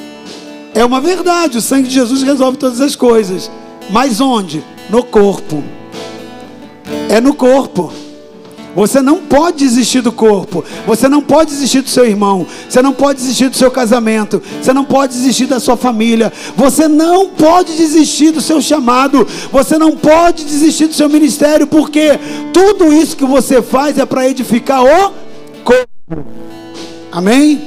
É 0.76 0.86
uma 0.86 1.02
verdade, 1.02 1.58
o 1.58 1.62
sangue 1.62 1.88
de 1.88 1.96
Jesus 1.96 2.22
resolve 2.22 2.60
todas 2.60 2.80
as 2.80 2.96
coisas. 2.96 3.50
Mas 3.90 4.22
onde? 4.22 4.64
No 4.92 5.02
corpo. 5.02 5.64
É 7.10 7.20
no 7.20 7.34
corpo. 7.34 7.92
Você 8.78 9.02
não 9.02 9.18
pode 9.18 9.58
desistir 9.58 10.02
do 10.02 10.12
corpo. 10.12 10.64
Você 10.86 11.10
não 11.10 11.20
pode 11.20 11.50
desistir 11.50 11.82
do 11.82 11.90
seu 11.90 12.06
irmão. 12.06 12.46
Você 12.70 12.80
não 12.80 12.94
pode 12.94 13.18
desistir 13.18 13.50
do 13.50 13.58
seu 13.58 13.72
casamento. 13.72 14.40
Você 14.62 14.72
não 14.72 14.86
pode 14.86 15.14
desistir 15.14 15.48
da 15.48 15.60
sua 15.60 15.76
família. 15.76 16.32
Você 16.56 16.88
não 16.88 17.30
pode 17.30 17.76
desistir 17.76 18.30
do 18.30 18.40
seu 18.40 18.62
chamado. 18.62 19.28
Você 19.52 19.80
não 19.80 19.98
pode 19.98 20.46
desistir 20.46 20.86
do 20.86 20.94
seu 20.94 21.10
ministério, 21.10 21.66
porque 21.66 22.20
tudo 22.54 22.94
isso 22.94 23.18
que 23.18 23.26
você 23.26 23.64
faz 23.64 23.98
é 23.98 24.06
para 24.06 24.30
edificar 24.30 24.84
o 24.84 25.12
corpo. 25.64 26.24
Amém? 27.12 27.60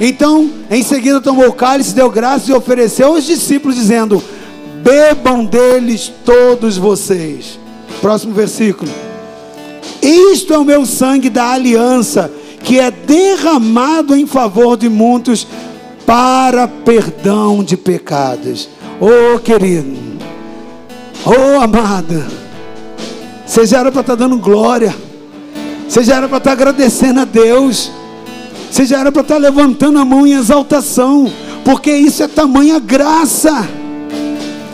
Então, 0.00 0.48
em 0.70 0.84
seguida 0.84 1.20
tomou 1.20 1.48
o 1.48 1.52
cálice, 1.52 1.92
deu 1.92 2.08
graça 2.08 2.52
e 2.52 2.54
ofereceu 2.54 3.08
aos 3.08 3.24
discípulos, 3.24 3.74
dizendo: 3.74 4.22
Bebam 4.84 5.44
deles 5.44 6.12
todos 6.24 6.76
vocês. 6.76 7.58
Próximo 8.00 8.32
versículo. 8.32 9.13
Isto 10.04 10.52
é 10.52 10.58
o 10.58 10.64
meu 10.64 10.84
sangue 10.84 11.30
da 11.30 11.52
aliança, 11.52 12.30
que 12.62 12.78
é 12.78 12.90
derramado 12.90 14.14
em 14.14 14.26
favor 14.26 14.76
de 14.76 14.86
muitos 14.86 15.46
para 16.04 16.68
perdão 16.68 17.64
de 17.64 17.74
pecados. 17.74 18.68
Oh, 19.00 19.38
querido, 19.38 19.96
oh, 21.24 21.58
amada, 21.58 22.26
você 23.46 23.64
já 23.64 23.80
era 23.80 23.90
para 23.90 24.02
estar 24.02 24.16
tá 24.16 24.22
dando 24.24 24.36
glória, 24.36 24.94
você 25.88 26.04
já 26.04 26.16
era 26.16 26.28
para 26.28 26.36
estar 26.36 26.50
tá 26.50 26.52
agradecendo 26.52 27.20
a 27.20 27.24
Deus, 27.24 27.90
você 28.70 28.84
já 28.84 29.00
era 29.00 29.10
para 29.10 29.22
estar 29.22 29.36
tá 29.36 29.40
levantando 29.40 29.98
a 29.98 30.04
mão 30.04 30.26
em 30.26 30.34
exaltação, 30.34 31.32
porque 31.64 31.90
isso 31.90 32.22
é 32.22 32.28
tamanha 32.28 32.78
graça. 32.78 33.66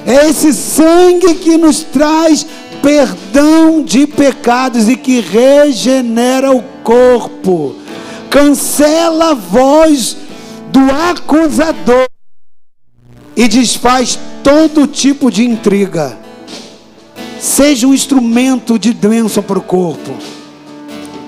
É 0.06 0.28
esse 0.28 0.52
sangue 0.52 1.34
que 1.34 1.56
nos 1.56 1.82
traz 1.82 2.44
perdão 2.82 3.82
de 3.82 4.06
pecados 4.06 4.88
e 4.88 4.96
que 4.96 5.20
regenera 5.20 6.52
o 6.52 6.62
corpo. 6.82 7.76
Cancela 8.28 9.30
a 9.30 9.34
voz 9.34 10.16
do 10.70 10.80
acusador 11.10 12.06
e 13.36 13.48
desfaz 13.48 14.18
todo 14.42 14.86
tipo 14.86 15.30
de 15.30 15.44
intriga. 15.44 16.18
Seja 17.38 17.86
um 17.86 17.94
instrumento 17.94 18.78
de 18.78 18.92
bênção 18.92 19.42
para 19.42 19.58
o 19.58 19.62
corpo. 19.62 20.14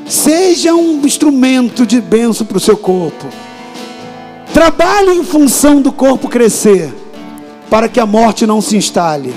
Seja 0.07 0.75
um 0.75 1.01
instrumento 1.07 1.87
de 1.87 2.01
bênção 2.01 2.47
para 2.47 2.59
o 2.59 2.61
seu 2.61 2.77
corpo. 2.77 3.27
Trabalhe 4.53 5.13
em 5.13 5.25
função 5.25 5.81
do 5.81 5.91
corpo 5.91 6.29
crescer, 6.29 6.93
para 7.71 7.89
que 7.89 7.99
a 7.99 8.05
morte 8.05 8.47
não 8.47 8.61
se 8.61 8.77
instale, 8.77 9.35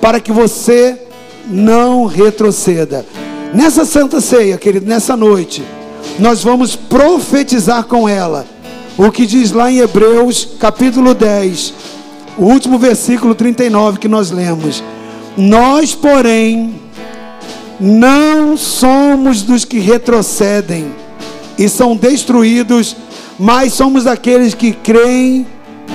para 0.00 0.18
que 0.18 0.32
você 0.32 1.05
não 1.46 2.04
retroceda. 2.06 3.04
Nessa 3.54 3.84
santa 3.84 4.20
ceia, 4.20 4.58
querido, 4.58 4.86
nessa 4.86 5.16
noite, 5.16 5.62
nós 6.18 6.42
vamos 6.42 6.74
profetizar 6.74 7.84
com 7.84 8.08
ela 8.08 8.46
o 8.96 9.10
que 9.10 9.26
diz 9.26 9.52
lá 9.52 9.70
em 9.70 9.78
Hebreus, 9.78 10.48
capítulo 10.58 11.14
10, 11.14 11.74
o 12.38 12.44
último 12.44 12.78
versículo 12.78 13.34
39 13.34 13.98
que 13.98 14.08
nós 14.08 14.30
lemos. 14.30 14.82
Nós, 15.36 15.94
porém, 15.94 16.74
não 17.78 18.56
somos 18.56 19.42
dos 19.42 19.64
que 19.64 19.78
retrocedem 19.78 20.86
e 21.58 21.68
são 21.68 21.94
destruídos, 21.94 22.96
mas 23.38 23.74
somos 23.74 24.04
daqueles 24.04 24.54
que 24.54 24.72
creem 24.72 25.46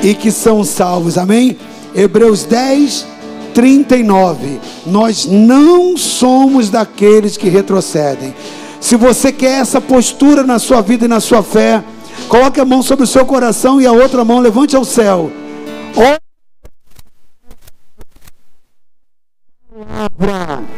e 0.03 0.13
que 0.13 0.31
são 0.31 0.63
salvos. 0.63 1.17
Amém? 1.17 1.57
Hebreus 1.93 2.43
10, 2.43 3.05
39. 3.53 4.59
Nós 4.85 5.25
não 5.25 5.95
somos 5.97 6.69
daqueles 6.69 7.37
que 7.37 7.49
retrocedem. 7.49 8.33
Se 8.79 8.95
você 8.95 9.31
quer 9.31 9.61
essa 9.61 9.79
postura 9.79 10.43
na 10.43 10.57
sua 10.57 10.81
vida 10.81 11.05
e 11.05 11.07
na 11.07 11.19
sua 11.19 11.43
fé, 11.43 11.83
coloque 12.27 12.59
a 12.59 12.65
mão 12.65 12.81
sobre 12.81 13.03
o 13.03 13.07
seu 13.07 13.25
coração 13.25 13.79
e 13.79 13.85
a 13.85 13.91
outra 13.91 14.25
mão 14.25 14.39
levante 14.39 14.75
ao 14.75 14.83
céu. 14.83 15.31